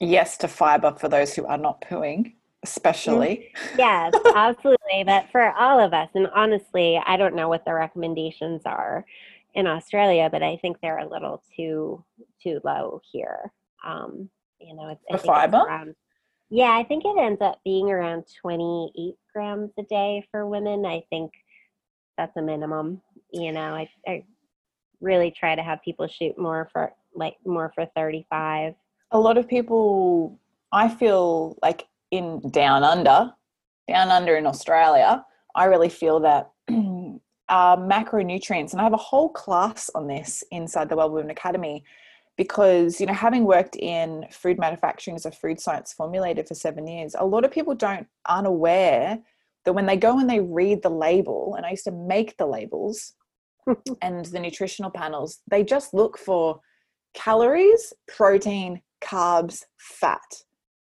Yes, 0.00 0.36
to 0.38 0.48
fiber 0.48 0.94
for 0.98 1.08
those 1.08 1.34
who 1.34 1.46
are 1.46 1.58
not 1.58 1.82
pooing. 1.82 2.34
Especially. 2.62 3.52
yes, 3.78 4.12
absolutely. 4.34 5.04
But 5.04 5.30
for 5.32 5.52
all 5.52 5.80
of 5.80 5.94
us, 5.94 6.10
and 6.14 6.28
honestly, 6.34 7.00
I 7.06 7.16
don't 7.16 7.34
know 7.34 7.48
what 7.48 7.64
the 7.64 7.74
recommendations 7.74 8.62
are 8.66 9.04
in 9.54 9.66
Australia, 9.66 10.28
but 10.30 10.42
I 10.42 10.56
think 10.56 10.76
they're 10.80 10.98
a 10.98 11.08
little 11.08 11.42
too 11.56 12.04
too 12.42 12.60
low 12.64 13.00
here. 13.10 13.52
Um, 13.84 14.28
you 14.60 14.74
know, 14.74 14.96
it's, 15.08 15.24
fiber? 15.24 15.56
around, 15.56 15.94
yeah, 16.50 16.70
I 16.70 16.84
think 16.84 17.04
it 17.04 17.16
ends 17.18 17.40
up 17.40 17.60
being 17.64 17.90
around 17.90 18.24
28 18.40 19.14
grams 19.32 19.70
a 19.78 19.82
day 19.84 20.26
for 20.30 20.46
women. 20.46 20.84
I 20.84 21.02
think 21.08 21.32
that's 22.18 22.36
a 22.36 22.42
minimum. 22.42 23.00
You 23.32 23.52
know, 23.52 23.74
I, 23.74 23.88
I 24.06 24.24
really 25.00 25.30
try 25.30 25.54
to 25.54 25.62
have 25.62 25.82
people 25.82 26.06
shoot 26.08 26.36
more 26.38 26.68
for 26.72 26.92
like 27.14 27.36
more 27.46 27.72
for 27.74 27.86
35. 27.96 28.74
A 29.12 29.18
lot 29.18 29.38
of 29.38 29.48
people, 29.48 30.38
I 30.72 30.88
feel 30.88 31.56
like 31.62 31.86
in 32.10 32.40
down 32.50 32.84
under, 32.84 33.32
down 33.88 34.10
under 34.10 34.36
in 34.36 34.46
Australia, 34.46 35.24
I 35.54 35.64
really 35.64 35.88
feel 35.88 36.20
that 36.20 36.50
uh, 36.68 37.76
macronutrients, 37.76 38.72
and 38.72 38.80
I 38.80 38.84
have 38.84 38.92
a 38.92 38.98
whole 38.98 39.28
class 39.30 39.90
on 39.94 40.06
this 40.06 40.44
inside 40.50 40.88
the 40.88 40.96
Well 40.96 41.10
Women 41.10 41.30
Academy 41.30 41.84
because 42.40 42.98
you 42.98 43.04
know 43.04 43.12
having 43.12 43.44
worked 43.44 43.76
in 43.76 44.24
food 44.30 44.58
manufacturing 44.58 45.14
as 45.14 45.26
a 45.26 45.30
food 45.30 45.60
science 45.60 45.94
formulator 45.98 46.46
for 46.48 46.54
seven 46.54 46.86
years 46.86 47.14
a 47.18 47.26
lot 47.26 47.44
of 47.44 47.50
people 47.50 47.74
don't 47.74 48.06
aren't 48.24 48.46
aware 48.46 49.18
that 49.66 49.74
when 49.74 49.84
they 49.84 49.96
go 49.96 50.18
and 50.18 50.30
they 50.30 50.40
read 50.40 50.82
the 50.82 50.88
label 50.88 51.54
and 51.58 51.66
i 51.66 51.70
used 51.70 51.84
to 51.84 51.90
make 51.90 52.34
the 52.38 52.46
labels 52.46 53.12
and 54.00 54.24
the 54.24 54.40
nutritional 54.40 54.90
panels 54.90 55.40
they 55.50 55.62
just 55.62 55.92
look 55.92 56.16
for 56.16 56.58
calories 57.12 57.92
protein 58.08 58.80
carbs 59.02 59.64
fat 59.76 60.42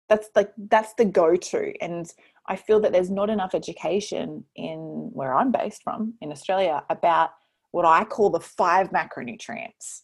that's 0.09 0.29
like 0.35 0.53
that's 0.69 0.95
the 0.95 1.05
go-to 1.05 1.73
and 1.81 2.13
i 2.47 2.57
feel 2.57 2.81
that 2.81 2.93
there's 2.93 3.11
not 3.11 3.31
enough 3.31 3.55
education 3.55 4.45
in 4.57 5.11
where 5.13 5.35
i'm 5.35 5.53
based 5.53 5.83
from 5.83 6.15
in 6.21 6.31
australia 6.33 6.83
about 6.91 7.31
what 7.71 7.85
i 7.85 8.05
call 8.05 8.31
the 8.31 8.41
five 8.41 8.91
macronutrients 8.91 10.03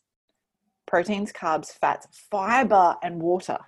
proteins, 0.87 1.33
carbs, 1.33 1.73
fats, 1.73 2.07
fiber, 2.31 2.97
and 3.03 3.21
water. 3.21 3.59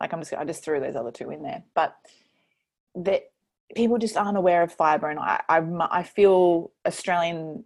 Like 0.00 0.12
I'm 0.12 0.20
just, 0.20 0.34
I 0.34 0.44
just 0.44 0.64
threw 0.64 0.80
those 0.80 0.96
other 0.96 1.12
two 1.12 1.30
in 1.30 1.42
there, 1.42 1.62
but 1.74 1.94
that 2.96 3.22
people 3.74 3.98
just 3.98 4.16
aren't 4.16 4.36
aware 4.36 4.62
of 4.62 4.72
fiber, 4.72 5.08
and 5.08 5.18
I, 5.18 5.40
I, 5.48 5.62
I 5.90 6.02
feel 6.02 6.72
Australian 6.86 7.64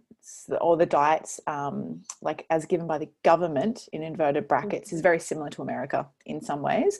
or 0.61 0.77
the 0.77 0.85
diets, 0.85 1.39
um, 1.47 2.01
like 2.21 2.45
as 2.49 2.65
given 2.65 2.87
by 2.87 2.97
the 2.97 3.09
government 3.23 3.87
in 3.93 4.03
inverted 4.03 4.47
brackets, 4.47 4.93
is 4.93 5.01
very 5.01 5.19
similar 5.19 5.49
to 5.51 5.61
America 5.61 6.07
in 6.25 6.41
some 6.41 6.61
ways. 6.61 6.99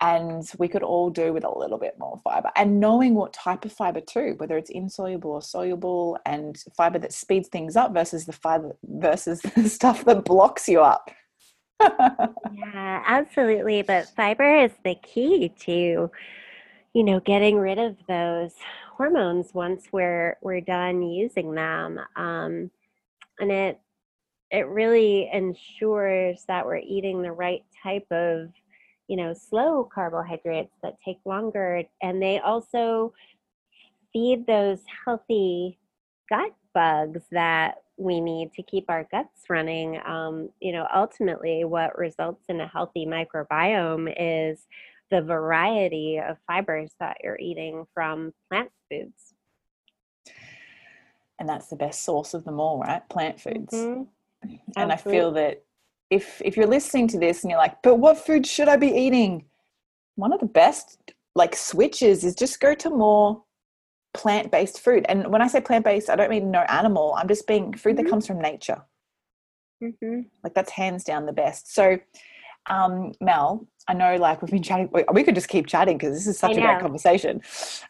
And 0.00 0.48
we 0.58 0.68
could 0.68 0.84
all 0.84 1.10
do 1.10 1.32
with 1.32 1.44
a 1.44 1.58
little 1.58 1.78
bit 1.78 1.98
more 1.98 2.20
fiber. 2.22 2.50
And 2.54 2.78
knowing 2.78 3.14
what 3.14 3.32
type 3.32 3.64
of 3.64 3.72
fiber 3.72 4.00
too 4.00 4.34
whether 4.38 4.56
it's 4.56 4.70
insoluble 4.70 5.32
or 5.32 5.42
soluble 5.42 6.18
and 6.24 6.56
fiber 6.76 7.00
that 7.00 7.12
speeds 7.12 7.48
things 7.48 7.74
up 7.74 7.92
versus 7.92 8.24
the 8.24 8.32
fiber 8.32 8.76
versus 8.84 9.40
the 9.56 9.68
stuff 9.68 10.04
that 10.04 10.24
blocks 10.24 10.68
you 10.68 10.80
up. 10.80 11.10
Yeah 12.54 13.02
absolutely. 13.06 13.82
But 13.82 14.08
fiber 14.16 14.64
is 14.64 14.72
the 14.84 14.96
key 14.96 15.52
to 15.60 16.10
you 16.94 17.04
know 17.04 17.20
getting 17.20 17.56
rid 17.56 17.78
of 17.78 17.96
those 18.08 18.52
hormones 18.98 19.54
once 19.54 19.86
we're 19.92 20.36
we're 20.42 20.60
done 20.60 21.02
using 21.02 21.54
them 21.54 21.98
um, 22.16 22.70
and 23.40 23.50
it 23.50 23.80
it 24.50 24.66
really 24.66 25.30
ensures 25.32 26.44
that 26.48 26.66
we're 26.66 26.76
eating 26.78 27.22
the 27.22 27.32
right 27.32 27.64
type 27.82 28.06
of 28.10 28.50
you 29.08 29.16
know, 29.16 29.32
slow 29.32 29.88
carbohydrates 29.92 30.74
that 30.82 30.98
take 31.04 31.18
longer. 31.24 31.82
And 32.02 32.22
they 32.22 32.38
also 32.38 33.14
feed 34.12 34.46
those 34.46 34.80
healthy 35.04 35.78
gut 36.28 36.54
bugs 36.74 37.22
that 37.32 37.76
we 37.96 38.20
need 38.20 38.52
to 38.52 38.62
keep 38.62 38.84
our 38.88 39.08
guts 39.10 39.48
running. 39.48 39.98
Um, 40.06 40.50
you 40.60 40.72
know, 40.72 40.86
ultimately, 40.94 41.64
what 41.64 41.98
results 41.98 42.44
in 42.48 42.60
a 42.60 42.68
healthy 42.68 43.06
microbiome 43.06 44.14
is 44.16 44.66
the 45.10 45.22
variety 45.22 46.18
of 46.18 46.36
fibers 46.46 46.92
that 47.00 47.18
you're 47.22 47.38
eating 47.38 47.86
from 47.94 48.32
plant 48.48 48.70
foods. 48.90 49.34
And 51.38 51.48
that's 51.48 51.68
the 51.68 51.76
best 51.76 52.04
source 52.04 52.34
of 52.34 52.44
them 52.44 52.60
all, 52.60 52.80
right? 52.80 53.08
Plant 53.08 53.40
foods. 53.40 53.72
Mm-hmm. 53.72 54.02
And 54.76 54.92
I 54.92 54.96
feel 54.96 55.32
that 55.32 55.64
if 56.10 56.40
if 56.44 56.56
you're 56.56 56.66
listening 56.66 57.08
to 57.08 57.18
this 57.18 57.42
and 57.42 57.50
you're 57.50 57.58
like, 57.58 57.82
but 57.82 57.96
what 57.96 58.18
food 58.18 58.46
should 58.46 58.68
I 58.68 58.76
be 58.76 58.88
eating? 58.88 59.44
One 60.14 60.32
of 60.32 60.40
the 60.40 60.46
best 60.46 61.12
like 61.34 61.56
switches 61.56 62.24
is 62.24 62.34
just 62.34 62.60
go 62.60 62.74
to 62.74 62.90
more 62.90 63.42
plant-based 64.14 64.80
food. 64.80 65.06
And 65.08 65.28
when 65.28 65.42
I 65.42 65.48
say 65.48 65.60
plant-based, 65.60 66.08
I 66.08 66.16
don't 66.16 66.30
mean 66.30 66.50
no 66.50 66.60
animal. 66.60 67.14
I'm 67.16 67.28
just 67.28 67.46
being 67.46 67.74
food 67.74 67.96
mm-hmm. 67.96 68.04
that 68.04 68.10
comes 68.10 68.26
from 68.26 68.40
nature. 68.40 68.82
Mm-hmm. 69.82 70.20
Like 70.42 70.54
that's 70.54 70.70
hands 70.70 71.04
down 71.04 71.26
the 71.26 71.32
best. 71.32 71.72
So, 71.72 71.98
um, 72.68 73.12
Mel, 73.20 73.66
I 73.88 73.94
know 73.94 74.16
like 74.16 74.42
we've 74.42 74.50
been 74.50 74.62
chatting, 74.62 74.90
we 75.12 75.24
could 75.24 75.34
just 75.34 75.48
keep 75.48 75.66
chatting 75.66 75.96
because 75.96 76.14
this 76.14 76.26
is 76.26 76.38
such 76.38 76.56
a 76.56 76.60
great 76.60 76.80
conversation. 76.80 77.40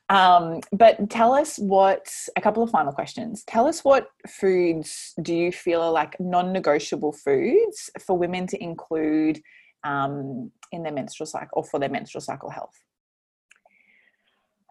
Um, 0.09 0.61
but 0.73 1.11
tell 1.11 1.35
us 1.35 1.59
what, 1.59 2.09
a 2.37 2.41
couple 2.41 2.63
of 2.63 2.71
final 2.71 2.93
questions. 2.93 3.43
Tell 3.45 3.67
us 3.67 3.85
what 3.85 4.09
foods 4.29 5.15
do 5.21 5.35
you 5.35 5.51
feel 5.51 5.83
are 5.83 5.91
like 5.91 6.19
non 6.21 6.53
negotiable 6.53 7.13
foods 7.13 7.91
for 8.05 8.17
women 8.17 8.47
to 8.47 8.63
include 8.63 9.41
um, 9.85 10.53
in 10.71 10.85
their 10.85 10.93
menstrual 10.93 11.27
cycle 11.27 11.49
or 11.53 11.65
for 11.65 11.81
their 11.81 11.89
menstrual 11.91 12.23
cycle 12.23 12.51
health? 12.51 12.75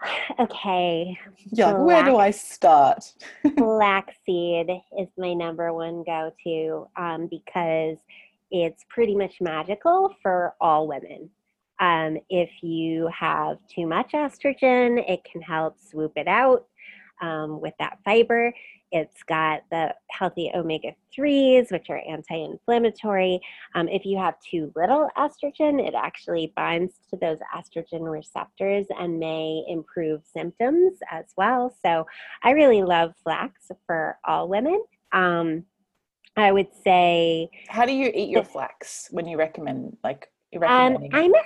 Okay. 0.39 1.17
Yeah, 1.51 1.71
Flax, 1.71 1.83
where 1.83 2.03
do 2.03 2.17
I 2.17 2.31
start? 2.31 3.13
flaxseed 3.57 4.69
is 4.99 5.07
my 5.17 5.33
number 5.33 5.73
one 5.73 6.03
go 6.05 6.31
to 6.43 6.87
um, 6.95 7.27
because 7.27 7.97
it's 8.51 8.85
pretty 8.89 9.15
much 9.15 9.35
magical 9.41 10.15
for 10.21 10.55
all 10.61 10.87
women. 10.87 11.29
Um, 11.79 12.17
if 12.29 12.49
you 12.61 13.09
have 13.17 13.57
too 13.67 13.87
much 13.87 14.11
estrogen, 14.13 15.03
it 15.07 15.23
can 15.23 15.41
help 15.41 15.77
swoop 15.79 16.13
it 16.15 16.27
out 16.27 16.65
um, 17.21 17.61
with 17.61 17.73
that 17.79 17.99
fiber. 18.03 18.53
It's 18.91 19.21
got 19.23 19.63
the 19.69 19.93
healthy 20.09 20.49
omega 20.55 20.93
3s, 21.15 21.71
which 21.71 21.89
are 21.89 22.01
anti 22.09 22.35
inflammatory. 22.35 23.41
Um, 23.75 23.89
if 23.89 24.05
you 24.05 24.17
have 24.17 24.35
too 24.39 24.71
little 24.75 25.09
estrogen, 25.17 25.85
it 25.85 25.93
actually 25.93 26.53
binds 26.55 26.93
to 27.09 27.17
those 27.17 27.39
estrogen 27.55 28.09
receptors 28.09 28.85
and 28.97 29.19
may 29.19 29.63
improve 29.67 30.21
symptoms 30.25 30.99
as 31.11 31.25
well. 31.35 31.75
So 31.83 32.05
I 32.43 32.51
really 32.51 32.81
love 32.81 33.13
flax 33.23 33.71
for 33.85 34.17
all 34.23 34.47
women. 34.47 34.81
Um, 35.11 35.65
I 36.37 36.51
would 36.51 36.69
say. 36.83 37.49
How 37.67 37.85
do 37.85 37.91
you 37.91 38.11
eat 38.13 38.29
your 38.29 38.43
flax 38.43 39.07
when 39.11 39.27
you 39.27 39.37
recommend, 39.37 39.97
like, 40.03 40.31
you 40.51 40.61
um, 40.63 40.97
I'm 41.11 41.33
a, 41.33 41.41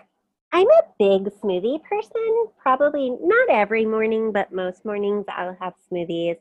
I'm 0.51 0.67
a 0.67 0.83
big 0.99 1.33
smoothie 1.41 1.81
person. 1.83 2.45
Probably 2.61 3.15
not 3.21 3.49
every 3.49 3.85
morning, 3.85 4.31
but 4.31 4.51
most 4.51 4.85
mornings 4.85 5.25
I'll 5.29 5.57
have 5.59 5.73
smoothies. 5.91 6.37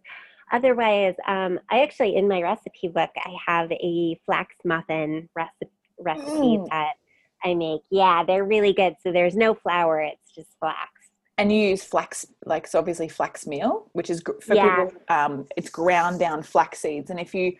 Otherwise, 0.53 1.15
um, 1.27 1.61
I 1.71 1.83
actually 1.83 2.17
in 2.17 2.29
my 2.29 2.43
recipe 2.43 2.89
book 2.89 3.11
I 3.17 3.37
have 3.47 3.71
a 3.71 4.21
flax 4.27 4.57
muffin 4.65 5.29
recipe 5.35 5.71
recipe 5.99 6.59
mm. 6.59 6.69
that 6.71 6.95
I 7.45 7.55
make. 7.55 7.83
Yeah, 7.91 8.25
they're 8.25 8.45
really 8.45 8.73
good. 8.73 8.97
So 9.03 9.13
there's 9.13 9.37
no 9.37 9.55
flour; 9.55 10.01
it's 10.01 10.35
just 10.35 10.49
flax. 10.59 10.91
And 11.39 11.53
you 11.53 11.69
use 11.69 11.85
flax, 11.85 12.27
like 12.45 12.67
so 12.67 12.79
obviously 12.79 13.09
flax 13.09 13.47
meal, 13.47 13.89
which 13.93 14.11
is 14.11 14.23
for 14.43 14.55
yeah. 14.55 14.85
people. 14.85 15.01
Um, 15.09 15.47
it's 15.57 15.71
ground 15.71 16.19
down 16.19 16.43
flax 16.43 16.81
seeds, 16.81 17.11
and 17.11 17.21
if 17.21 17.33
you 17.33 17.55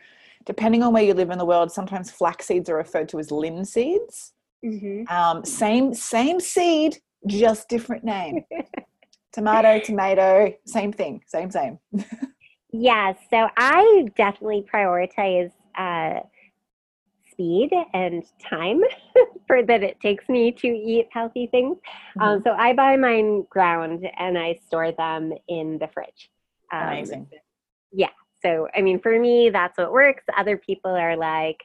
depending 0.45 0.83
on 0.83 0.93
where 0.93 1.03
you 1.03 1.15
live 1.15 1.31
in 1.31 1.39
the 1.39 1.45
world, 1.45 1.71
sometimes 1.71 2.11
flax 2.11 2.47
seeds 2.47 2.69
are 2.71 2.77
referred 2.77 3.09
to 3.11 3.19
as 3.19 3.29
linseeds. 3.29 4.33
Mm-hmm. 4.65 5.13
Um, 5.15 5.45
same 5.45 5.95
same 5.95 6.41
seed, 6.41 6.99
just 7.27 7.69
different 7.69 8.05
name. 8.05 8.45
tomato, 9.33 9.79
tomato, 9.79 10.55
same 10.67 10.93
thing, 10.93 11.23
same 11.27 11.51
same. 11.51 11.79
yeah, 12.73 13.15
so 13.31 13.49
I 13.57 14.09
definitely 14.17 14.67
prioritize 14.73 15.51
uh, 15.79 16.21
speed 17.31 17.71
and 17.95 18.23
time 18.43 18.83
for 19.47 19.63
that 19.63 19.83
it 19.83 19.99
takes 20.01 20.29
me 20.29 20.53
to 20.53 20.69
eat 20.69 21.09
healthy 21.11 21.47
things. 21.47 21.79
Um, 22.21 22.23
mm-hmm. 22.23 22.23
Um, 22.23 22.43
so 22.43 22.51
I 22.53 22.75
buy 22.75 22.97
mine 22.97 23.47
ground 23.49 24.07
and 24.19 24.37
I 24.37 24.59
store 24.67 24.93
them 24.93 25.33
in 25.49 25.79
the 25.79 25.89
fridge. 25.89 26.31
Um, 26.73 26.89
Amazing. 26.89 27.29
Yeah. 27.93 28.11
So, 28.43 28.69
I 28.75 28.81
mean, 28.81 29.01
for 29.01 29.19
me, 29.19 29.51
that's 29.51 29.77
what 29.79 29.93
works. 29.93 30.25
Other 30.37 30.57
people 30.57 30.91
are 30.91 31.17
like 31.17 31.63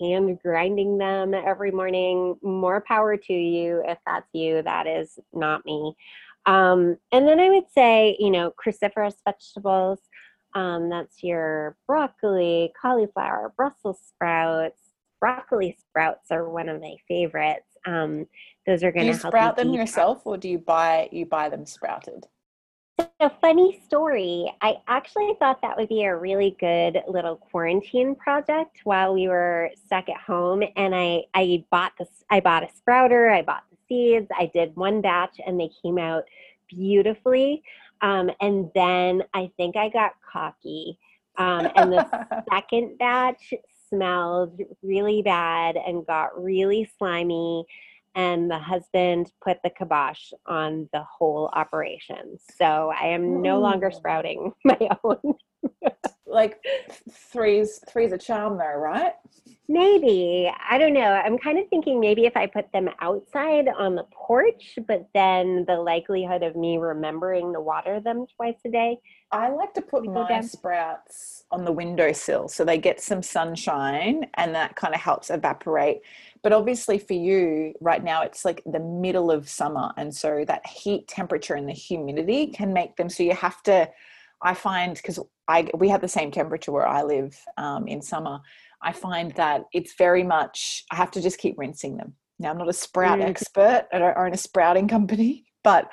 hand 0.00 0.38
grinding 0.42 0.98
them 0.98 1.34
every 1.34 1.70
morning. 1.70 2.36
More 2.42 2.80
power 2.80 3.16
to 3.16 3.32
you 3.32 3.82
if 3.86 3.98
that's 4.06 4.28
you. 4.32 4.62
That 4.62 4.86
is 4.86 5.18
not 5.32 5.64
me. 5.64 5.96
Um, 6.46 6.96
and 7.12 7.26
then 7.26 7.40
I 7.40 7.50
would 7.50 7.70
say, 7.74 8.16
you 8.18 8.30
know, 8.30 8.52
cruciferous 8.52 9.16
vegetables. 9.24 9.98
Um, 10.54 10.88
that's 10.88 11.22
your 11.22 11.76
broccoli, 11.86 12.72
cauliflower, 12.80 13.52
Brussels 13.56 14.00
sprouts. 14.06 14.80
Broccoli 15.20 15.76
sprouts 15.78 16.30
are 16.30 16.48
one 16.48 16.68
of 16.68 16.80
my 16.80 16.96
favorites. 17.06 17.66
Um, 17.86 18.26
those 18.66 18.82
are 18.82 18.92
going 18.92 19.06
to 19.06 19.12
help. 19.12 19.20
Do 19.20 19.26
you 19.26 19.30
sprout 19.30 19.56
them 19.56 19.74
yourself, 19.74 20.22
or 20.24 20.36
do 20.36 20.48
you 20.48 20.58
buy 20.58 21.08
you 21.12 21.26
buy 21.26 21.48
them 21.48 21.66
sprouted? 21.66 22.26
So, 23.00 23.30
funny 23.40 23.80
story. 23.84 24.52
I 24.60 24.76
actually 24.88 25.34
thought 25.38 25.62
that 25.62 25.76
would 25.76 25.88
be 25.88 26.04
a 26.04 26.16
really 26.16 26.56
good 26.58 27.02
little 27.06 27.36
quarantine 27.36 28.14
project 28.14 28.80
while 28.84 29.14
we 29.14 29.28
were 29.28 29.70
stuck 29.84 30.08
at 30.08 30.20
home. 30.20 30.62
And 30.76 30.94
I, 30.94 31.24
I 31.34 31.64
bought 31.70 31.92
this. 31.98 32.08
I 32.30 32.40
bought 32.40 32.64
a 32.64 32.74
sprouter. 32.74 33.30
I 33.30 33.42
bought 33.42 33.64
the 33.70 33.76
seeds. 33.88 34.28
I 34.36 34.50
did 34.52 34.74
one 34.76 35.00
batch, 35.00 35.40
and 35.46 35.60
they 35.60 35.70
came 35.82 35.98
out 35.98 36.24
beautifully. 36.68 37.62
Um, 38.00 38.30
and 38.40 38.70
then 38.74 39.22
I 39.34 39.50
think 39.56 39.76
I 39.76 39.88
got 39.88 40.12
cocky. 40.32 40.98
Um, 41.36 41.68
and 41.76 41.92
the 41.92 42.44
second 42.52 42.98
batch 42.98 43.54
smelled 43.88 44.60
really 44.82 45.22
bad 45.22 45.76
and 45.76 46.06
got 46.06 46.40
really 46.42 46.90
slimy 46.98 47.64
and 48.18 48.50
the 48.50 48.58
husband 48.58 49.30
put 49.40 49.58
the 49.62 49.70
kibosh 49.70 50.32
on 50.44 50.88
the 50.92 51.04
whole 51.04 51.50
operation. 51.54 52.36
So 52.56 52.92
I 52.92 53.06
am 53.06 53.40
no 53.40 53.60
longer 53.60 53.90
oh. 53.94 53.96
sprouting 53.96 54.52
my 54.64 54.76
own. 55.04 55.34
like 56.26 56.58
three's 57.10 57.80
three's 57.88 58.12
a 58.12 58.18
charm 58.18 58.58
though, 58.58 58.76
right? 58.76 59.12
Maybe. 59.70 60.50
I 60.70 60.78
don't 60.78 60.94
know. 60.94 61.12
I'm 61.12 61.36
kind 61.36 61.58
of 61.58 61.68
thinking 61.68 62.00
maybe 62.00 62.24
if 62.24 62.36
I 62.36 62.46
put 62.46 62.72
them 62.72 62.88
outside 63.00 63.68
on 63.68 63.94
the 63.94 64.04
porch, 64.04 64.78
but 64.88 65.06
then 65.12 65.66
the 65.68 65.76
likelihood 65.76 66.42
of 66.42 66.56
me 66.56 66.78
remembering 66.78 67.52
to 67.52 67.60
water 67.60 68.00
them 68.00 68.24
twice 68.34 68.56
a 68.64 68.70
day. 68.70 68.98
I 69.30 69.50
like 69.50 69.74
to 69.74 69.82
put 69.82 70.06
my 70.06 70.26
down. 70.26 70.42
sprouts 70.42 71.44
on 71.50 71.66
the 71.66 71.72
windowsill 71.72 72.48
so 72.48 72.64
they 72.64 72.78
get 72.78 73.00
some 73.00 73.22
sunshine 73.22 74.26
and 74.34 74.54
that 74.54 74.74
kind 74.74 74.94
of 74.94 75.00
helps 75.00 75.28
evaporate. 75.28 76.00
But 76.42 76.52
obviously, 76.52 76.98
for 76.98 77.14
you 77.14 77.74
right 77.80 78.02
now, 78.02 78.22
it's 78.22 78.44
like 78.44 78.62
the 78.64 78.80
middle 78.80 79.30
of 79.30 79.48
summer. 79.48 79.90
And 79.96 80.14
so 80.14 80.44
that 80.46 80.66
heat 80.66 81.08
temperature 81.08 81.54
and 81.54 81.68
the 81.68 81.72
humidity 81.72 82.48
can 82.48 82.72
make 82.72 82.96
them 82.96 83.08
so 83.08 83.22
you 83.22 83.34
have 83.34 83.62
to. 83.64 83.88
I 84.40 84.54
find 84.54 84.94
because 84.94 85.18
I 85.48 85.68
we 85.74 85.88
have 85.88 86.00
the 86.00 86.08
same 86.08 86.30
temperature 86.30 86.70
where 86.70 86.86
I 86.86 87.02
live 87.02 87.36
um, 87.56 87.88
in 87.88 88.00
summer 88.00 88.40
I 88.82 88.92
find 88.92 89.32
that 89.32 89.64
it's 89.72 89.94
very 89.94 90.22
much, 90.22 90.84
I 90.90 90.96
have 90.96 91.10
to 91.12 91.20
just 91.20 91.38
keep 91.38 91.56
rinsing 91.58 91.96
them. 91.96 92.14
Now, 92.38 92.50
I'm 92.50 92.58
not 92.58 92.68
a 92.68 92.72
sprout 92.72 93.18
mm. 93.18 93.28
expert, 93.28 93.86
I 93.92 93.98
don't 93.98 94.16
own 94.16 94.32
a 94.32 94.36
sprouting 94.36 94.88
company, 94.88 95.46
but 95.64 95.90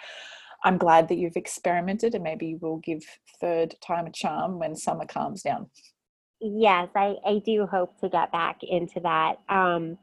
I'm 0.64 0.78
glad 0.78 1.08
that 1.10 1.18
you've 1.18 1.36
experimented 1.36 2.16
and 2.16 2.24
maybe 2.24 2.56
we'll 2.60 2.78
give 2.78 3.04
third 3.39 3.76
time 3.86 4.08
a 4.08 4.12
charm 4.12 4.60
when 4.60 4.76
summer 4.76 5.06
calms 5.06 5.43
down. 5.43 5.70
Yes, 6.41 6.89
I, 6.96 7.16
I 7.26 7.41
do 7.46 7.66
hope 7.66 8.00
to 8.02 8.10
get 8.10 8.32
back 8.32 8.60
into 8.62 9.00
that. 9.02 9.38
Um, 9.50 9.98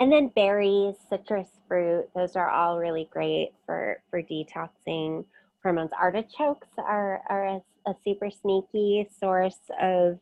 and 0.00 0.12
then 0.12 0.28
berries, 0.28 0.96
citrus 1.08 1.48
fruit, 1.68 2.08
those 2.14 2.36
are 2.36 2.50
all 2.50 2.78
really 2.78 3.08
great 3.12 3.50
for, 3.64 4.02
for 4.10 4.22
detoxing 4.22 5.24
hormones. 5.62 5.90
Artichokes 5.98 6.68
are, 6.78 7.22
are 7.28 7.46
a, 7.46 7.90
a 7.90 7.94
super 8.04 8.30
sneaky 8.30 9.08
source 9.18 9.58
of 9.80 10.18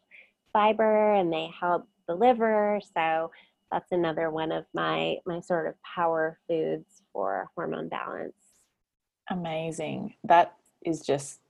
fiber 0.53 1.15
and 1.15 1.33
they 1.33 1.51
help 1.59 1.87
the 2.07 2.15
liver. 2.15 2.81
So 2.95 3.31
that's 3.71 3.93
another 3.93 4.31
one 4.31 4.53
of 4.53 4.65
my 4.73 5.17
my 5.27 5.41
sort 5.41 5.67
of 5.67 5.75
power 5.83 6.39
foods 6.49 7.03
for 7.13 7.51
hormone 7.57 7.89
balance. 7.89 8.37
Amazing. 9.31 10.15
That 10.23 10.55
is 10.87 11.01
just 11.01 11.41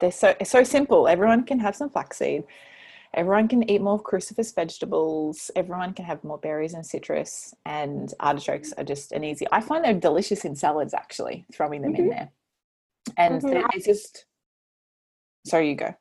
they're 0.00 0.10
so 0.10 0.34
so 0.44 0.64
simple. 0.64 1.06
Everyone 1.06 1.44
can 1.44 1.58
have 1.60 1.76
some 1.76 1.90
flaxseed. 1.90 2.44
Everyone 3.14 3.48
can 3.48 3.68
eat 3.70 3.80
more 3.80 4.02
cruciferous 4.02 4.54
vegetables. 4.54 5.50
Everyone 5.56 5.94
can 5.94 6.04
have 6.04 6.22
more 6.24 6.38
berries 6.38 6.74
and 6.74 6.84
citrus. 6.84 7.54
And 7.64 8.12
artichokes 8.20 8.72
are 8.72 8.84
just 8.84 9.12
an 9.12 9.24
easy. 9.24 9.46
I 9.52 9.60
find 9.60 9.84
they're 9.84 9.94
delicious 9.94 10.44
in 10.44 10.54
salads. 10.54 10.94
Actually, 10.94 11.46
throwing 11.52 11.82
them 11.82 11.92
mm-hmm. 11.92 12.02
in 12.02 12.08
there, 12.10 12.30
and 13.16 13.42
mm-hmm. 13.42 13.66
it's 13.74 13.86
just. 13.86 14.26
Sorry, 15.46 15.68
you 15.68 15.76
go. 15.76 15.94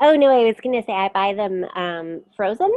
Oh 0.00 0.16
no, 0.16 0.28
I 0.28 0.44
was 0.46 0.56
going 0.62 0.80
to 0.80 0.84
say 0.84 0.92
I 0.92 1.08
buy 1.08 1.32
them 1.32 1.64
um, 1.76 2.22
frozen 2.36 2.72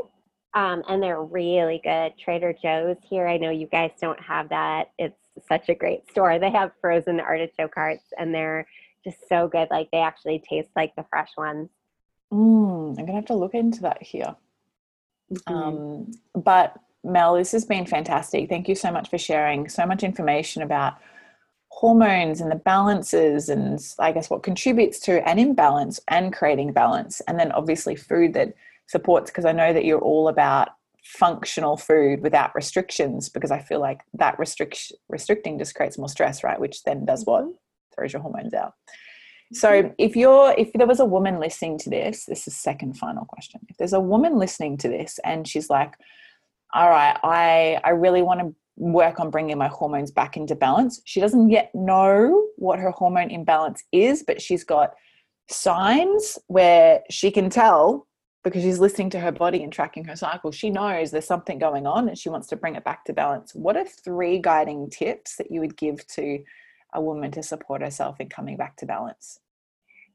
um, 0.58 0.82
and 0.88 1.04
they're 1.04 1.22
really 1.22 1.80
good. 1.84 2.14
Trader 2.18 2.52
Joe's 2.52 2.98
here. 3.08 3.28
I 3.28 3.38
know 3.38 3.52
you 3.52 3.68
guys 3.68 3.92
don't 4.02 4.20
have 4.20 4.50
that. 4.50 4.92
It's 4.98 5.20
such 5.48 5.70
a 5.70 5.76
great 5.76 6.10
store. 6.10 6.40
They 6.40 6.50
have 6.50 6.72
frozen 6.82 7.20
artichoke 7.20 7.76
hearts, 7.76 8.06
and 8.18 8.34
they're 8.34 8.68
just 9.04 9.18
so 9.30 9.48
good. 9.48 9.68
Like 9.70 9.90
they 9.92 10.00
actually 10.00 10.44
taste 10.50 10.70
like 10.76 10.96
the 10.96 11.06
fresh 11.12 11.30
ones. 11.38 11.70
Mm, 12.34 13.00
I'm 13.00 13.06
gonna 13.06 13.14
have 13.14 13.26
to 13.26 13.36
look 13.36 13.54
into 13.54 13.82
that 13.82 14.02
here. 14.02 14.36
Mm-hmm. 15.32 15.54
Um, 15.54 16.12
but 16.34 16.78
Mel, 17.04 17.36
this 17.36 17.52
has 17.52 17.66
been 17.66 17.86
fantastic. 17.86 18.50
Thank 18.50 18.68
you 18.68 18.76
so 18.76 18.92
much 18.92 19.10
for 19.10 19.18
sharing 19.18 19.70
so 19.70 19.86
much 19.86 20.04
information 20.04 20.62
about 20.62 20.96
hormones 21.70 22.42
and 22.42 22.50
the 22.50 22.56
balances 22.56 23.50
and 23.50 23.80
I 24.00 24.12
guess 24.12 24.30
what 24.30 24.44
contributes 24.44 25.00
to 25.02 25.28
an 25.28 25.38
imbalance 25.38 26.00
and 26.08 26.34
creating 26.34 26.74
balance. 26.74 27.22
And 27.28 27.40
then 27.40 27.52
obviously 27.52 27.96
food 27.96 28.34
that 28.34 28.54
supports 28.88 29.30
because 29.30 29.46
I 29.46 29.52
know 29.52 29.74
that 29.74 29.86
you're 29.86 30.00
all 30.00 30.28
about 30.28 30.70
functional 31.04 31.78
food 31.78 32.22
without 32.22 32.56
restrictions 32.56 33.30
because 33.30 33.52
I 33.52 33.60
feel 33.60 33.80
like 33.80 34.02
that 34.16 34.40
restrict 34.40 34.92
restricting 35.08 35.60
just 35.60 35.76
creates 35.76 35.98
more 35.98 36.10
stress, 36.10 36.44
right? 36.44 36.60
Which 36.60 36.84
then 36.84 37.06
does 37.06 37.26
what? 37.26 37.44
Mm-hmm. 37.44 37.52
Throws 37.96 38.14
your 38.14 38.22
hormones 38.22 38.54
out. 38.54 38.74
So 39.54 39.94
if 39.98 40.16
you're 40.16 40.54
if 40.58 40.74
there 40.74 40.88
was 40.88 41.00
a 41.00 41.06
woman 41.06 41.40
listening 41.40 41.78
to 41.80 41.90
this, 41.90 42.26
this 42.26 42.48
is 42.48 42.56
second 42.56 42.98
final 42.98 43.26
question. 43.26 43.62
If 43.70 43.78
there's 43.78 43.94
a 43.94 44.00
woman 44.00 44.38
listening 44.38 44.78
to 44.78 44.90
this 44.90 45.20
and 45.24 45.48
she's 45.48 45.70
like, 45.70 45.96
all 46.74 46.90
right, 46.90 47.18
I 47.24 47.80
I 47.84 47.92
really 47.92 48.22
want 48.22 48.42
to 48.42 48.56
work 48.76 49.20
on 49.20 49.32
bringing 49.32 49.58
my 49.58 49.68
hormones 49.68 50.12
back 50.12 50.38
into 50.38 50.56
balance. 50.56 51.02
She 51.06 51.20
doesn't 51.20 51.50
yet 51.50 51.72
know 51.74 52.48
what 52.58 52.80
her 52.80 52.92
hormone 52.92 53.32
imbalance 53.32 53.84
is, 53.92 54.24
but 54.24 54.42
she's 54.42 54.64
got 54.64 54.94
signs 55.50 56.38
where 56.48 57.02
she 57.10 57.32
can 57.32 57.50
tell 57.50 58.08
because 58.44 58.64
she's 58.64 58.80
listening 58.80 59.10
to 59.10 59.20
her 59.20 59.32
body 59.32 59.64
and 59.64 59.74
tracking 59.74 60.06
her 60.06 60.16
cycle. 60.16 60.52
She 60.52 60.70
knows 60.70 61.12
there's 61.12 61.26
something 61.26 61.58
going 61.58 61.88
on 61.88 62.08
and 62.08 62.18
she 62.18 62.30
wants 62.30 62.48
to 62.48 62.56
bring 62.56 62.76
it 62.76 62.84
back 62.84 63.04
to 63.06 63.14
balance. 63.14 63.54
What 63.56 63.76
are 63.76 63.86
three 63.86 64.40
guiding 64.40 64.90
tips 64.90 65.36
that 65.38 65.52
you 65.52 65.60
would 65.60 65.76
give 65.76 66.06
to 66.08 66.44
a 66.94 67.02
woman 67.02 67.32
to 67.32 67.44
support 67.44 67.82
herself 67.82 68.20
in 68.20 68.30
coming 68.30 68.58
back 68.58 68.76
to 68.78 68.86
balance? 68.86 69.40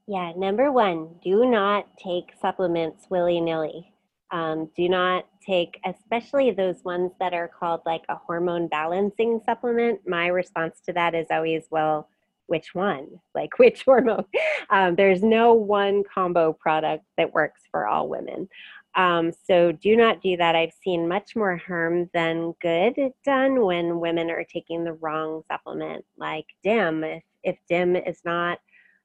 Yeah, 0.07 0.33
number 0.35 0.71
one, 0.71 1.15
do 1.23 1.45
not 1.45 1.87
take 1.97 2.33
supplements 2.41 3.05
willy 3.09 3.39
nilly. 3.39 3.93
Um, 4.31 4.69
do 4.75 4.89
not 4.89 5.27
take, 5.45 5.79
especially 5.85 6.51
those 6.51 6.83
ones 6.83 7.11
that 7.19 7.33
are 7.33 7.47
called 7.47 7.81
like 7.85 8.03
a 8.09 8.15
hormone 8.15 8.67
balancing 8.67 9.39
supplement. 9.45 10.01
My 10.07 10.27
response 10.27 10.79
to 10.87 10.93
that 10.93 11.13
is 11.13 11.27
always, 11.29 11.65
well, 11.69 12.09
which 12.47 12.73
one, 12.73 13.07
like 13.35 13.57
which 13.59 13.83
hormone. 13.83 14.25
Um, 14.69 14.95
there's 14.95 15.21
no 15.21 15.53
one 15.53 16.03
combo 16.11 16.51
product 16.51 17.03
that 17.17 17.33
works 17.33 17.61
for 17.69 17.85
all 17.85 18.09
women. 18.09 18.47
Um, 18.95 19.31
so 19.31 19.71
do 19.71 19.95
not 19.95 20.21
do 20.21 20.37
that. 20.37 20.55
I've 20.55 20.73
seen 20.83 21.07
much 21.07 21.35
more 21.35 21.57
harm 21.57 22.09
than 22.13 22.53
good 22.61 22.95
done 23.25 23.65
when 23.65 23.99
women 23.99 24.29
are 24.29 24.43
taking 24.43 24.83
the 24.83 24.93
wrong 24.93 25.43
supplement, 25.51 26.05
like 26.17 26.45
DIM. 26.63 27.03
If, 27.03 27.23
if 27.43 27.57
DIM 27.67 27.95
is 27.95 28.21
not 28.23 28.59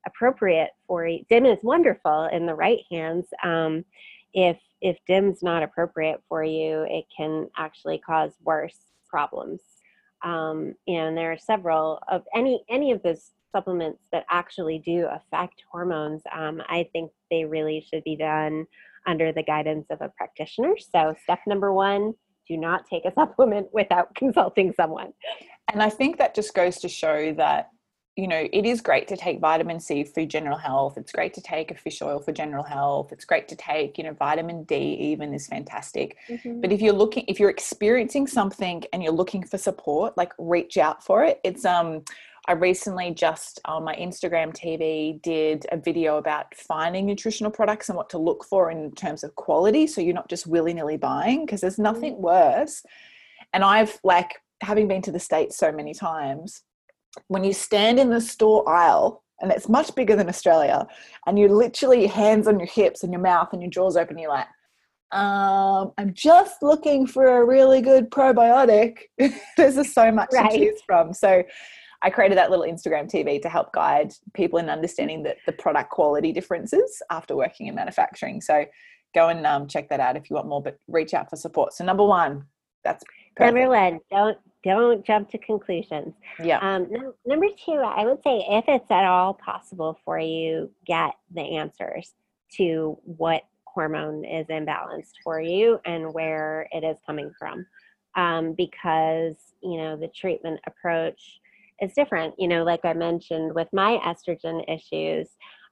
appropriate 0.06 0.70
for 0.86 1.08
DIM 1.28 1.46
is 1.46 1.58
wonderful 1.62 2.24
in 2.32 2.46
the 2.46 2.54
right 2.54 2.80
hands. 2.90 3.26
Um, 3.42 3.84
if 4.34 4.58
if 4.80 4.96
DIM's 5.06 5.42
not 5.42 5.62
appropriate 5.62 6.22
for 6.28 6.44
you, 6.44 6.86
it 6.88 7.06
can 7.14 7.48
actually 7.56 7.98
cause 7.98 8.32
worse 8.44 8.76
problems 9.08 9.60
um, 10.22 10.74
and 10.86 11.16
there 11.16 11.32
are 11.32 11.38
several 11.38 12.00
of 12.10 12.22
any 12.34 12.64
any 12.68 12.92
of 12.92 13.02
those 13.02 13.30
supplements 13.52 14.04
that 14.12 14.26
actually 14.30 14.78
do 14.78 15.06
affect 15.10 15.62
hormones. 15.70 16.22
Um, 16.32 16.60
I 16.68 16.88
think 16.92 17.10
they 17.30 17.44
really 17.44 17.80
should 17.88 18.04
be 18.04 18.16
done 18.16 18.66
under 19.06 19.32
the 19.32 19.42
guidance 19.42 19.86
of 19.90 20.00
a 20.00 20.10
practitioner. 20.16 20.74
So, 20.78 21.14
step 21.22 21.40
number 21.46 21.72
one: 21.72 22.14
do 22.48 22.56
not 22.56 22.82
take 22.88 23.04
a 23.04 23.12
supplement 23.18 23.68
without 23.72 24.14
consulting 24.14 24.72
someone. 24.74 25.12
And 25.72 25.82
I 25.82 25.90
think 25.90 26.18
that 26.18 26.34
just 26.34 26.54
goes 26.54 26.78
to 26.78 26.88
show 26.88 27.32
that 27.34 27.68
you 28.18 28.26
know, 28.26 28.48
it 28.52 28.66
is 28.66 28.80
great 28.80 29.06
to 29.06 29.16
take 29.16 29.38
vitamin 29.38 29.78
C 29.78 30.02
for 30.02 30.26
general 30.26 30.58
health. 30.58 30.98
It's 30.98 31.12
great 31.12 31.32
to 31.34 31.40
take 31.40 31.70
a 31.70 31.76
fish 31.76 32.02
oil 32.02 32.18
for 32.18 32.32
general 32.32 32.64
health. 32.64 33.12
It's 33.12 33.24
great 33.24 33.46
to 33.46 33.54
take, 33.54 33.96
you 33.96 34.02
know, 34.02 34.12
vitamin 34.12 34.64
D 34.64 34.74
even 34.74 35.32
is 35.32 35.46
fantastic. 35.46 36.16
Mm-hmm. 36.28 36.60
But 36.60 36.72
if 36.72 36.80
you're 36.82 36.92
looking, 36.92 37.24
if 37.28 37.38
you're 37.38 37.48
experiencing 37.48 38.26
something 38.26 38.82
and 38.92 39.04
you're 39.04 39.12
looking 39.12 39.44
for 39.44 39.56
support, 39.56 40.16
like 40.16 40.32
reach 40.36 40.78
out 40.78 41.04
for 41.04 41.22
it. 41.22 41.40
It's, 41.44 41.64
um, 41.64 42.02
I 42.48 42.52
recently 42.52 43.10
just 43.10 43.60
on 43.66 43.84
my 43.84 43.94
Instagram 43.94 44.56
TV 44.56 45.20
did 45.20 45.66
a 45.70 45.76
video 45.76 46.16
about 46.16 46.54
finding 46.54 47.04
nutritional 47.04 47.52
products 47.52 47.90
and 47.90 47.96
what 47.96 48.08
to 48.10 48.18
look 48.18 48.42
for 48.42 48.70
in 48.70 48.90
terms 48.92 49.22
of 49.22 49.34
quality. 49.34 49.86
So 49.86 50.00
you're 50.00 50.14
not 50.14 50.30
just 50.30 50.46
willy 50.46 50.72
nilly 50.72 50.96
buying 50.96 51.44
because 51.44 51.60
there's 51.60 51.78
nothing 51.78 52.14
mm-hmm. 52.14 52.22
worse. 52.22 52.82
And 53.52 53.62
I've 53.62 54.00
like, 54.02 54.30
having 54.62 54.88
been 54.88 55.02
to 55.02 55.12
the 55.12 55.20
States 55.20 55.58
so 55.58 55.70
many 55.70 55.92
times, 55.92 56.62
when 57.26 57.44
you 57.44 57.52
stand 57.52 58.00
in 58.00 58.08
the 58.08 58.20
store 58.20 58.66
aisle 58.66 59.22
and 59.40 59.52
it's 59.52 59.68
much 59.68 59.94
bigger 59.94 60.16
than 60.16 60.30
Australia, 60.30 60.86
and 61.26 61.38
you 61.38 61.48
literally 61.48 62.06
hands 62.06 62.48
on 62.48 62.58
your 62.58 62.66
hips 62.66 63.02
and 63.02 63.12
your 63.12 63.20
mouth 63.20 63.50
and 63.52 63.60
your 63.60 63.70
jaws 63.70 63.94
open, 63.94 64.18
you're 64.18 64.30
like, 64.30 64.48
um, 65.12 65.92
I'm 65.98 66.14
just 66.14 66.62
looking 66.62 67.06
for 67.06 67.26
a 67.26 67.46
really 67.46 67.82
good 67.82 68.10
probiotic. 68.10 69.00
There's 69.58 69.74
just 69.74 69.94
so 69.94 70.10
much 70.10 70.30
right. 70.32 70.50
to 70.50 70.56
choose 70.56 70.80
from. 70.86 71.12
So 71.12 71.44
I 72.02 72.10
created 72.10 72.38
that 72.38 72.50
little 72.50 72.64
Instagram 72.64 73.10
TV 73.10 73.42
to 73.42 73.48
help 73.48 73.72
guide 73.72 74.12
people 74.34 74.58
in 74.58 74.70
understanding 74.70 75.22
the, 75.22 75.34
the 75.46 75.52
product 75.52 75.90
quality 75.90 76.32
differences 76.32 77.02
after 77.10 77.34
working 77.34 77.66
in 77.66 77.74
manufacturing. 77.74 78.40
So 78.40 78.64
go 79.14 79.28
and 79.28 79.44
um, 79.46 79.66
check 79.66 79.88
that 79.88 80.00
out 80.00 80.16
if 80.16 80.30
you 80.30 80.36
want 80.36 80.48
more, 80.48 80.62
but 80.62 80.78
reach 80.86 81.14
out 81.14 81.28
for 81.28 81.36
support. 81.36 81.72
So 81.72 81.84
number 81.84 82.04
one, 82.04 82.44
that's 82.84 83.02
perfect. 83.36 83.56
number 83.56 83.68
one. 83.68 84.00
Don't 84.10 84.38
don't 84.64 85.04
jump 85.04 85.30
to 85.30 85.38
conclusions. 85.38 86.14
Yeah. 86.42 86.58
Um, 86.58 86.88
no, 86.90 87.14
number 87.24 87.46
two, 87.64 87.72
I 87.72 88.04
would 88.04 88.22
say 88.22 88.44
if 88.48 88.64
it's 88.66 88.90
at 88.90 89.04
all 89.04 89.34
possible 89.34 89.98
for 90.04 90.18
you, 90.18 90.70
get 90.84 91.12
the 91.32 91.42
answers 91.42 92.12
to 92.56 92.98
what 93.04 93.42
hormone 93.64 94.24
is 94.24 94.46
imbalanced 94.48 95.12
for 95.22 95.40
you 95.40 95.80
and 95.84 96.12
where 96.12 96.68
it 96.72 96.82
is 96.82 96.96
coming 97.06 97.32
from. 97.38 97.64
Um, 98.16 98.54
because, 98.54 99.36
you 99.62 99.76
know, 99.76 99.96
the 99.96 100.08
treatment 100.08 100.60
approach 100.66 101.40
is 101.80 101.92
different. 101.94 102.34
You 102.38 102.48
know, 102.48 102.64
like 102.64 102.84
I 102.84 102.92
mentioned 102.92 103.54
with 103.54 103.68
my 103.72 103.98
estrogen 104.04 104.64
issues, 104.68 105.28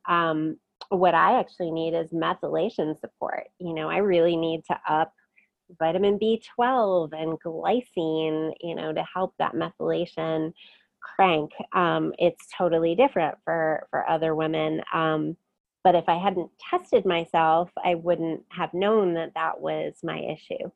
um, 0.08 0.56
what 0.90 1.14
I 1.14 1.38
actually 1.38 1.70
need 1.70 1.94
is 1.94 2.10
methylation 2.10 2.98
support. 2.98 3.44
You 3.58 3.74
know, 3.74 3.88
I 3.88 3.98
really 3.98 4.36
need 4.36 4.62
to 4.70 4.78
up 4.88 5.12
vitamin 5.78 6.18
B12 6.18 7.12
and 7.12 7.38
glycine, 7.44 8.52
you 8.60 8.74
know, 8.74 8.92
to 8.92 9.04
help 9.12 9.34
that 9.38 9.54
methylation 9.54 10.52
crank. 11.02 11.50
Um, 11.72 12.12
it's 12.18 12.46
totally 12.56 12.94
different 12.94 13.36
for 13.44 13.86
for 13.90 14.08
other 14.08 14.34
women. 14.34 14.82
Um, 14.92 15.36
but 15.82 15.94
if 15.94 16.08
I 16.08 16.18
hadn't 16.18 16.50
tested 16.58 17.06
myself, 17.06 17.70
I 17.84 17.94
wouldn't 17.94 18.42
have 18.50 18.74
known 18.74 19.14
that 19.14 19.34
that 19.34 19.60
was 19.60 19.94
my 20.02 20.18
issue. 20.18 20.70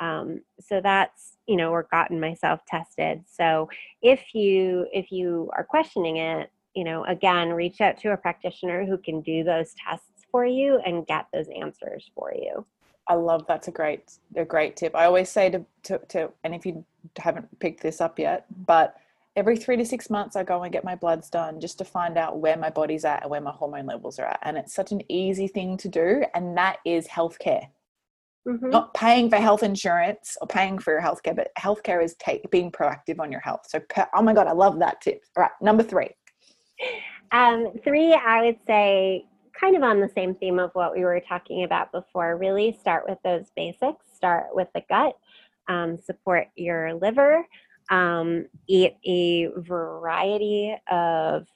Um, 0.00 0.42
so 0.60 0.80
that's 0.80 1.36
you 1.46 1.56
know, 1.56 1.70
or 1.70 1.88
gotten 1.90 2.20
myself 2.20 2.60
tested. 2.66 3.24
So 3.26 3.68
if 4.00 4.34
you 4.34 4.86
if 4.92 5.10
you 5.10 5.50
are 5.56 5.64
questioning 5.64 6.16
it, 6.16 6.50
you 6.74 6.84
know, 6.84 7.04
again, 7.04 7.50
reach 7.50 7.80
out 7.80 7.98
to 7.98 8.12
a 8.12 8.16
practitioner 8.16 8.86
who 8.86 8.96
can 8.96 9.20
do 9.20 9.44
those 9.44 9.74
tests 9.74 10.24
for 10.30 10.46
you 10.46 10.80
and 10.86 11.06
get 11.06 11.26
those 11.32 11.48
answers 11.48 12.10
for 12.14 12.32
you. 12.34 12.64
I 13.08 13.14
love 13.14 13.44
that's 13.46 13.68
a 13.68 13.72
great 13.72 14.12
a 14.36 14.44
great 14.44 14.76
tip. 14.76 14.94
I 14.94 15.04
always 15.04 15.28
say 15.28 15.50
to, 15.50 15.64
to, 15.84 15.98
to 16.08 16.30
and 16.44 16.54
if 16.54 16.64
you 16.64 16.84
haven't 17.18 17.58
picked 17.58 17.82
this 17.82 18.00
up 18.00 18.18
yet, 18.18 18.46
but 18.66 18.96
every 19.34 19.56
three 19.56 19.76
to 19.76 19.84
six 19.84 20.08
months 20.08 20.36
I 20.36 20.44
go 20.44 20.62
and 20.62 20.72
get 20.72 20.84
my 20.84 20.94
bloods 20.94 21.28
done 21.28 21.60
just 21.60 21.78
to 21.78 21.84
find 21.84 22.16
out 22.16 22.38
where 22.38 22.56
my 22.56 22.70
body's 22.70 23.04
at 23.04 23.22
and 23.22 23.30
where 23.30 23.40
my 23.40 23.50
hormone 23.50 23.86
levels 23.86 24.18
are 24.18 24.26
at. 24.26 24.38
And 24.42 24.56
it's 24.56 24.74
such 24.74 24.92
an 24.92 25.02
easy 25.10 25.48
thing 25.48 25.76
to 25.78 25.88
do, 25.88 26.24
and 26.34 26.56
that 26.56 26.78
is 26.84 27.08
healthcare. 27.08 27.68
Mm-hmm. 28.46 28.70
Not 28.70 28.92
paying 28.94 29.30
for 29.30 29.36
health 29.36 29.62
insurance 29.62 30.36
or 30.40 30.48
paying 30.48 30.78
for 30.78 30.92
your 30.92 31.00
healthcare, 31.00 31.36
but 31.36 31.50
healthcare 31.56 32.02
is 32.02 32.16
take, 32.16 32.50
being 32.50 32.72
proactive 32.72 33.20
on 33.20 33.30
your 33.30 33.40
health. 33.40 33.60
So, 33.68 33.80
oh 34.14 34.22
my 34.22 34.34
God, 34.34 34.48
I 34.48 34.52
love 34.52 34.80
that 34.80 35.00
tip. 35.00 35.22
All 35.36 35.42
right, 35.42 35.52
number 35.60 35.84
three. 35.84 36.08
Um, 37.30 37.68
three, 37.84 38.12
I 38.14 38.42
would 38.42 38.58
say 38.66 39.26
kind 39.58 39.76
of 39.76 39.82
on 39.84 40.00
the 40.00 40.10
same 40.14 40.34
theme 40.34 40.58
of 40.58 40.70
what 40.74 40.92
we 40.92 41.04
were 41.04 41.20
talking 41.20 41.62
about 41.62 41.92
before. 41.92 42.36
Really 42.36 42.76
start 42.80 43.04
with 43.08 43.18
those 43.24 43.46
basics, 43.54 44.06
start 44.12 44.46
with 44.52 44.68
the 44.74 44.82
gut, 44.88 45.16
um, 45.68 45.96
support 45.96 46.48
your 46.56 46.94
liver, 46.94 47.46
um, 47.90 48.46
eat 48.66 48.94
a 49.06 49.48
variety 49.60 50.74
of 50.90 51.46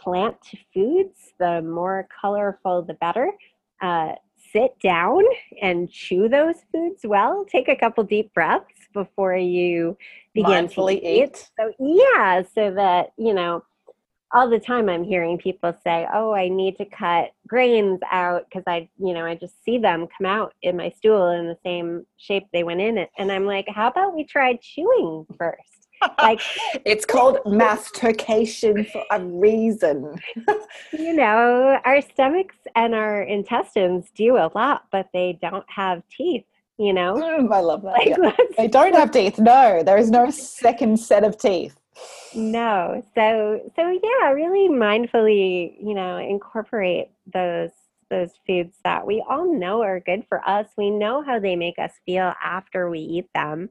plant 0.00 0.36
foods. 0.72 1.32
The 1.40 1.62
more 1.62 2.06
colorful, 2.20 2.82
the 2.82 2.94
better. 2.94 3.32
Uh, 3.80 4.12
sit 4.52 4.78
down 4.80 5.22
and 5.60 5.90
chew 5.90 6.28
those 6.28 6.56
foods 6.72 7.00
well. 7.04 7.44
Take 7.44 7.68
a 7.68 7.76
couple 7.76 8.04
deep 8.04 8.32
breaths 8.34 8.88
before 8.92 9.36
you 9.36 9.96
begin 10.34 10.66
Mindfully 10.66 11.00
to 11.00 11.06
eat. 11.08 11.22
eat. 11.24 11.50
So 11.58 11.72
yeah, 11.78 12.42
so 12.54 12.72
that 12.74 13.12
you 13.16 13.34
know 13.34 13.64
all 14.34 14.48
the 14.48 14.58
time 14.58 14.88
I'm 14.88 15.04
hearing 15.04 15.38
people 15.38 15.74
say, 15.84 16.06
"Oh, 16.12 16.32
I 16.32 16.48
need 16.48 16.76
to 16.78 16.84
cut 16.86 17.32
grains 17.46 18.00
out 18.10 18.46
because 18.48 18.64
I, 18.66 18.88
you 18.98 19.12
know, 19.12 19.26
I 19.26 19.34
just 19.34 19.62
see 19.64 19.78
them 19.78 20.06
come 20.16 20.26
out 20.26 20.54
in 20.62 20.76
my 20.76 20.90
stool 20.90 21.30
in 21.30 21.46
the 21.46 21.58
same 21.64 22.06
shape 22.16 22.46
they 22.52 22.64
went 22.64 22.80
in 22.80 22.98
it." 22.98 23.10
And 23.18 23.30
I'm 23.30 23.46
like, 23.46 23.66
"How 23.68 23.88
about 23.88 24.14
we 24.14 24.24
try 24.24 24.56
chewing 24.56 25.26
first? 25.38 25.81
Like 26.18 26.40
it's 26.84 27.04
called 27.04 27.38
mastication 27.46 28.84
for 28.84 29.04
a 29.10 29.22
reason. 29.22 30.20
you 30.92 31.14
know, 31.14 31.80
our 31.84 32.00
stomachs 32.00 32.56
and 32.74 32.94
our 32.94 33.22
intestines 33.22 34.10
do 34.14 34.36
a 34.36 34.50
lot, 34.54 34.86
but 34.90 35.08
they 35.12 35.38
don't 35.40 35.66
have 35.68 36.02
teeth 36.08 36.44
you 36.78 36.92
know? 36.92 37.14
Mm, 37.14 37.52
i 37.52 37.60
love 37.60 37.82
that. 37.82 37.92
Like, 37.92 38.08
yeah. 38.08 38.32
they 38.56 38.66
don't 38.66 38.94
have 38.94 39.10
teeth. 39.10 39.38
No 39.38 39.82
there 39.84 39.98
is 39.98 40.10
no 40.10 40.30
second 40.30 40.98
set 40.98 41.24
of 41.24 41.38
teeth. 41.38 41.76
No. 42.34 43.04
So 43.14 43.60
so 43.76 43.90
yeah 44.02 44.30
really 44.30 44.68
mindfully 44.68 45.76
you 45.80 45.94
know 45.94 46.16
incorporate 46.16 47.10
those 47.32 47.70
those 48.10 48.32
foods 48.46 48.76
that 48.84 49.06
we 49.06 49.24
all 49.28 49.50
know 49.50 49.82
are 49.82 50.00
good 50.00 50.24
for 50.28 50.46
us. 50.48 50.68
We 50.76 50.90
know 50.90 51.22
how 51.22 51.38
they 51.38 51.56
make 51.56 51.78
us 51.78 51.92
feel 52.04 52.32
after 52.42 52.90
we 52.90 52.98
eat 52.98 53.28
them 53.34 53.70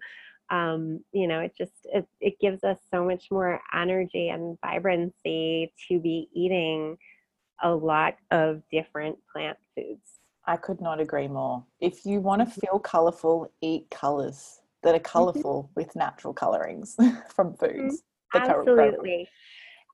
um, 0.51 0.99
you 1.11 1.27
know 1.27 1.39
it 1.39 1.53
just 1.57 1.71
it, 1.85 2.05
it 2.19 2.39
gives 2.39 2.63
us 2.63 2.77
so 2.91 3.03
much 3.03 3.25
more 3.31 3.59
energy 3.73 4.29
and 4.29 4.57
vibrancy 4.61 5.73
to 5.87 5.99
be 5.99 6.29
eating 6.33 6.97
a 7.63 7.69
lot 7.69 8.15
of 8.31 8.61
different 8.71 9.17
plant 9.31 9.57
foods 9.75 10.19
i 10.45 10.55
could 10.57 10.81
not 10.81 10.99
agree 10.99 11.27
more 11.27 11.63
if 11.79 12.05
you 12.05 12.19
want 12.19 12.41
to 12.41 12.45
mm-hmm. 12.45 12.61
feel 12.61 12.79
colorful 12.79 13.51
eat 13.61 13.89
colors 13.91 14.59
that 14.83 14.95
are 14.95 14.97
mm-hmm. 14.97 15.03
colorful 15.11 15.69
with 15.75 15.95
natural 15.95 16.33
colorings 16.33 16.95
from 17.35 17.53
foods 17.55 17.95
mm-hmm. 17.95 18.07
Absolutely. 18.33 19.27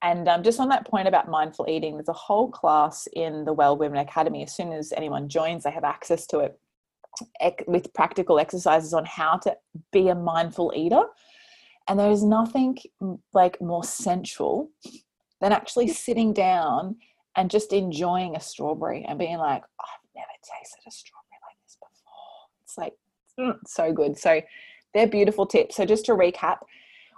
And 0.04 0.28
um, 0.28 0.44
just 0.44 0.60
on 0.60 0.70
that 0.70 0.86
point 0.86 1.08
about 1.08 1.30
mindful 1.30 1.66
eating, 1.68 1.96
there's 1.96 2.08
a 2.08 2.14
whole 2.14 2.50
class 2.50 3.08
in 3.14 3.46
the 3.46 3.54
Well 3.54 3.78
Women 3.78 3.98
Academy. 3.98 4.44
As 4.44 4.56
soon 4.56 4.72
as 4.72 4.94
anyone 4.96 5.28
joins, 5.28 5.64
they 5.64 5.72
have 5.72 5.84
access 5.84 6.28
to 6.28 6.40
it 6.40 6.60
with 7.68 7.94
practical 7.94 8.40
exercises 8.40 8.94
on 8.94 9.06
how 9.06 9.38
to 9.38 9.56
be 9.92 10.10
a 10.10 10.16
mindful 10.16 10.74
eater. 10.76 11.04
And 11.88 12.00
there 12.00 12.12
is 12.12 12.24
nothing 12.24 12.78
like 13.34 13.62
more 13.62 13.84
sensual 13.84 14.70
than 15.42 15.52
actually 15.52 15.88
sitting 15.90 16.34
down 16.34 16.98
and 17.36 17.50
just 17.50 17.72
enjoying 17.72 18.36
a 18.36 18.40
strawberry 18.40 19.06
and 19.08 19.20
being 19.20 19.38
like, 19.38 19.62
oh, 19.64 19.84
I've 19.84 20.16
never 20.16 20.28
tasted 20.42 20.82
a 20.88 20.92
strawberry 20.92 21.40
like 21.48 21.58
this 21.64 21.78
before. 21.80 22.48
It's 22.64 22.78
like 22.78 22.94
mm, 23.40 23.58
so 23.66 23.94
good. 23.94 24.18
So 24.18 24.42
they're 24.94 25.08
beautiful 25.08 25.46
tips. 25.46 25.76
So 25.76 25.86
just 25.86 26.06
to 26.06 26.14
recap, 26.14 26.58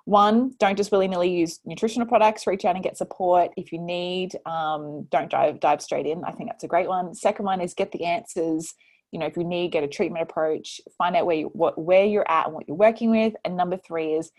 one, 0.05 0.53
don't 0.59 0.75
just 0.75 0.91
willy 0.91 1.07
nilly 1.07 1.29
use 1.29 1.59
nutritional 1.65 2.07
products. 2.07 2.47
Reach 2.47 2.65
out 2.65 2.75
and 2.75 2.83
get 2.83 2.97
support 2.97 3.51
if 3.55 3.71
you 3.71 3.79
need. 3.79 4.35
Um, 4.45 5.07
don't 5.11 5.29
dive 5.29 5.59
dive 5.59 5.81
straight 5.81 6.05
in. 6.05 6.23
I 6.23 6.31
think 6.31 6.49
that's 6.49 6.63
a 6.63 6.67
great 6.67 6.87
one. 6.87 7.13
Second 7.13 7.45
one 7.45 7.61
is 7.61 7.73
get 7.73 7.91
the 7.91 8.05
answers. 8.05 8.73
You 9.11 9.19
know, 9.19 9.25
if 9.25 9.37
you 9.37 9.43
need, 9.43 9.71
get 9.71 9.83
a 9.83 9.87
treatment 9.87 10.23
approach. 10.23 10.81
Find 10.97 11.15
out 11.15 11.25
where 11.25 11.35
you 11.35 11.47
what 11.47 11.77
where 11.77 12.05
you're 12.05 12.29
at 12.29 12.45
and 12.45 12.55
what 12.55 12.67
you're 12.67 12.77
working 12.77 13.11
with. 13.11 13.33
And 13.43 13.57
number 13.57 13.77
three 13.77 14.13
is 14.13 14.31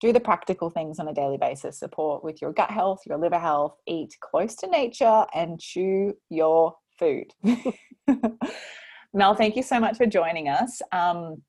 do 0.00 0.12
the 0.12 0.20
practical 0.20 0.68
things 0.68 0.98
on 0.98 1.08
a 1.08 1.14
daily 1.14 1.38
basis. 1.38 1.78
Support 1.78 2.22
with 2.22 2.42
your 2.42 2.52
gut 2.52 2.70
health, 2.70 3.00
your 3.06 3.18
liver 3.18 3.38
health. 3.38 3.76
Eat 3.86 4.16
close 4.20 4.54
to 4.56 4.66
nature 4.66 5.26
and 5.34 5.60
chew 5.60 6.14
your 6.28 6.76
food. 6.98 7.32
Mel, 9.14 9.34
thank 9.34 9.56
you 9.56 9.62
so 9.62 9.80
much 9.80 9.96
for 9.96 10.06
joining 10.06 10.48
us. 10.48 10.82
Um, 10.92 11.42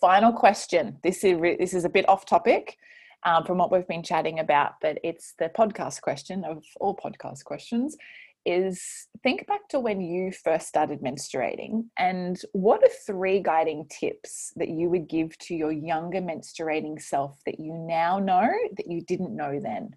final 0.00 0.32
question. 0.32 0.98
This 1.02 1.22
is 1.24 1.38
this 1.58 1.74
is 1.74 1.84
a 1.84 1.88
bit 1.88 2.08
off 2.08 2.26
topic, 2.26 2.76
um, 3.24 3.44
from 3.44 3.58
what 3.58 3.70
we've 3.70 3.86
been 3.86 4.02
chatting 4.02 4.38
about, 4.38 4.74
but 4.80 4.98
it's 5.04 5.34
the 5.38 5.50
podcast 5.56 6.00
question 6.00 6.44
of 6.44 6.64
all 6.80 6.96
podcast 6.96 7.44
questions 7.44 7.96
is 8.44 9.08
think 9.22 9.46
back 9.46 9.68
to 9.68 9.80
when 9.80 10.00
you 10.00 10.32
first 10.32 10.68
started 10.68 11.00
menstruating 11.00 11.84
and 11.98 12.40
what 12.52 12.82
are 12.82 12.90
three 13.06 13.40
guiding 13.40 13.86
tips 13.90 14.52
that 14.56 14.68
you 14.68 14.88
would 14.88 15.08
give 15.08 15.36
to 15.38 15.54
your 15.54 15.72
younger 15.72 16.20
menstruating 16.20 17.00
self 17.00 17.38
that 17.44 17.60
you 17.60 17.74
now 17.74 18.18
know 18.18 18.48
that 18.76 18.86
you 18.86 19.02
didn't 19.02 19.34
know 19.34 19.60
then? 19.60 19.90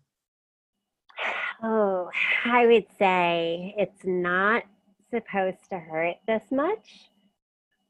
Oh, 1.63 2.09
I 2.45 2.65
would 2.65 2.87
say 2.97 3.75
it's 3.77 4.03
not 4.03 4.63
supposed 5.11 5.69
to 5.69 5.77
hurt 5.77 6.15
this 6.27 6.43
much. 6.51 7.09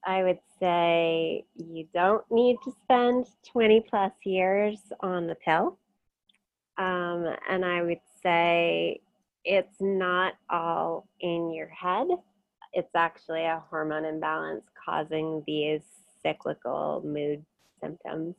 I 0.05 0.23
would 0.23 0.39
say 0.59 1.45
you 1.55 1.87
don't 1.93 2.23
need 2.31 2.57
to 2.63 2.73
spend 2.83 3.27
20 3.51 3.81
plus 3.81 4.11
years 4.25 4.79
on 4.99 5.27
the 5.27 5.35
pill. 5.35 5.77
Um, 6.77 7.35
and 7.49 7.63
I 7.63 7.83
would 7.83 8.01
say 8.23 9.01
it's 9.43 9.77
not 9.79 10.33
all 10.49 11.07
in 11.19 11.53
your 11.53 11.67
head. 11.67 12.07
It's 12.73 12.95
actually 12.95 13.43
a 13.43 13.61
hormone 13.69 14.05
imbalance 14.05 14.63
causing 14.85 15.43
these 15.45 15.81
cyclical 16.23 17.01
mood 17.03 17.43
symptoms. 17.81 18.35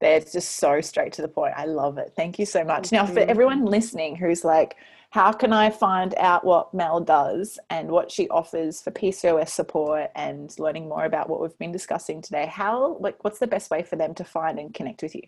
It's 0.00 0.32
just 0.32 0.56
so 0.56 0.80
straight 0.80 1.12
to 1.14 1.22
the 1.22 1.28
point. 1.28 1.54
I 1.56 1.64
love 1.64 1.98
it. 1.98 2.12
Thank 2.16 2.38
you 2.38 2.46
so 2.46 2.64
much. 2.64 2.92
Now, 2.92 3.06
for 3.06 3.14
mm-hmm. 3.14 3.30
everyone 3.30 3.64
listening 3.64 4.16
who's 4.16 4.44
like, 4.44 4.76
how 5.10 5.32
can 5.32 5.52
I 5.52 5.70
find 5.70 6.14
out 6.18 6.44
what 6.44 6.74
Mel 6.74 7.00
does 7.00 7.58
and 7.70 7.88
what 7.88 8.10
she 8.10 8.28
offers 8.28 8.82
for 8.82 8.90
PCOS 8.90 9.48
support 9.48 10.10
and 10.14 10.54
learning 10.58 10.88
more 10.88 11.04
about 11.04 11.30
what 11.30 11.40
we've 11.40 11.56
been 11.58 11.72
discussing 11.72 12.20
today? 12.20 12.46
How, 12.46 12.98
like, 13.00 13.24
what's 13.24 13.38
the 13.38 13.46
best 13.46 13.70
way 13.70 13.82
for 13.82 13.96
them 13.96 14.14
to 14.16 14.24
find 14.24 14.58
and 14.58 14.74
connect 14.74 15.02
with 15.02 15.14
you? 15.14 15.22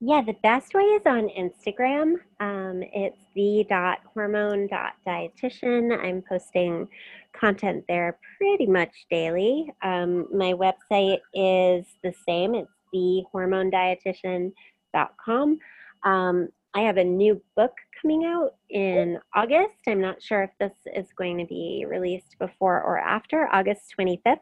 Yeah, 0.00 0.22
the 0.22 0.36
best 0.42 0.74
way 0.74 0.82
is 0.82 1.02
on 1.06 1.28
Instagram. 1.28 2.16
Um, 2.40 2.82
it's 2.92 3.16
the 3.34 3.64
dot 3.68 4.00
hormone 4.12 4.66
dot 4.66 4.94
dietitian. 5.06 5.96
I'm 5.98 6.22
posting 6.28 6.88
content 7.32 7.84
there 7.88 8.18
pretty 8.38 8.66
much 8.66 9.06
daily. 9.10 9.72
Um, 9.82 10.26
my 10.36 10.52
website 10.52 11.20
is 11.32 11.86
the 12.02 12.12
same. 12.28 12.54
It's 12.54 12.70
the 12.92 13.22
hormone 13.32 13.70
dietitian.com. 13.70 15.58
Um, 16.02 16.48
I 16.74 16.80
have 16.80 16.96
a 16.96 17.04
new 17.04 17.40
book 17.56 17.72
coming 18.02 18.24
out 18.24 18.56
in 18.68 19.18
August. 19.34 19.76
I'm 19.86 20.00
not 20.00 20.20
sure 20.20 20.42
if 20.42 20.50
this 20.58 20.76
is 20.94 21.06
going 21.16 21.38
to 21.38 21.46
be 21.46 21.86
released 21.88 22.36
before 22.40 22.82
or 22.82 22.98
after 22.98 23.48
August 23.52 23.94
25th. 23.98 24.38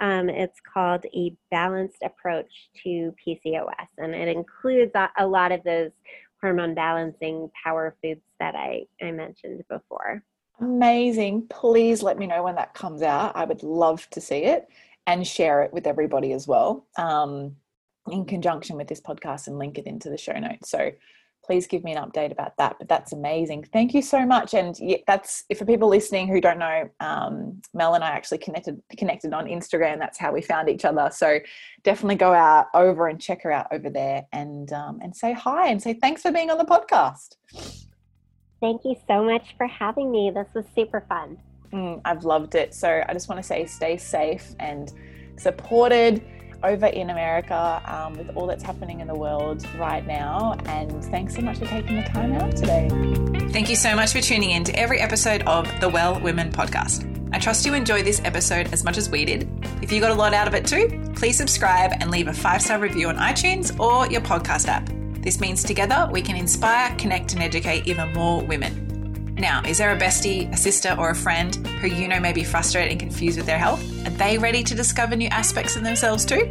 Um, 0.00 0.28
it's 0.28 0.58
called 0.60 1.04
A 1.14 1.34
Balanced 1.50 2.02
Approach 2.02 2.68
to 2.84 3.14
PCOS, 3.26 3.88
and 3.98 4.14
it 4.14 4.28
includes 4.28 4.92
a, 5.18 5.26
lot 5.26 5.52
of 5.52 5.62
those 5.64 5.90
hormone 6.40 6.74
balancing 6.74 7.50
power 7.64 7.96
foods 8.02 8.20
that 8.38 8.54
I, 8.54 8.84
I 9.02 9.10
mentioned 9.10 9.64
before. 9.68 10.22
Amazing. 10.60 11.46
Please 11.48 12.02
let 12.02 12.18
me 12.18 12.26
know 12.26 12.42
when 12.42 12.54
that 12.56 12.74
comes 12.74 13.02
out. 13.02 13.36
I 13.36 13.44
would 13.44 13.62
love 13.62 14.08
to 14.10 14.20
see 14.20 14.44
it 14.44 14.68
and 15.06 15.26
share 15.26 15.62
it 15.62 15.72
with 15.72 15.86
everybody 15.86 16.32
as 16.32 16.46
well 16.46 16.86
um, 16.96 17.56
in 18.10 18.24
conjunction 18.24 18.76
with 18.76 18.88
this 18.88 19.00
podcast 19.00 19.46
and 19.46 19.58
link 19.58 19.78
it 19.78 19.86
into 19.86 20.10
the 20.10 20.18
show 20.18 20.38
notes. 20.38 20.70
So 20.70 20.92
please 21.46 21.66
give 21.66 21.84
me 21.84 21.92
an 21.92 22.02
update 22.02 22.32
about 22.32 22.56
that. 22.58 22.76
But 22.78 22.88
that's 22.88 23.12
amazing. 23.12 23.64
Thank 23.72 23.94
you 23.94 24.02
so 24.02 24.26
much. 24.26 24.54
And 24.54 24.76
that's 25.06 25.44
for 25.56 25.64
people 25.64 25.88
listening 25.88 26.28
who 26.28 26.40
don't 26.40 26.58
know, 26.58 26.88
um, 27.00 27.60
Mel 27.72 27.94
and 27.94 28.04
I 28.04 28.10
actually 28.10 28.38
connected 28.38 28.82
connected 28.96 29.32
on 29.32 29.46
Instagram. 29.46 29.98
That's 29.98 30.18
how 30.18 30.32
we 30.32 30.42
found 30.42 30.68
each 30.68 30.84
other. 30.84 31.10
So 31.12 31.38
definitely 31.82 32.16
go 32.16 32.32
out 32.32 32.66
over 32.74 33.08
and 33.08 33.20
check 33.20 33.42
her 33.42 33.52
out 33.52 33.68
over 33.72 33.88
there 33.88 34.26
and 34.32 34.72
um, 34.72 35.00
and 35.02 35.14
say 35.14 35.32
hi 35.32 35.68
and 35.68 35.82
say 35.82 35.94
thanks 35.94 36.22
for 36.22 36.32
being 36.32 36.50
on 36.50 36.58
the 36.58 36.64
podcast. 36.64 37.36
Thank 38.60 38.84
you 38.84 38.96
so 39.06 39.22
much 39.22 39.54
for 39.56 39.66
having 39.66 40.10
me. 40.10 40.32
This 40.34 40.48
was 40.54 40.64
super 40.74 41.04
fun. 41.08 41.38
Mm, 41.72 42.00
I've 42.04 42.24
loved 42.24 42.54
it. 42.54 42.74
So 42.74 43.02
I 43.06 43.12
just 43.12 43.28
want 43.28 43.40
to 43.40 43.46
say 43.46 43.66
stay 43.66 43.96
safe 43.96 44.54
and 44.58 44.92
supported 45.36 46.24
over 46.62 46.86
in 46.86 47.10
America 47.10 47.82
um, 47.86 48.16
with 48.16 48.30
all 48.36 48.46
that's 48.46 48.62
happening 48.62 49.00
in 49.00 49.06
the 49.06 49.14
world 49.14 49.66
right 49.76 50.06
now. 50.06 50.56
And 50.66 51.04
thanks 51.06 51.34
so 51.34 51.42
much 51.42 51.58
for 51.58 51.66
taking 51.66 51.96
the 51.96 52.02
time 52.02 52.32
out 52.32 52.56
today. 52.56 52.88
Thank 53.50 53.70
you 53.70 53.76
so 53.76 53.94
much 53.94 54.12
for 54.12 54.20
tuning 54.20 54.50
in 54.50 54.64
to 54.64 54.78
every 54.78 55.00
episode 55.00 55.42
of 55.42 55.68
the 55.80 55.88
Well 55.88 56.20
Women 56.20 56.50
podcast. 56.50 57.12
I 57.32 57.38
trust 57.38 57.66
you 57.66 57.74
enjoy 57.74 58.02
this 58.02 58.20
episode 58.24 58.72
as 58.72 58.84
much 58.84 58.96
as 58.96 59.10
we 59.10 59.24
did. 59.24 59.48
If 59.82 59.92
you 59.92 60.00
got 60.00 60.10
a 60.10 60.14
lot 60.14 60.32
out 60.32 60.48
of 60.48 60.54
it 60.54 60.66
too, 60.66 61.12
please 61.16 61.36
subscribe 61.36 61.92
and 62.00 62.10
leave 62.10 62.28
a 62.28 62.32
five 62.32 62.62
star 62.62 62.78
review 62.78 63.08
on 63.08 63.16
iTunes 63.16 63.78
or 63.78 64.10
your 64.10 64.20
podcast 64.20 64.68
app. 64.68 64.88
This 65.22 65.40
means 65.40 65.64
together 65.64 66.08
we 66.10 66.22
can 66.22 66.36
inspire, 66.36 66.94
connect, 66.96 67.32
and 67.32 67.42
educate 67.42 67.86
even 67.86 68.12
more 68.12 68.42
women. 68.44 68.85
Now, 69.38 69.62
is 69.66 69.76
there 69.76 69.92
a 69.92 69.98
bestie, 69.98 70.50
a 70.50 70.56
sister, 70.56 70.96
or 70.98 71.10
a 71.10 71.14
friend 71.14 71.54
who 71.80 71.88
you 71.88 72.08
know 72.08 72.18
may 72.18 72.32
be 72.32 72.42
frustrated 72.42 72.92
and 72.92 73.00
confused 73.00 73.36
with 73.36 73.46
their 73.46 73.58
health? 73.58 73.82
Are 74.06 74.10
they 74.10 74.38
ready 74.38 74.62
to 74.62 74.74
discover 74.74 75.14
new 75.14 75.28
aspects 75.28 75.76
in 75.76 75.84
themselves 75.84 76.24
too? 76.24 76.50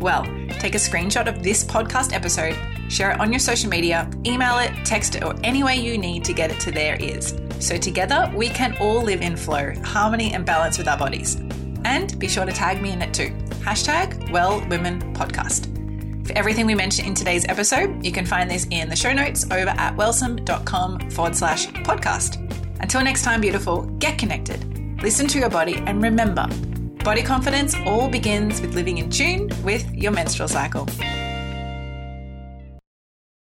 Well, 0.00 0.24
take 0.60 0.76
a 0.76 0.78
screenshot 0.78 1.26
of 1.26 1.42
this 1.42 1.64
podcast 1.64 2.12
episode, 2.12 2.56
share 2.88 3.10
it 3.10 3.20
on 3.20 3.32
your 3.32 3.40
social 3.40 3.68
media, 3.68 4.08
email 4.24 4.58
it, 4.58 4.72
text 4.84 5.16
it, 5.16 5.24
or 5.24 5.34
any 5.42 5.64
way 5.64 5.76
you 5.76 5.98
need 5.98 6.24
to 6.24 6.32
get 6.32 6.52
it 6.52 6.60
to 6.60 6.70
their 6.70 7.00
ears. 7.00 7.34
So 7.58 7.76
together 7.76 8.30
we 8.34 8.48
can 8.48 8.76
all 8.78 9.02
live 9.02 9.20
in 9.20 9.36
flow, 9.36 9.72
harmony, 9.84 10.32
and 10.32 10.46
balance 10.46 10.78
with 10.78 10.86
our 10.86 10.98
bodies. 10.98 11.36
And 11.84 12.16
be 12.20 12.28
sure 12.28 12.46
to 12.46 12.52
tag 12.52 12.80
me 12.80 12.92
in 12.92 13.02
it 13.02 13.12
too. 13.12 13.30
Hashtag 13.64 14.30
Well 14.30 14.64
Women 14.68 15.00
Podcast. 15.14 15.81
For 16.24 16.32
everything 16.38 16.66
we 16.66 16.74
mentioned 16.74 17.08
in 17.08 17.14
today's 17.14 17.44
episode, 17.48 18.04
you 18.04 18.12
can 18.12 18.24
find 18.26 18.50
this 18.50 18.66
in 18.70 18.88
the 18.88 18.96
show 18.96 19.12
notes 19.12 19.44
over 19.44 19.70
at 19.70 19.96
wellsome.com 19.96 21.10
forward 21.10 21.34
slash 21.34 21.66
podcast. 21.68 22.38
Until 22.80 23.02
next 23.02 23.22
time, 23.22 23.40
beautiful, 23.40 23.82
get 23.98 24.18
connected, 24.18 25.02
listen 25.02 25.26
to 25.28 25.38
your 25.38 25.50
body, 25.50 25.76
and 25.86 26.02
remember 26.02 26.48
body 27.04 27.22
confidence 27.22 27.74
all 27.84 28.08
begins 28.08 28.60
with 28.60 28.74
living 28.74 28.98
in 28.98 29.10
tune 29.10 29.50
with 29.64 29.92
your 29.92 30.12
menstrual 30.12 30.48
cycle. 30.48 30.86